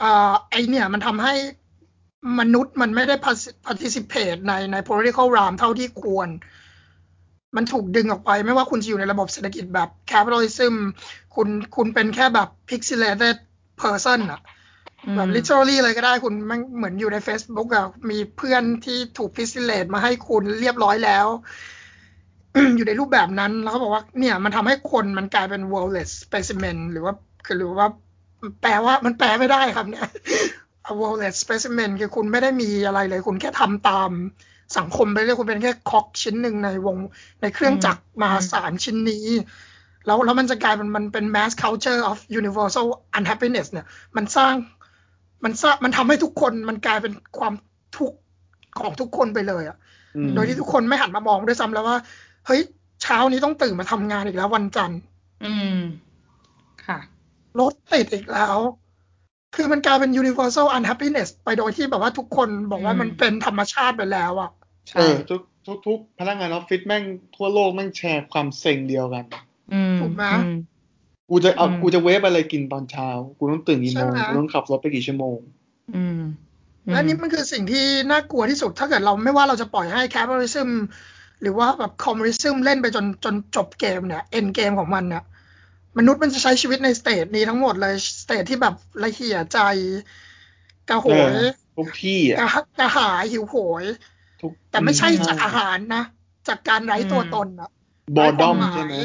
[0.00, 1.34] เอ่อไอเนี่ย มันทำให้
[2.40, 3.14] มนุษย์มันไม่ได้
[3.66, 6.28] participate ในใน political realm เท่าที่ควร
[7.56, 10.74] มันถูกดึงออกไปไม่ว่าคุณจะอยู่ในระบบเศรษฐกิจแบบ capitalism
[11.34, 13.36] คุณคุณเป็นแค่แบบ pixelated
[13.82, 14.40] person อะ
[15.16, 21.26] แบบ literally เลยก็ได้คุณแมันเหมือนอยู่ใน Facebook อะมีเพื่อนที่ถูก pixelate มาให้คุณเรียบร้อยแล้ว
[22.76, 27.14] อยู่ในรูปแบบนั้นแล้วเขาบอกว่า เนี่ย มันทำให้คนมันกลายเป็น worldless specimen หรือว่า
[27.46, 27.88] คือหรือว่า
[28.62, 30.08] แปลว่ามันแปลไม่ได้ครับเนี่ย
[30.90, 34.10] A worldless specimen คือคุณไม่ได้มีอะไรเลย คุณแค่ทำตาม
[34.78, 36.96] สังคมไปเรื่อยคุณเป็นแค่คอกชิ้นหนึ่งในวง
[37.40, 39.26] ในเครื่องจักรมหาศาลชิ้นนี้
[40.06, 42.86] แล้วแล้วมันจะกลายเป็นมันเป็น mass culture of universal
[43.18, 44.54] unhappiness เนี่ย มันสร้าง
[45.44, 47.54] มันสร้างมันทำให้ทุกคนมันกลายเป็นความ
[47.96, 48.18] ทุกข์
[48.80, 49.76] ของทุกคนไปเลยอะ
[50.16, 51.96] อืมโดยที่ทุกคนไม่หันมามองด้วยซ้ำแล้วว่า
[52.46, 52.60] เฮ้ย
[53.02, 55.00] เช้านี้ต้องตื่นมาทำงานอีกแล้ววันจันทร์
[55.44, 55.78] อืม
[56.86, 56.98] ค่ะ
[57.60, 58.56] รถติดอีกแล้ว
[59.56, 64.50] คือมันกลายเป็น universal unhappiness ไปโดยที่แบบว่าทุกคนบอกว่าอืมมันเป็นธรรมชาติไปแล้วอะ
[64.90, 67.04] ใช่เออทุกทุกทุกพนักงานออฟฟิศแม่ง
[67.36, 69.24] ทั่วโลกแม่งแชร์ความเซ็งเดียวกัน
[69.72, 70.54] อืมถูกไหมอืม
[71.30, 75.38] กูจะเอาอืมกูจะ wave อะไรกินตอนเช้า กูต้องตื่นกี่โมงใช่ไหมกูต้องขับรถไปกี่ชั่วโมง
[75.94, 76.20] อืม
[76.84, 80.68] และนี่มันคือสิ่งที่น่ากลัวที่สุด ถ้าเกิดเราไม่ว่าเราจะปล่อยให้ capitalism
[81.42, 85.24] หรือว่าแบบ communism เล่นไปจนจนจบเกมเนี่ย end เกมของมันเนี่ย
[85.98, 89.58] มนุษย์มันจะใช้ชีวิตใน state นี้ทั้งหมดเลย state ที่แบบละเหี่ยใจ
[90.88, 93.98] กระโหยเออทุกที่กอะระกระหายหิวโหยทุก
[94.70, 96.02] แต่ไม่ใช่อืมจากอาหารนะ
[96.48, 97.70] จากการไร้ตัวตนอะ
[98.16, 98.96] บอดอมไร้ความหมายใช่ไหม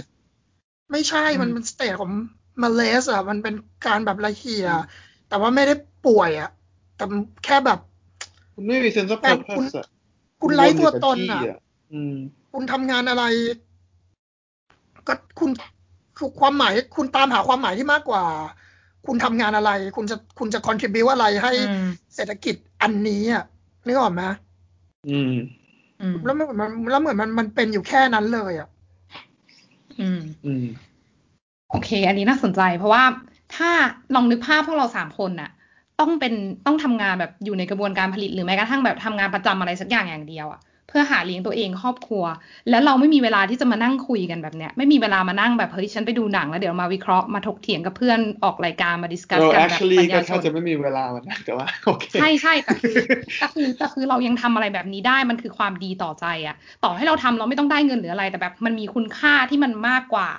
[0.92, 2.12] ไม่ใช่อืมมันเป็นสเตทของ
[2.62, 3.56] มาเลสอะมันเป็น
[3.88, 4.68] การแบบละเหี่ย
[5.30, 5.74] แต่ว่าไม่ได้
[6.06, 6.50] ป่วยอะ
[6.96, 7.06] แต่
[7.46, 7.80] แค่แบบ
[8.54, 9.88] คุณไม่มีเซนส์แต่เพอร์คุณเพสอะ
[10.42, 11.58] คุณไร้ตัวตนอะอะ
[11.94, 12.16] อืม
[12.54, 13.24] คุณทำงานอะไร
[15.08, 15.50] ก็คุณ
[16.18, 18.24] คือความหมาย คุณตามหาความหมายที่มากกว่า
[19.06, 23.44] คุณทำงานอะไร คุณจะคุณจะ contribu อะไรให้อืมเศรษฐกิจอันนี้อะ
[23.86, 24.24] นึกออกไหม
[25.10, 25.34] อืม
[26.02, 28.70] อืมแล้วมันมันแล้วเหมือนมันมันเป็นอยู่แค่นั้นเลยอะ
[30.00, 30.66] อืม อืม
[31.70, 33.04] โอเค อันนี้น่าสนใจ เพราะว่า
[33.56, 33.70] ถ้า
[34.16, 35.50] ลองนึกภาพพวกเราสามคนน่ะ
[36.00, 36.34] ต้องเป็น
[36.66, 42.24] ต้องทำงานแบบอยู่ในกระบวนการผลิตหรือแม้กระทั่งแบบทำงานประจำอะไรสักอย่างอย่างเดียวอะ เพื่อหาเลี้ยงตัวเองครอบครัว
[42.70, 52.96] แล้วเราไม่มีเวลาที่จะมานั่งคุยกันแบบเนี้ยไม่มีเวลามานั่งแบบเฮ้ยฉันไปดูหนังแล้วเดี๋ยวมาวิเคราะห์มาถกเถียงกับเพื่อนออกรายการมาดิสคัสเรากันแบบ actually ปัญก็ญาชแทบนจะไม่มีเวลาวันนั้นแต่ว่าโอเคใช่ใช่แต่คือ
[53.40, 60.30] แต่คือแต่คือเรายังทำอะไรแบบนี้ได้มันคือความดีต่อใจอะต่อให้เราทำเราไม่ต้องได้เงินหรืออะไรแต่แบบ มันมีคุณค่าที่มันมากกว่า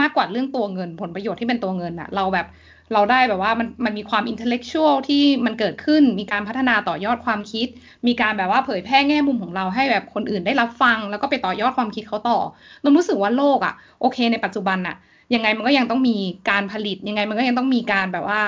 [0.00, 2.46] มากกว่าเรื่องตัวเงินผลประโยชน์ที่เป็นตัวเงินอะเราแบบ
[2.92, 7.68] เราได้แบบว่ามันมันมีความอินเทลเล็กชวลที่มันเกิดขึ้น มีการพัฒนาต่อยอดความคิด
[8.06, 12.38] มีการแบบว่าเผยแพร่แง่มุมของเราให้แบบคนอื่นได้รับฟัง แล้วก็ไปต่อยอดความคิดเขาต่อ
[12.82, 14.96] เรารู้สึกว่าโลกอะโอเค ในปัจจุบันอะ
[15.34, 16.16] ยังไงมันก็ยังต้องมี
[16.50, 18.40] การผลิต ยังไงมันก็ยังต้องมีการแบบว่า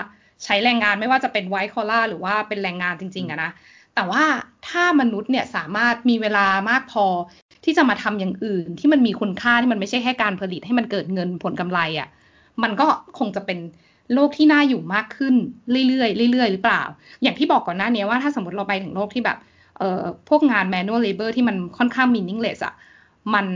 [0.44, 3.50] ใช้แรงงานไม่ว่าจะเป็นไวท์คอล่าหรือว่าเป็นแรงงานจริงๆอะนะ
[3.94, 4.24] แต่ว่า
[4.68, 7.06] ถ้ามนุษย์เนี่ยสามารถมีเวลามากพอ
[7.64, 12.08] ที่จะมาทำอย่างอื่น ที่มันมีคุณค่าที่มันไม่ใช่แค่การผลิตให้มันเกิดเงินผลกำไรอะ่ะ
[12.62, 12.86] มันก็
[13.18, 13.58] คงจะเป็น
[14.14, 15.34] โลกที่น่าอยู่มากขึ้น
[15.88, 16.82] เรื่อยๆเรื่อยๆหรือเปล่า
[17.22, 19.38] อย่างที่บอกก่อนหน้านี้ว่าถ้าสมมติเราไปถึงโลกที่แบบ
[19.78, 22.74] เอ่อพวกงาน manual labor ที่มันค่อนข้าง meaningless อะ
[23.34, 23.46] มัน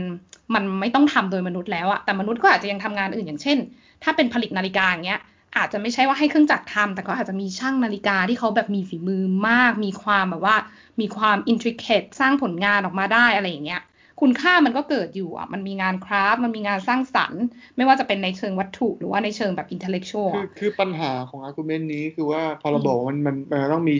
[0.53, 3.57] มันไม่ต้องทำโดยมนุษย์แล้วอะแต่มนุษย์ก็อาจจะยังทำงานอื่นอย่างเช่น
[4.03, 5.21] ถ้าเป็นผลิตนาฬิกาอย่างเงี้ย
[5.57, 10.55] อาจจะไม่ใช่ว่าให้เครื่องจักรทำแต่ก็อาจจะมีช่างนาฬิกาที่เขาแบบมีฝีมือมาก มีความแบบว่า
[11.01, 13.81] มีความ intricate สร้างผลงานออกมาได้อะไรอย่างเงี้ย
[14.21, 17.43] คุณค่ามันก็เกิดอยู่อะ มันมีงานคราฟต์มันมีงานสร้างสรรค์
[17.75, 23.95] ไม่ว่าจะเป็นในเชิงวัตถุหรือว่าในเชิงแบบ intellectual คือคือปัญหาของ argument นี้คือว่าพอเราบอกมันมันมันต้องมี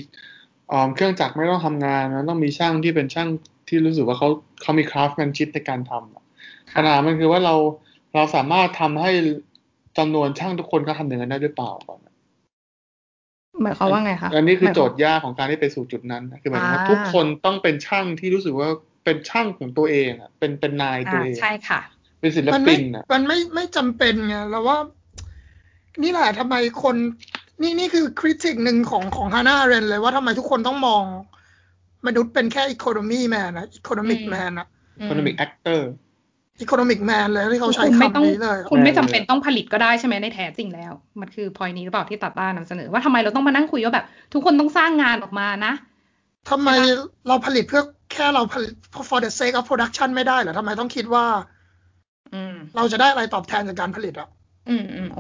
[0.96, 3.30] เครื่องจักรไม่ต้องทำงานมันต้องมีช่างที่เป็นช่าง
[3.70, 4.30] ที่รู้สึกว่าเขา
[4.62, 7.56] เขามี craftsmanship ในการทำปัญหามันคือว่าเรา
[8.16, 9.12] เราสามารถทำให้
[9.98, 12.00] จำนวนช่างทุกคนก็ทำอย่างนั้นได้ด้วยเปล่าก่อน
[13.64, 18.70] หมายความว่าไงคะอันนี้คือโจทย์ยากของการที่ไปสู่จุดนั้น คือหมายถึงว่าทุกคนต้องเป็นช่างที่รู้สึกว่า
[19.06, 21.82] เป็นช่างของตัวเองอะเป็นเป็นนายตัวเองใช่ค่ะ
[22.20, 24.78] เป็นศิลปินอะมันไม่ไม่จำเป็นไงเราว่า
[26.04, 26.96] นี่แหละทำไมคน
[27.62, 31.04] นี่นี่คือ critique หนึ่งของของ Hannah Arendt เลยว่าทำไมทุกคนต้องมอง
[32.08, 35.90] มนุษย์เป็นแค่อีโคโนมีแมนนะอีโคโนมิกแมนอะอีโคโนมิกแอคเตอร์
[36.62, 45.74] อีโคโนมิกแมนเลยที่เขาใช้คำนี้เลย คุณไม่จำเป็นต้องผลิตก็ได้ใช่ไหมในแท้จริงแล้ว มันคือพอยนี้หรือเปล่าที่ตัดต้านนำเสนอ ว่าทำไมเราต้องมานั่งคุยว่าแบบ ทุกคนต้องสร้างงานออกมานะ
[46.50, 46.70] ทำไม
[47.28, 47.84] เราผลิตเพื่อ
[48.16, 48.74] แค่เราผลิต
[49.10, 51.26] for the sake of production ไม่ได้เหรอทำไมต้องคิดว่า
[52.76, 54.30] เราจะได้อะไรตอบแทนจากการผลิตอะ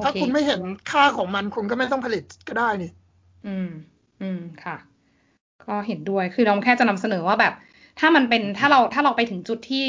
[0.03, 2.91] ถ้าคุณไม่เห็นค่าของมันคุณก็ไม่ต้องผลิตก็ได้นี่
[3.47, 3.69] อืม
[4.21, 4.75] อืมค่ะ
[5.65, 7.53] ก็เห็นด้วยคือเราแค่จะนำเสนอว่าแบบ
[7.99, 9.85] ถ้ามันเป็นถ้าเราถ้าเราไปถึงจุดที่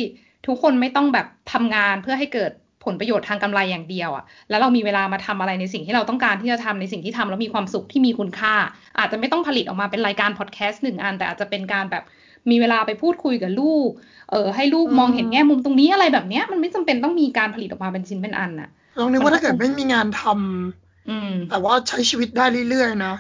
[0.46, 2.52] ทุกคนไม่ต้องแบบทำงานเพื่อให้เกิด
[2.84, 8.54] ผลประโยชน์ทางกำไรอย่างเดียวอะ่ะ แล้วเรามีเวลามาทำอะไรในสิ่งที่เราต้องการที่จะทำในสิ่งที่ทำแล้วมีความสุขที่มีคุณค่า
[8.98, 12.04] อาจจะไม่ต้องผลิตออกมาเป็นรายการพอดแคสต์หนึ่งอัน แต่อาจจะเป็นการแบบ
[12.50, 13.88] มีเวลาไปพูดคุยกับลูก
[14.30, 18.68] เออให้ลูกมองเห็นแง่มุมตรงนี้อะไรแบบเนี้ย มันไม่จำเป็นต้องมีการผลิตออกมาเป็นชิ้นเป็นอันน่ะ
[18.98, 23.14] ลองนึกว่าถ้าเกิดไม่มีงานทำอืม แต่ว่าใช้ชีวิตได้เรื่อยๆนะ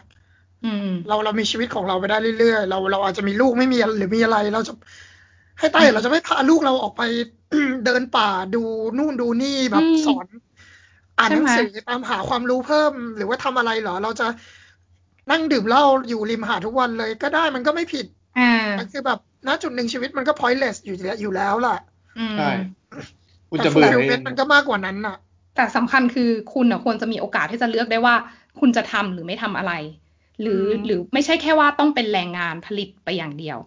[0.64, 4.72] อืมเราเรามีชีวิตของเราไปได้เรื่อยๆ เราเราอาจจะมีลูกไม่มีหรือมีอะไรเราจะ
[5.58, 7.02] ให้ต้เราจะไม่พาลูกเราออกไป
[7.84, 8.62] เดินป่าดู
[8.98, 10.26] นู่นดูนี่แบบสอน
[11.18, 14.26] อ่านหนังสือตามหาความรู้เพิ่ม หรือว่าทำอะไรเหรอ เราจะ
[15.30, 18.06] นั่งดื่มเหล้าอยู่ริมหาดทุกวันเลย ก็ได้มันก็ไม่ผิด
[18.38, 18.52] อ่า
[18.92, 21.76] คือแบบณจุดหนึ่งชีวิตมันก็ pointless อยู่แล้วอยู่แล้วล่ะ
[22.38, 22.50] ใช่
[23.50, 25.16] คุณจะเบื่อเองมันก็มากกว่านั้นน่ะ
[25.56, 28.14] แต่สำคัญคือคุณอะควรจะมีโอกาสที่จะเลือกได้ว่า
[28.60, 29.72] คุณจะทำหรือไม่ทำอะไร
[30.42, 33.58] หรือหรือไม่ใช่แค่ว่าต้องเป็นแรงงานผลิตไปอย่างเดียว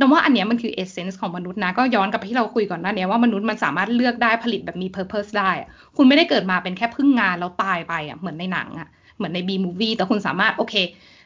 [0.00, 5.50] ดมว่าอันเนี้ยมันคือ essence ของมนุษย์นะ ก็ย้อนกลับไปที่เราคุยก่อนหน้านี้ว่ามนุษย์มันสามารถเลือกได้ผลิตแบบมี purpose ได้
[5.96, 10.74] คุณไม่ได้เกิดมาเป็นแค่ผึ้งงานแล้วตายไปอะเหมือนในหนังอะเหมือนใน Bee Movie แต่คุณสามารถโอเค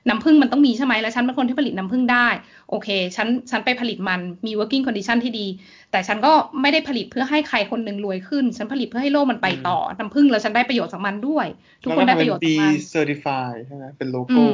[0.09, 2.27] น้ำผึ้งมันต้องมีใช่ไหมแล้วฉันเป็นคนที่ผลิตน้ำผึ้งได้
[2.71, 5.47] โอเค ฉันฉันไปผลิตมันมี working condition ที่ดี
[5.91, 11.47] แต่ฉันก็ไม่ได้ผลิตเพื่อให้ใครคนหนึ่งรวยขึ้น ฉันผลิตเพื่อให้โลกมันไปต่อ น้ำผึ้งแล้วฉันได้ประโยชน์จากมันด้วย
[11.83, 14.45] ทุกคนได้ประโยชน์จากมัน certify ใช่ไหมเป็นโลโก้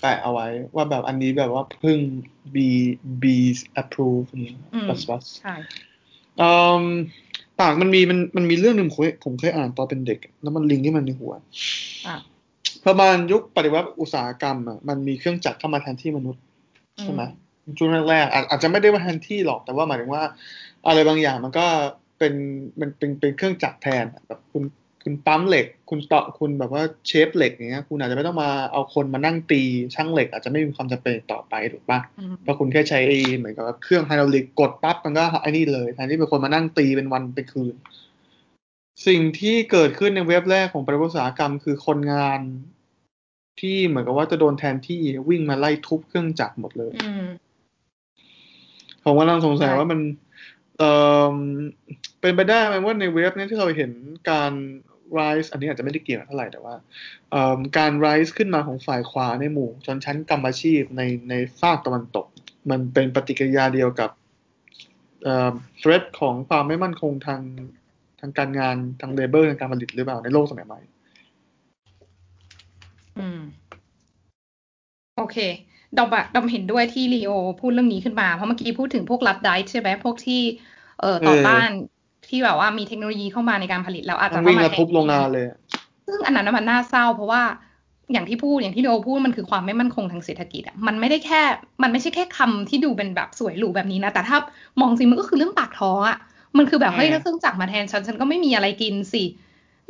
[0.00, 1.98] แปะเอาไว้ว่าแบบอันนี้แบบว่าพึ่ง
[2.54, 2.56] B
[3.22, 3.24] B
[3.82, 4.56] approve นี่
[4.88, 5.54] บัสบัสใช่
[7.60, 11.32] ต่างมันมีมันมันมีเรื่องหนึ่งผมผมเคยอ่านตอนเป็นเด็ก แล้วมันลิงที่มันในหัว
[12.86, 16.42] ประมาณยุคปฏิวัติอุตสาหกรรมอะมันมีเครื่องจักรเข้ามาแทนที่มนุษย์
[17.00, 17.22] ใช่ไหม
[17.78, 20.22] ช่วงแรกๆอาจจะไม่ได้ว่าแทนที่หรอกแต่ว่าหมายถึงว่า
[20.86, 21.66] อะไรบางอย่างมันก็
[22.18, 22.34] เป็น
[22.80, 24.62] มันเป็นเป็นเครื่องจักรแทนแบบคุณ
[25.04, 29.62] คุณปั๊มเหล็ก คุณเตาะคุณแบบว่าเชฟเหล็กอย่างเงี้ย คุณอาจจะไม่ต้องมาเอาคนมานั่งตี
[29.94, 32.00] ช่างเหล็ก อาจจะไม่มีความจำเป็นต่อไปถูกปะ
[32.42, 33.00] เพราะคุณแค่ใช้
[33.38, 37.74] เหมือนกับเครื่องไฮดรอลิกกดปั๊บมันก็ไอ้นี่เลยแทนที่เป็นคนมานั่งตีเป็นวันเป็นคืน
[39.06, 42.40] สิ่งที่เกิดขึ้นในเว็บแรกของปริวัติอุตสาหกรรม คือคนงาน
[43.60, 46.92] ที่เหมือนกับว่าจะโดนแทนที่วิ่งมาไล่ทุบเครื่องจักรหมดเลย
[49.04, 50.00] ผมกำลังสงสัยว่ามัน
[50.78, 50.82] เอ
[51.34, 51.36] อ
[52.20, 53.90] เป็นไปได้ไหมว่าในเว็บนี้ที่เราเห็น
[54.30, 54.52] การ
[55.18, 56.74] rise อันนี้อาจจะไม่ได้เกี่ยวเท่าไหร่แต่ว่า
[57.78, 62.26] การ rise ขึ้นมาของฝ่ายขวาในหมู่ชนชั้นกรรมอาชีพในในฝากตะวันตก
[62.70, 64.10] มันเป็นปฏิกิริยาเดียวกับ
[65.22, 67.40] เอ่อ threat ของความไม่มั่นคงทาง
[68.20, 70.80] ทางการงานทางเลเบอร์ทางการผลิตหรือเปล่าในโลกสมัยใหม่
[73.18, 73.40] อืม
[75.16, 75.36] โอเค
[75.96, 80.40] ดอมอะดอมเห็นด้วยที่ลีโอพูดเรื่องนี้ขึ้นมา เพราะเมื่อกี้พูดถึงพวกรัดไดใช่ไหมพวกที่
[81.00, 81.68] เอ่อต่อต้าน
[82.28, 85.46] ที่แบบว่ามีเทคโนโลยีเข้ามาในการผลิตแล้วอาจจะวิ่งมาทุบโรงงานเลย
[86.06, 87.42] ซึ่งอันนั้นมันน่าเศร้า เพราะว่า
[88.12, 91.42] อย่างที่พูดอย่างที่โอพูดมันคือความไม่มั่นคงทางเศรษฐกิจอะมันไม่ได้แค่
[91.82, 94.36] มันไม่ใช่แค่คำที่ดูเป็นแบบสวยหรูแบบนี้นะ แต่ถ้า
[94.80, 96.18] มองจริงมันก็คือเรื่องปากท้องอะ
[96.56, 99.24] มันคือแบบเฮ้ยถ้าเครื่องจักรมาแทนฉันฉันก็ไม่มีอะไรกินสิ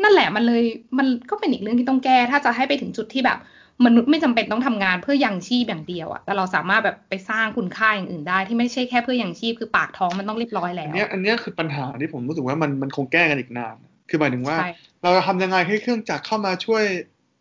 [0.02, 0.64] นั่นแหละมันเลย
[0.98, 3.38] มันก็เป็นอีกเรื่องที่ต้องแก้ ถ้าจะให้ไปถึงจุดที่แบบ
[3.86, 13.76] มนุษย์ไม่จำเป็นต้องทำงานเพื่อยังชีพอย่างเดียวอะแต่เราสามารถแบบไปสร้างคุณค่าอย่างอื่นได้ ที่ไม่ใช่แค่เพื่อยังชีพคือปากท้องมันต้องเรียบร้อยแล้อัวนเนี้ยอันเนี้ยคือปัญหาที่ผมรู้สึกว่ามันมันคงแก้กันอีกนาน
[14.08, 14.70] คือหมายถึงว่าใช่
[15.02, 16.84] เราจะทำยังไงให้เครื่องจักรเข้ามาช่วย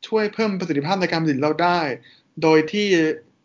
[0.07, 1.80] ช่วยเพิ่มประสิทธิภาพในการผลิตเราได้
[2.43, 2.88] โดยที่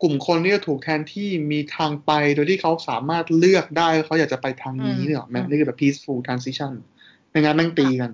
[0.03, 6.72] กลุ่มคนที่จะถูกแทนที่มีทางไปโดยที่เขาสามารถเลือกได้ว่าเขาอยากจะไปทางนี้เนี่ยหรอแม้นี่คือแบบ peaceful transition
[7.32, 8.12] ในงานแม่งตีกัน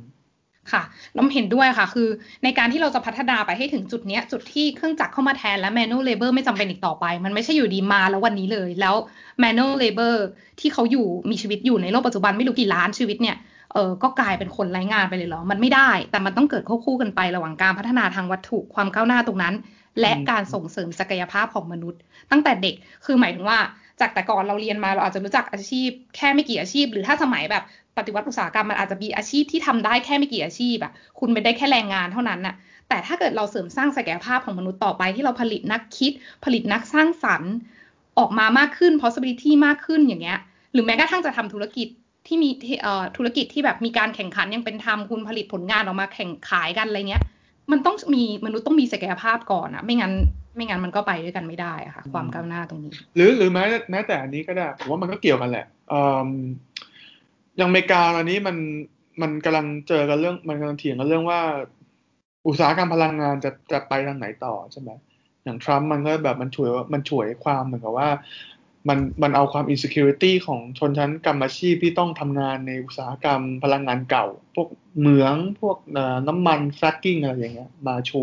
[0.73, 0.83] ค่ะ
[1.17, 2.09] น้ำเห็นด้วยค่ะ คือ
[2.45, 8.95] ในการที่เราจะพัฒนาไปให้ถึงจุดเนี้ย จุดที่เครื่องจักรเข้ามาแทนและ manual labor ไม่จำเป็นอีกต่อไป มันไม่ใช่อยู่ดีมาแล้ววันนี้เลย แล้ว
[9.43, 10.15] manual labor
[10.61, 13.37] ที่เขาอยู่มีชีวิตอยู่ในโลกปัจจุบันไม่รู้กี่ล้านชีวิตเนี่ย
[13.73, 19.55] เออก็กลายเป็นคนไร้งานไปเลยเหรอ มันไม่ได้ แต่มันต้องเกิดควบคู่กันไประหว่างการพัฒนาทางวัตถุความก้าวหน้าตรงนั้น
[20.01, 22.75] และอืมการส่งเสริมศักยภาพของมนุษย์ ตั้งแต่เด็ก
[23.05, 23.59] คือหมายถึงว่า
[24.01, 27.65] จากแต่ก่อนเราเรียนมาเราอาจจะรู้จักอาชีพ แค่ไม่กี่อาชีพ หรือถ้าสมัยแบบ
[27.97, 32.55] ปฏิวัติอุตสาหกรรมมันอาจจะมีอาชีพที่ทำได้แค่ไม่กี่อาชีพอะคุณไม่ได้แค่แรงงานเท่านั้นน่ะ
[32.89, 36.13] แต่ถ้าเกิดเราเสริมสร้างศักยภาพของมนุษย์ต่อไปที่เราผลิตนักคิด
[36.45, 37.53] ผลิตนักสร้างสรรค์
[38.19, 40.39] ออกมามากขึ้น possibility มากขึ้นอย่างเงี้ย
[40.73, 41.89] หรือแม้กระทั่งจะทำธุรกิจ
[42.27, 42.51] ที่มี
[42.83, 47.23] เอ่อธุรกิจที่แบบมีการแข่งขันอยังเป็นธรรมคุณผลิตผลงานออกมาแข่งขายกันอะไรเงี้ย
[47.73, 50.13] มันต้องมีมนุษย์ต้องมีศักยภาพก่อนอะไม่งั้น
[50.57, 56.29] ไม่งั้นมันก็ไปด้วยกันไม่ได้อะค่ะ ความก้าวหน้าตรงนี้ หรือหรือแม้แม้แต่อันนี้ก็ได้ผมว่ามันก็เกี่ยวกันแหละเอ่อ
[57.57, 58.57] อย่างอเมริกาตอนนี้มัน
[59.23, 61.41] มันกำลังเจอกันเรื่องมันกำลังเถียงกันเรื่องว่า
[62.47, 64.91] อุตสาหกรรมพลังงานจะจะไปทางไหนต่อใช่ไหม
[65.45, 68.09] อย่างทรัมป์มันก็แบบมันช่วยมันช่วยความเหมือนกับว่า
[68.89, 74.69] มันมันเอาความ insecurity ของชนชั้นกรรมอาชีพที่ต้องทำงานในอุตสาหกรรมพลังงานเก่า พวก
[74.99, 75.77] เหมืองพวก
[76.29, 78.23] น้ำมัน fracking อะไรอย่างเงี้ยมาชู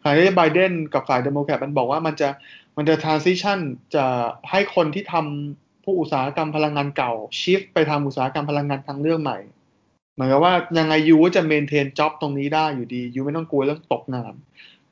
[0.00, 2.28] ขณะที่ไบเดนกับฝ่ายเดโมแครตมันบอกว่ามันจะ
[2.76, 3.58] มันจะ transition
[3.94, 4.04] จะ
[4.50, 9.38] ให้คนที่ทำพวกอุตสาหกรรมพลังงานเก่า shift ไปทำอุตสาหกรรมพลังงานทางเลือกใหม่
[10.14, 14.32] เหมือนกับว่ายังไงยูก็จะ maintain job ตรงนี้ได้อยู่ดียูไม่ต้องกลัวเรื่องตกงาน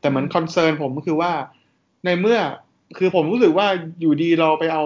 [0.01, 1.32] แต่เหมือน concern ผมก็คือว่า
[2.05, 2.38] ในเมื่อ
[2.99, 3.66] คือผมรู้สึกว่า
[4.01, 4.84] อยู่ดีเราไปเอา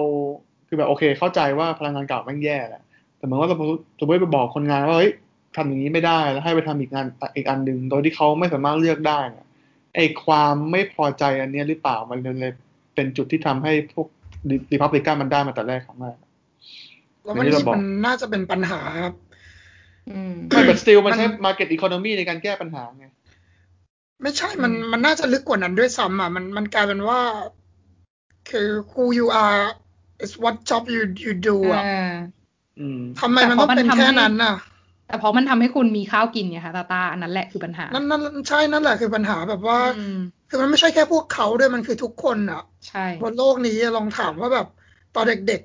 [0.68, 2.82] คือแบบโอเค เข้าใจว่าพลังงานเก่าแม่งแย่แหละ
[3.16, 3.62] แต่เหมือนว่าเราส
[4.02, 5.12] มมติไปบอกคนงานว่าเฮ้ย
[5.56, 9.46] ทำอย่างนี้ไม่ได้แล้วให้ไปทำอีกงานอีกอันหนึ่งโดยที่เขาไม่สามารถเลือกได้เนี่ย
[9.94, 12.52] ไอความไม่พอใจอันเนี้ยหรือเปล่ามันเลย
[12.94, 14.06] เป็นจุดที่ทำให้พวก
[14.72, 16.16] รีพับลิกันมันได้มาแต่แรกครั้งแรก
[17.24, 19.14] แล้วมันอย่างที่เราบอกมันน่าจะเป็นปัญหาครับ
[20.10, 23.06] อืมไม่แบบ still มันมันใช้ market economy ในการแก้ปัญหาไง
[24.22, 27.20] ไม่ใช่มันอืมมันน่าจะลึกกว่านั้นด้วยซ้ำอะมันมันกลายเป็นว่า
[28.50, 29.62] คือ who you are
[30.24, 32.14] is what job you you do อะอ่า
[32.78, 34.54] อืมทำไมมันต้องเป็นแค่นั้นน่ะ
[35.06, 40.18] แต่เพราะมันทำให้คุณมีข้าวกินไงคะตาตาอันนั้นแหละคือปัญหา นั่นนั่นใช่นั่นแหละคือปัญหาแบบว่าอืม
[40.48, 44.66] คือมันไม่ใช่แค่พวกเขาด้วยมันคือทุกคนอะ ใช่บนโลกนี้ลองถามว่าแบบ
[45.14, 45.60] ตอนเด็ก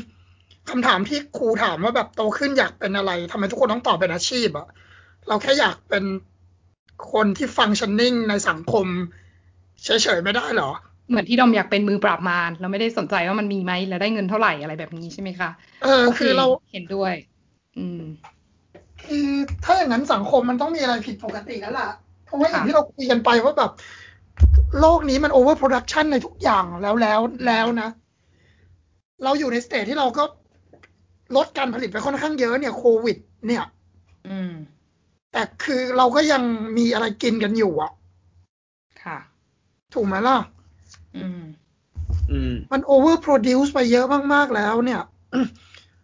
[0.00, 4.66] ๆคำถามที่ครูถามว่าแบบโตขึ้นอยากเป็นอะไรทำไมทุกคนต้องตอบเป็นอาชีพอะ
[5.28, 6.04] เราแค่อยากเป็น
[7.12, 8.86] คนที่ functioning ในสังคม
[9.84, 10.70] เฉยๆไม่ได้เหรอ
[11.08, 15.50] เหมือนที่ดอมอยากเป็นมือปราบมารเราไม่ได้สนใจว่ามันมีไหมและได้เงินเท่าไหร่อะไรแบบนี้ใช่ไหมคะ
[15.82, 17.12] เออคือเราเห็นด้วย
[17.78, 18.00] อืม
[19.04, 19.28] คือ
[19.64, 21.88] ถ้าอย่างนั้นสังคมมันต้องมีอะไรผิดปกติแล้วล่ะ
[22.24, 23.70] เพราะว่าอย่างค่ะที่เราคุยกันไปว่าแบบ
[24.80, 27.88] โลกนี้มัน overproduction ในทุกอย่างแล้วแล้วแล้วนะ
[29.24, 30.24] เราอยู่ใน stage ที่เราก็
[31.36, 33.64] ลดการผลิตไปค่อนข้างเยอะเนี่ยโควิด เนี่ย
[34.26, 34.52] อืม
[35.32, 36.42] แต่คือเราก็ยัง
[36.78, 37.90] มีอะไรกินกันอยู่อะ
[39.02, 39.18] ค่ะ
[39.94, 40.55] ถูกไหมล่ะอื
[41.42, 41.44] ม
[42.30, 45.00] อืมมัน over produce ไปเยอะมากๆแล้ว เนี่ย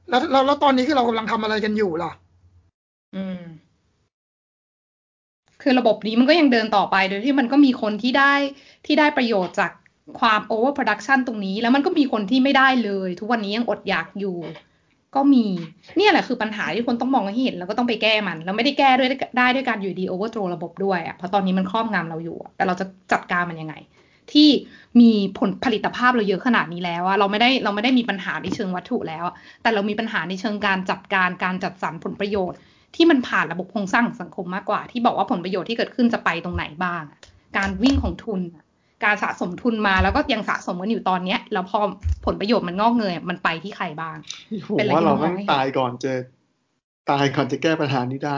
[0.08, 2.12] แล้วแล้วแล้วตอนนี้คือเรากำลังทำอะไรกันอยู่ล่ะ
[3.16, 3.42] อืม
[5.62, 8.34] คือระบบนี้มันก็ยังเดินต่อไปโดยที่มันก็มีคนที่ได้
[8.86, 9.70] ที่ได้ประโยชน์จาก
[10.20, 14.38] ความ over production ตรงนี้ แล้วมันก็มีคนที่ไม่ได้เลย ทุกวันนี้ยังอดอยากอยู่
[15.14, 15.44] ก็มี
[15.96, 19.08] เนี่ยแหละคือปัญหาที่คนต้องมองให้เห็น แล้วก็ต้องไปแก้มัน แล้วไม่ได้แก้ด้วย
[19.38, 23.74] ได้ด้วยการอยู่ดีโอเวอร์โ w ระบบด้วยอะเพราะตอนนี้มันครอบงำเราอยู่อะแต่เราจะจัดการมันยังไง
[24.32, 24.48] ที่
[25.00, 32.58] มีผลผลิตภาพเราเยอะขนาดนี้แล้วอะเราไม่ได้เราไม่ได้มีปัญหาในเชิงวัตถุแล้วอะแต่เรามีปัญหาในเชิงการจัดการการจัดสรรผลประโยชน์
[32.96, 37.18] ที่มันผ่านระบบโครงสร้างของสังคมมากกว่า ที่บอกว่าผลประโยชน์ที่เกิดขึ้นจะไปตรงไหนบ้างอะ
[37.58, 38.64] การวิ่งของทุนอะ
[39.04, 41.80] การสะสมทุนมาแล้วก็ยังสะสมกันอยู่ตอนเนี้ย แล้วพอ
[42.26, 44.16] ผลประโยชน์มันงอกเงยมันไปที่ใครบ้าง
[44.66, 46.12] ผมเป็นอะไรว่าที่เรามองแม่งไม่เห็นตายก่อนจะ
[47.10, 48.36] ตายก่อนจะแก้ปัญหานี้ได้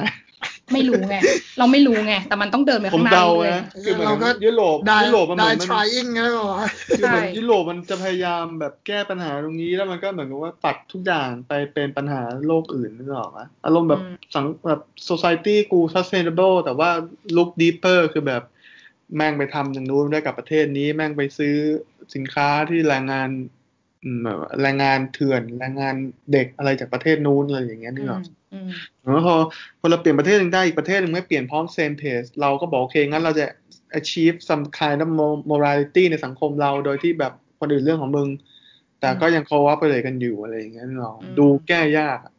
[0.73, 1.17] ไม่รู้ไง
[1.59, 6.67] เราไม่รู้ไง แต่มันต้องเดินไปผมข้างหน้าเดาเรื่อยนะคือเหมือนเราก็ยุโรปได้ยุโรปมันเหได้มือนมัน trying นะบอกว่า
[6.99, 16.91] คือเหมือนใช่ยุโรปมันจะพยายามแบบแก้ปัญหาตรงนี้แล้วมันก็เหมือนกับว่าปัดทุกอย่างไปเป็นปัญหาโลกอื่นนึกออกไหมอารมณ์แบบอืมสังแบบ society กู sustainable แต่ว่า
[17.37, 18.43] look deeper คือแบบ
[19.17, 21.55] แม่งไปทำอย่างนู้นได้กับประเทศนี้ แม่งไปซื้อ
[22.15, 23.64] สินค้าที่แรงงานอืม
[24.25, 25.95] แบบแรงงานเถื่อนแรงงาน
[26.33, 28.69] เด็กอะไรจากประเทศนู้นอะไรอย่างเงี้ยนึกออกอืม
[29.01, 29.35] แล้วพอ
[29.81, 33.47] พอเราเปลี่ยนประเทศหนึ่งได้อีกประเทศหนึ่งไม่เปลี่ยนพร้อม same pace เราก็บอกโอเคงั้นเราจะ
[33.99, 35.11] achieve some kind of
[35.51, 38.29] morality ในสังคมเราโดยที่แบบคนอื่นเรื่องของมึง
[39.01, 42.33] แต่ก็ยัง cooperate กันอยู่อะไรอย่างเงี้ยเนาะดูแก้ยากอะ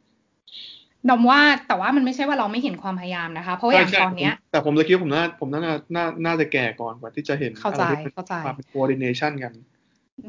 [1.10, 5.62] ดอมว่าแต่ว่ามันไม่ใช่ว่าเราไม่เห็นความพยายามนะคะ เพราะว่าอย่างใช่ตอนเนี้ยผมแต่ผมเลยคิดว่าผมน่าผมน่า
[5.96, 9.54] น่าน่าจะแก่ก่อนกว่าที่จะเห็นเข้าใจอะไรที่เข้าใจมาเป็น coordination กัน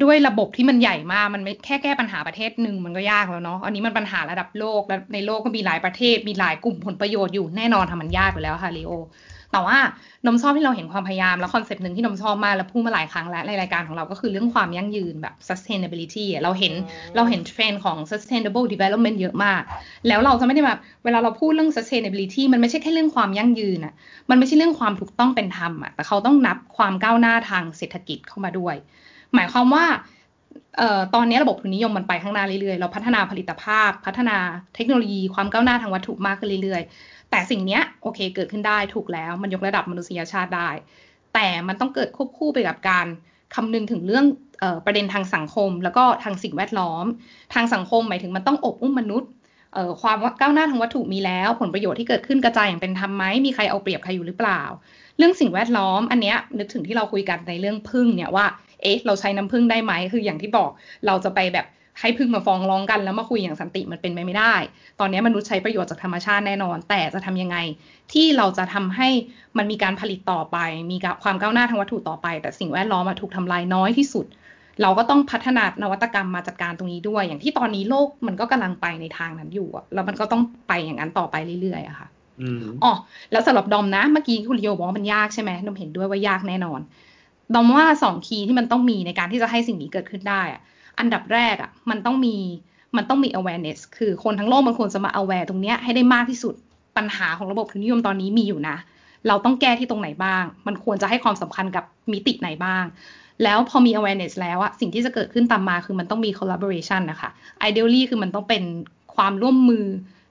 [0.02, 8.92] ด้วยระบบที่มันใหญ่มากมันไม่แค่แก้ปัญหาประเทศหนึ่งมันก็ยากแล้วเนาะอันนี้มันปัญหาระดับโลกและในโลกก็มีหลายประเทศ มีหลายกลุ่มผลประโยชน์อยู่แน่นอนทำมันยากอยู่แล้วค่ะลีโอ
[9.52, 9.78] แต่ว่า
[10.26, 16.72] นมชอบที่เราเห็นความพยายามแล้วคอนเซปต์หนึ่งที่นมชอบมากแล้วพูดมาหลายครั้งแล้วในรายการของเราก็คือเรื่องความยั่งยืนแบบ sustainability เราเห็น
[17.16, 19.62] เราเห็นเทรนด์ของ sustainable development เยอะมาก
[20.08, 23.94] แล้วเราจะไม่ได้แบบเวลาเราพูดเรื่อง sustainability มันไม่ใช่แค่เรื่องความยั่งยืนอะ
[24.30, 28.76] มันไม่ใช่เรื่องความถูกต้องเป็นธรรมอะแต่เขาต้องนับความก้าวหน้าทางเศรษฐกิจเข้ามาด้วย
[29.36, 29.84] หมายความว่า
[30.80, 34.36] ออตอนนี้ระบบทุนนิยมมันไปข้างหน้าเรื่อยๆ เราพัฒนาผลิตภาพ พัฒนา
[34.74, 40.70] เทคโนโลยีความก้าวหน้าทางวัตถุมากขึ้นเรื่อยๆ แต่สิ่งนี้โอเคเกิดขึ้นได้ถูกแล้ว มันยกระดับมนุษยชาติได้
[41.34, 43.06] แต่มันต้องเกิดควบคู่ไปกับการ
[43.54, 44.24] คำนึงถึงเรื่อง
[44.62, 47.04] ออประเด็นทางสังคม แล้วก็ทางสิ่งแวดล้อม
[47.54, 49.30] ทางสังคมหมายถึงมันต้องอบอุ้มมนุษย์
[50.02, 54.62] ความก้าวหน้าทางวัตถุมีแล้ว ผลประโยชน์ที่เกิดขึ้นกระจายอย่างเป็นธรรมไหมมีใครเอาเปรียบใครอยู่หรือเปล่า
[55.18, 58.46] เรื่องสิ่งแวดล้อมอันเนี้ยนึกถึงที่เราคุยกันในเรื่องพึ่งเนี่ยว่า
[58.86, 60.70] เอ๊ะ เราใช้น้ำพึ่งได้ไหม คืออย่างที่บอก
[61.06, 61.66] เราจะไปแบบ
[62.00, 64.54] ให้พึ่งมาฟ้องร้องกันแล้วมาคุยอย่างสันติมันเป็นไปไม่ได้
[65.00, 67.56] ตอนนี้มนุษย์ใช้ประโยชน์จากธรรมชาติแน่นอน แต่จะทำยังไง
[68.12, 69.08] ที่เราจะทำให้
[69.58, 70.58] มันมีการผลิตต่อไป
[70.90, 74.26] มีความก้าวหน้าทางวัตถุต่อไป แต่สิ่งแวดล้อมมาถูกทำลายน้อยที่สุด
[74.82, 82.08] เราก็ต้องพัฒนานวัตกรรมมาจัดการตรงนี้ด้วย อย่างที่ตอนนี้โลกมันก็กำลังไปในทางนั้นอยู่อะแล้วมันก็ต้องไปอย่างนั้นต่อไปเรื่อยๆอะค่ะ
[82.42, 82.92] อืมอ๋อ
[83.32, 86.80] แล้วสำหรับดอมนะ เมื่อกี้คุณลิโอบอกว่ามันยากใช่ไหมดอมเห็นด้วยว่ายากแน่นอน
[87.54, 90.60] ดอมว่าสองคีย์ที่มันต้องมีในการที่จะให้สิ่งนี้เกิดขึ้นได้อะ
[90.98, 92.36] อันดับแรกอะมันต้องมี
[92.96, 96.54] มันต้องมี awareness คือคนทั้งโลกมันควรจะมา aware ตรงเนี้ยให้ได้มากที่สุด
[96.96, 98.76] ปัญหาของระบบทุนนิยมตอนนี้มีอยู่นะ
[99.28, 102.84] เราต้องแก้ที่ตรงไหนบ้าง มันควรจะให้ความสำคัญกับมิติไหนบ้าง
[103.42, 107.30] แล้วพอมี awareness แล้วอะสิ่งที่จะเกิดขึ้นตามมาคือมันต้องมี collaboration นะคะ
[107.68, 108.62] ideally คือมันต้องเป็น
[109.16, 109.84] ความร่วมมือ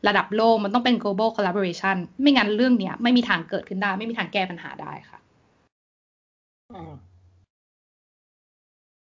[0.07, 5.19] ระดับโลก มันต้องเป็น global collaboration ไม่งั้นเรื่องเนี้ยไม่มีทางเกิดขึ้นได้ ไม่มีทางแก้ปัญหาได้ค่ะ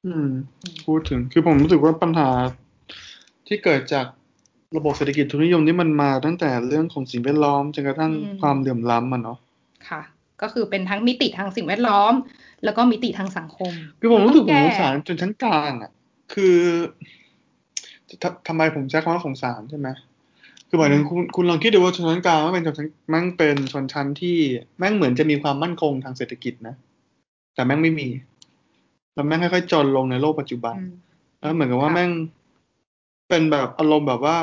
[0.06, 0.32] อ่า
[0.62, 2.30] อืม พูดถึงคือผมรู้สึกว่าปัญหา
[3.48, 4.06] ที่เกิดจาก
[4.78, 9.38] ระบบเศรษฐกิจทุนนิยมนี่มันมาตั้งแต่เรื่องของสิ่งแวดล้อมจนกระทั่งอืมความเหลื่อมล้ำมันเนาะ
[9.90, 10.02] ค่ะ
[10.42, 12.14] ก็คือเป็นทั้งมิติทางสิ่งแวดล้อม
[12.64, 15.92] แล้วก็มิติทางสังคม คือผมรู้สึกผต้มองสแก้งสารจนชั้นกลางอะ
[16.34, 16.58] คือ
[18.24, 19.88] ทำทำไมผมใช้คำว่าสงสารใช่ไหม
[20.70, 24.38] คือหมายถึงคุณคุณลองคิดดูว่าชนชั้นกลางมันเป็นชนชั้นแม่งเป็นชนชั้นที่
[24.78, 26.76] แม่งเหมือนจะมีความมั่นคงทางเศรษฐกิจนะ
[27.56, 28.08] แต่แม่งไม่มี
[29.16, 30.94] แล้วแม่งค่อยๆจนลงในโลกปัจจุบันอืม
[31.40, 32.12] แล้วเหมือนกับว่าค่ะแม่ง
[33.30, 34.38] เป็นแบบอารมณ์แบบว่า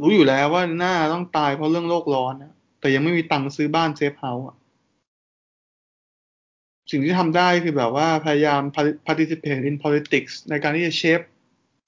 [0.00, 4.56] รู้อยู่แล้วว่าหน้าต้องตายเพราะเรื่องโลกร้อนนะแต่ยังไม่มีตังค์ซื้อบ้าน safe house อะ
[6.90, 8.60] สิ่งที่ทำได้คือแบบว่าพยายาม
[9.06, 11.24] participate in politics ในการที่จะ shape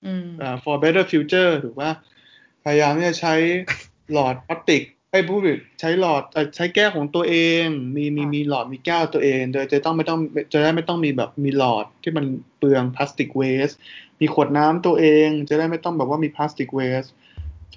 [0.06, 1.92] อืมอ่า for better future ถูกป่ะ
[2.64, 3.34] พยายามที่จะใช้
[4.12, 10.18] หลอดพลาสติก ไอ้ยพูดผิดใช้หลอดเอ่อใช้แก้วของตัวเอง มีมีค่ะมีหลอดมีแก้วตัวเอง โดยจะต้องไม่ต้อง
[10.52, 12.24] จะได้ไม่ต้องมีแบบมีหลอดที่มัน
[12.58, 13.70] เปลืองพลาสติกเวส
[14.20, 17.04] มีขวดน้ำตัวเอง จะได้ไม่ต้องแบบว่ามีพลาสติกเวส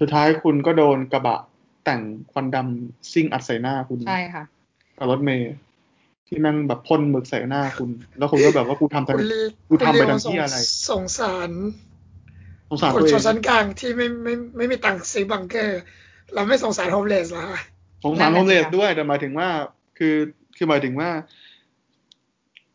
[0.00, 1.40] สุดท้ายคุณก็โดนกระบะ
[1.84, 2.00] แต่ง
[2.32, 4.44] ควันดำซิ่งอัดใส่หน้าคุณใช่ค่ะ
[4.98, 5.54] กับรถเมย์
[6.28, 10.56] ที่แม่งแบบพ่นหมึกใส่หน้าคุณ แล้วคุณก็แบบว่ากูทำไปคุณลีกูทำไปคุณลีโอทำที่อะไร
[10.90, 11.50] สงสาร
[12.68, 15.80] สงสารคนตัวเอชงนชั้นกลางที่ไม่ไม่ไม่มีตังค์ซื้อบังเกอร์
[16.34, 17.60] เราไม่สงสารโฮมเลสเหรอคะ
[18.04, 19.48] สงสารนั่โฮนมน่ะสิเลสคะด้วยแต่หมายถึงว่า
[19.98, 20.14] คือ
[20.56, 21.08] คือหมายถึงว่า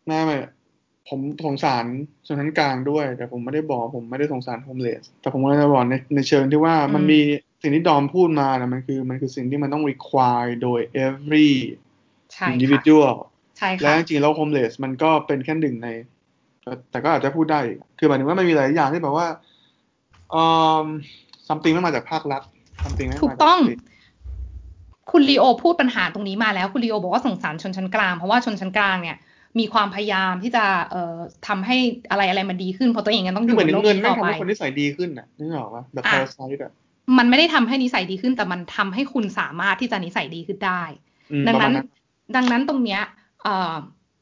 [0.08, 0.38] แม่ไม่
[1.10, 1.86] ผมสงสาร
[2.26, 7.20] ชนชั้นกลางด้วย แต่ผมไม่ได้บอกว่าผมไม่ได้สงสารโฮมเลสแต่ผมกำลังจะบอกในในเชิงที่ว่ามันมี
[7.62, 11.52] สิ่งที่ดอมพูดมานะมันคือมันคือสิ่งที่มันต้อง require โดย every
[12.34, 13.16] ใช่ค่ะ individual
[13.58, 15.90] ใช่และค่ะจริงๆแล้วโฮมเลสมันก็เป็นแค่หนึ่งใน
[16.64, 19.28] แต่แต่ก็อาจจะพูดได้อีกคือหมายถึงว่ามันมีหลายอย่างที่แบบว่า
[20.32, 20.44] เอ่
[20.84, 20.86] อ
[21.48, 22.42] something ไม่มาจากภาครัฐ
[22.84, 23.82] something ไม่มาถูจากกต้องเด็ก
[25.12, 29.18] คุณลีโอพูดปัญหาตรงนี้มาแล้ว คุณลีโอบอกว่าสงสารชนชั้นกลาง เพราะว่าชนชั้นกลางเนี่ย
[29.60, 31.16] มีความพยายามที่จะเอ่อ
[31.48, 31.78] ทำให้
[32.12, 36.72] อะไรอะไรมันดีขึ้นเพราะตัวเองยังต้องอคือยู่เหมือนในโลกเงินนี้ไม่ต่อทำไปให้คนนิสัยดีขึ้นน่ะนึกออกปะแบบอะ parasite อะ
[37.18, 40.82] มันไม่ได้ทำให้นิสัยดีขึ้น แต่มันทำให้คุณสามารถที่จะนิสัยดีขึ้นได้
[41.32, 41.88] อืมดังประมานั้ณนนั้น
[42.36, 43.02] ดังนั้นตรงเนี้ย
[43.44, 43.76] เอ่อ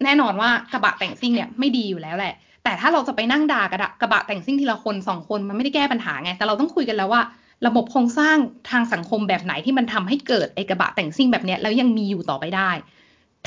[0.04, 2.34] แน่นอนว่ากระบะแต่งซิ่งเนี่ยไม่ดีอยู่แล้วแหละ
[2.64, 7.22] แต่ถ้าเราจะไปนั่งด่ากระดะกระบะแต่งซิ่งทีละคนสองคนมันไม่ได้แก้ปัญหาไง แต่เราต้องคุยกันแล้วว่า
[7.68, 8.38] ระบบโครงสร้าง
[8.72, 12.72] ทางสังคมแบบไหนที่มันทำให้เกิดไอกระบะแต่งซิ่งแบบนี้แล้วยังมีอยู่ต่อไปได้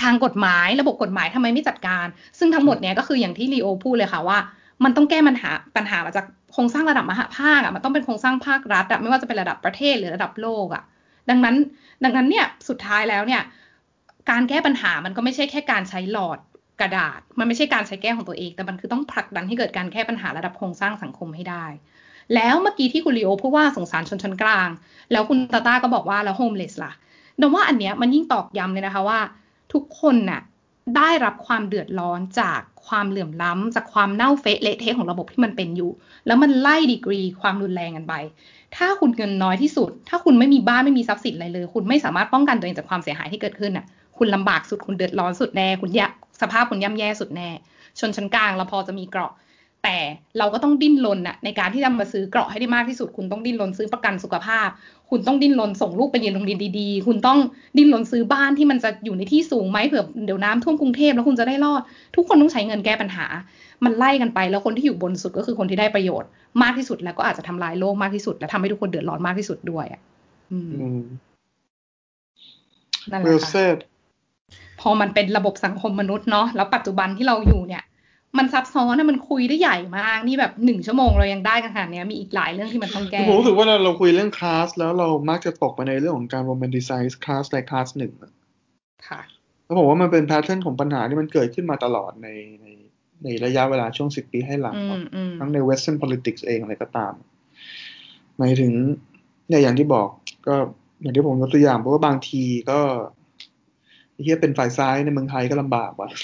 [0.02, 2.06] ทางกฎหมายระบบกฎหมายทำไมไม่จัดการ
[2.38, 4.38] ซึ่งทั้งหมดเนี้ยก็คืออย่างที่ลีโอพูดเลยค่ะว่า
[4.84, 10.82] มันต้องแก้ปัญหาปัญหามาจากโครงสร้างระดับมหาภาคอะมันต้องเป็นโครงสร้างภาครัฐอะไม่ว่าจะเป็นระดับประเทศหรือระดับโลกอะ
[11.30, 11.56] ดังนั้น
[12.04, 13.42] ดังนั้นเนี่ยสุดท้ายแล้วเนี่ย
[14.30, 16.38] การแก้ปัญหามันก็ไม่ใช่แค่การใช้หลอด
[16.80, 21.66] กระดาษ มันไม่ใช่การใช้แก้ของตัวเอง แต่มันคือต้องผลักดันให้เกิดการแก้ปัญหาระดับโครงสร้างสังคมให้ได้
[22.34, 24.68] แล้วเมื่อกี้ที่คุณลีโอพูดว่าสงสารชนชั้นกลาง
[25.12, 26.92] แล้วคุณตาต้าก็บอกว่าแล้วโฮมเลสล่ะ
[27.40, 29.18] ดมว่าอันเนี้ยมันยิ่งตอกย้ำเลยนะคะว่า
[29.72, 30.40] ทุกคนน่ะ
[30.96, 35.90] ได้รับความเดือดร้อนจากความเหลื่อมล้ำจากความเน่าเฟะเละเทะของระบบที่มันเป็นอยู่
[36.26, 38.14] แล้วมันไล่ดีกรีความรุนแรงกันไป
[38.76, 43.86] ถ้าคุณเงินน้อยที่สุด ถ้าคุณไม่มีบ้านไม่มีทรัพย์สินอะไรเลย คุณไม่สามารถป้องกันตัวเองจากความเสียหายที่เกิดขึ้นน่ะ
[44.18, 46.00] คุณลำบากสุดคุณเดือดร้อนสุดแน่ คุณย
[46.40, 47.48] สภาพคุณย่ำแย่สุดแน่
[47.98, 49.32] ชนชั้นกลางเราพอจะมีเกราะ
[49.84, 49.98] แต่
[50.38, 54.68] เราก็ต้องดิ้นรนน่ะในการที่จะมาซื้อเกราะให้ได้มากที่สุด คุณต้องดิ้นรนซื้อประกันสุขภาพ
[55.10, 57.38] คุณต้องดิ้นรนส่งลูกไปเรียนโรงเรียนดีๆ คุณต้อง
[57.76, 61.82] ดิ้นรนซื้อบ้านที่มันจะอยู่ในที่สูงไหมเผื่อเดี๋ยวน้ำท่วมกรุงเทพแล้วคุณจะได้รอด
[62.16, 63.26] ทุกคนต้องใช้เงินแก้ปัญหา
[63.84, 66.28] มันไล่กันไปแล้วคนที่อยู่บนสุดก็คือคนที่ได้ประโยชน์
[66.62, 70.00] มากที่สุด แล้วก็อาจจะทำลายโลกมากที่สุด และทำให้ทุกคนเดือดร้อนมากที่สุดด้วยอะ
[70.52, 71.02] อืมอืม
[73.10, 73.78] นั่นแห well ละค่ะ said
[74.80, 77.82] พอมันเป็นระบบสังคมมนุษย์เนาะแล้วปัจจุบันที่เราอยู่เนี่ย
[78.38, 88.32] มันซับซ้อนนะมันคุยได้ใหญ่มาก นี่แบบหนึ่งชั่วโมงเรายังได้กันขนาดเนี้ยมีอีกหลายเรื่องที่มันต้องแก้ผมรู้สึกว่าเราเราคุยเรื่องคลาสแล้วเรามักจะตกไปในเรื่องของการ romanticize คลาสในคลาสหนึ่งอะ
[89.08, 89.20] ค่ะ
[89.64, 92.28] แล้วผมว่ามันเป็นแพทเทิร์นของปัญหาที่มันเกิดขึ้นมาตลอดใน
[92.60, 92.66] ใน
[93.24, 97.12] ในระยะเวลาช่วงสิบปีให้หลังอืเนอะมอืมทั้งใน Western politics เองอะไรก็ตาม
[98.38, 98.72] หมายถึง
[99.48, 100.08] เนี่ยอย่างที่บอก
[100.46, 100.54] ก็
[101.02, 102.80] อย่างที่ผมยกตัวอย่างเพราะว่าบางทีก็
[104.12, 106.18] ไอ้เฮียเป็นฝ่ายซ้ายในเมืองไทยก็ลำบากว่ะอื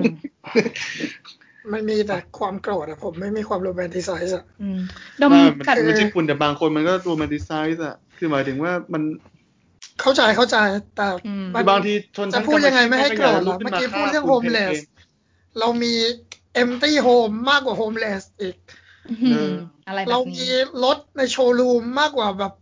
[0.00, 0.02] ม
[1.72, 4.78] มันมีแต่ความโกรธอะผมไม่มีความโรแมนติไซส์อะอืม
[5.20, 9.02] ดมว่ามันกัดไม่ใช่คุณแต่บางคนมันก็ romanticize อะคือหมายถึงว่ามัน
[10.00, 10.56] เข้าใจเข้าใจ
[10.96, 15.94] แต่อืมมัคืนอบางทีชนจะชั้นพูดยังไงไม่ให้โกรธลุล่ะขึ้เมื่นอกี้ฆ่าพูดเรื่องคุณโฮมเลสองเรามี
[16.62, 18.56] empty home มากกว่า homeless อีก
[19.08, 19.52] อืม
[19.88, 22.52] อะไรแบบนี้เรามีรถในโชว์รูมมากกว่าแบบ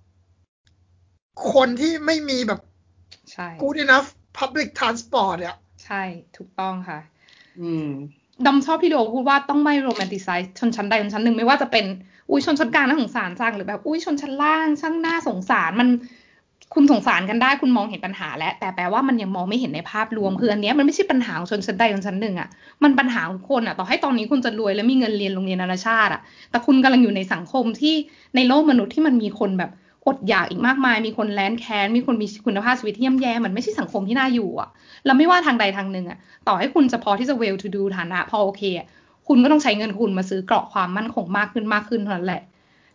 [1.55, 2.61] คนที่ไม่มีแบบ
[3.33, 4.09] ใช่ good enough
[4.39, 5.57] public transport อะ
[5.89, 6.03] ใช่
[6.37, 6.99] ถูกต้องค่ะ
[7.61, 7.89] อืม
[8.45, 11.85] ดอมชอบที่โดพูดว่าต้องไม่ romanticize ชนชั้นใดชนชั้นหนึ่งไม่ว่าจะเป็น
[12.31, 15.89] อุ้ยชนชั้นกลางน่าสงสารจังหรือแบบอุ้ยชนชั้นล่างช่างน่าสงสารมัน
[16.75, 22.49] คุณสงสารกันได้คุณมองเห็นปัญหาแล้วแต่แปลว่ามันยังมองไม่เห็นในภาพรวมคืออันเนี้ยมันไม่ใช่ปัญหาของชนชั้นใดชนชั้นหนึ่งอะ
[22.83, 26.21] มันปัญหาของคนอะ ต่อให้ตอนนี้คุณจะรวยและมีเงินเรียนโรงเรียนนานาชาติอะ
[26.51, 27.95] แต่คุณกำลังอยู่ในสังคมที่
[28.37, 29.71] ในโลกมนุษย์ที่มันมีคนแบบ
[30.09, 34.69] อดอยากอีกมากมาย มีคนแลนแค้น มีคนมีคุณภาพชีวิตที่ย่ำแย่มันไม่ใช่สังคมที่น่าอยู่อะ
[35.07, 36.19] แล้วไม่ว่าทางใดทางหนึ่งอะ
[36.49, 38.63] ต่อให้คุณจะพอที่จะ well to do ฐานะพอโอเค
[39.29, 42.43] คุณก็ต้องใช้เงินคุณมาซื้อเกราะความมั่นคงมากขึ้นมากขึ้นเท่านั้นแหละ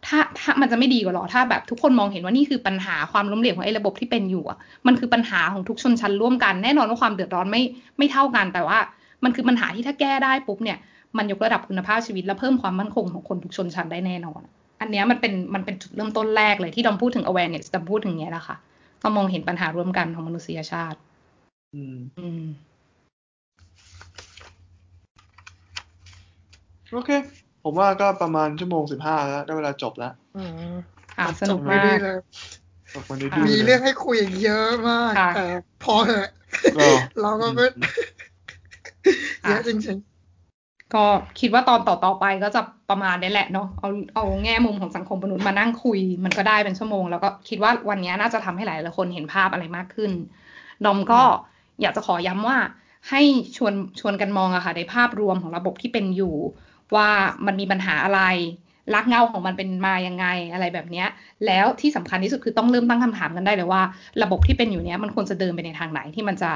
[0.05, 4.57] ถ้าถ้ามันจะไม่ดีกว่าหรอถ้าแบบทุกคนมองเห็นว่านี่คือปัญหาความล้มเหลวของไอ้ระบบที่เป็นอยู่อะ
[4.87, 7.61] มันคือปัญหาของทุกชนชั้นร่วมกันแน่นอนว่าความเดือดร้อนไม่
[7.97, 8.77] ไม่เท่ากัน แต่ว่า
[9.23, 10.77] มันคือปัญหาที่ถ้าแก้ได้ปุ๊บเนี่ย
[11.17, 14.41] มันยกระดับคุณภาพชีวิตและเพิ่มความมั่นคงของคนทุกชนชั้นได้แน่นอน
[14.81, 18.57] อันเนี้ยมันเป็นมันเป็นจุดเริ่มต้นแรกเลยที่ดอมพูดถึง awareness ดอมพูดถึงเนี้ยแหละค่ะ
[19.01, 20.99] เรามองเห็นปัญหาร่วมกันของมนุษยชาติ
[21.75, 22.43] อืม อืม
[26.91, 27.11] โอเค
[27.63, 30.73] ผมว่าก็ประมาณชั่วโมงสิบห้าแล้วได้เวลาจบแล้วอืม
[31.19, 32.17] อะสนุกจบไม่มาดีกเลย
[32.93, 35.45] จบวันนี้อะดีมีลยเรื่องให้คุยอีกเยอะมาก ค่ะแต่
[35.83, 36.27] พอเถอะ
[36.77, 36.87] ก็
[37.21, 37.65] เราก็ไม่
[39.47, 39.97] เยอะจริง
[40.95, 41.03] ก็
[41.39, 50.11] คิดว่าตอนต่อต่อๆไปก็จะประมาณนี้แหละเนาะเอาเอาแง่มุมของสังคมมนุษย์มานั่งคุย มันก็ได้เป็นชั่วโมง แล้วก็คิดว่าวันนี้น่าจะทำให้หลายหลายคนเห็นภาพอะไรมากขึ้น
[50.85, 51.21] ดอมก็
[51.81, 52.57] อยากจะขอย้ำว่า
[53.09, 53.21] ให้
[53.57, 56.35] ชวนชวนกันมองอะค่ะในภาพรวมของระบบที่เป็นอยู่
[56.95, 57.09] ว่า
[57.45, 58.21] มันมีปัญหาอะไร
[58.93, 61.07] รากเงาของมันเป็นมายังไงอะไรแบบเนี้ย
[61.45, 63.81] แล้วที่สำคัญที่สุดคือต้องเริ่มตั้งคำถามกันได้เลยว่า
[64.23, 66.51] ระบบที่เป็นอยู่เนี้ยมันควรจะเดินไปในทางไหนที่มันจะ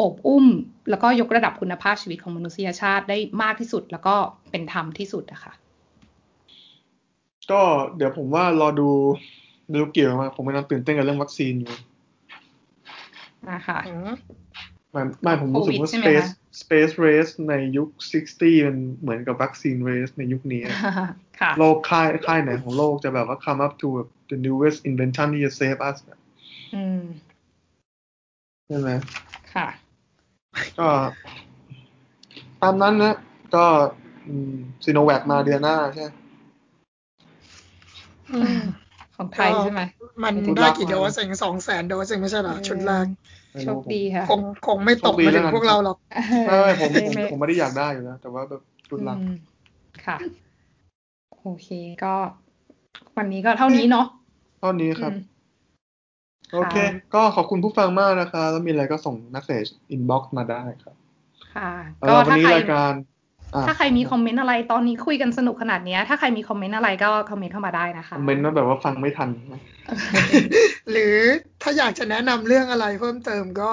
[0.00, 0.46] อบอุ้ม
[0.90, 4.16] แล้วก็ยกระดับคุณภาพชีวิตของมนุษยชาติได้มากที่สุด แล้วก็
[4.50, 5.52] เป็นธรรมที่สุดอะค่ะ
[7.50, 7.60] ก็
[7.96, 8.88] เดี๋ยวผมว่ารอดู
[9.68, 11.74] ไม่รู้เกี่ยวมาผมกำลังตื่นเต้นกับเรื่องวัคซีนอยู่
[13.50, 14.10] นะคะๆอืม
[14.92, 17.88] ไม่ไม่ผมรู้สึกว่าโควิดใช่ไหม space คะ space race ในยุค
[18.28, 20.62] 60 มันเหมือนกับวัคซีน race ในยุคนี้
[21.40, 23.88] ค่ะโลกค่ายค่ายไหนของโลกจะแบบว่า come up to
[24.30, 26.18] the newest invention ที่จะ save us อะ
[26.74, 27.02] อืม
[28.66, 28.90] ใช่ไหม
[29.54, 29.68] ค่ะ
[30.78, 30.88] ก็
[32.62, 33.14] ตามนั้นนะ
[33.54, 33.64] ก็
[34.84, 36.08] ซีโนแวคมาเดือนหน้าใช่ไหม
[38.32, 38.60] อืม
[39.16, 39.82] ของไทยใช่ไหม
[40.24, 43.06] มันชุดได้แรกกี่มาโดสเองสองแสนโดสเองไม่ใช่เหรอชุดแรก
[43.52, 45.96] ไม่โชรู้คดีค่ะ คงคงไม่ตกมาถึงพวกเราหรอก
[46.46, 49.34] ไม่ไม่ผมผมไม่ผมไม่ได้อยากได้อยู่แล้วแต่ว่าแบบชุดหลักอืม
[50.06, 50.16] ค่ะ
[51.42, 51.68] โอเค
[52.04, 52.14] ก็
[53.16, 54.06] วันนี้ก็เท่านี้เนาะ
[54.60, 55.29] เท่านี้ครับอืม
[56.54, 56.76] โอเค
[57.14, 60.94] ก็ขอบคุณผู้ฟังมากนะคะ แล้วมีอะไรก็ส่ง message inbox มาได้ครับ
[61.54, 62.94] ค่ะแล้วก็วันถ้านี้ใครรายการ
[63.54, 69.30] อะถ้าใครมีคอมเมนต์อะไรตอนนี้คุยกันสนุกขนาดเนี้ยถ้าใครมีคอมเมนต์อะไรก็คอมเมนต์เข้ามาได้นะคะคอมเมนต์ว่าแบบว่าฟังไม่ทัน
[70.90, 71.16] หรือ
[71.62, 73.72] ถ้าอยากจะแนะนำเรื่องอะไรเพิ่มเติมก็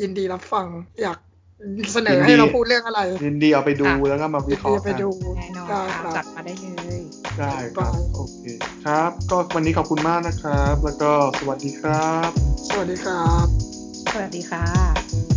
[0.00, 0.66] ยินดีรับฟัง
[1.02, 1.18] อยาก
[1.92, 6.66] เสนอให้เราพูดเรื่องอะไรยินดีเอาไปดูแล้วก็มาวิยินเคดีราะห์ไปกันดูแน่นอนได้ค่ะคจัรับดมาได้เล
[6.98, 7.00] ย
[7.38, 8.42] ได้ครับโอเค
[8.84, 12.30] ครับ ก็วันนี้ขอบคุณมากนะครับ แล้วก็สวัสดีครับ
[12.68, 13.46] สวัสดีครับ
[14.12, 15.35] สวัสดีค่ะ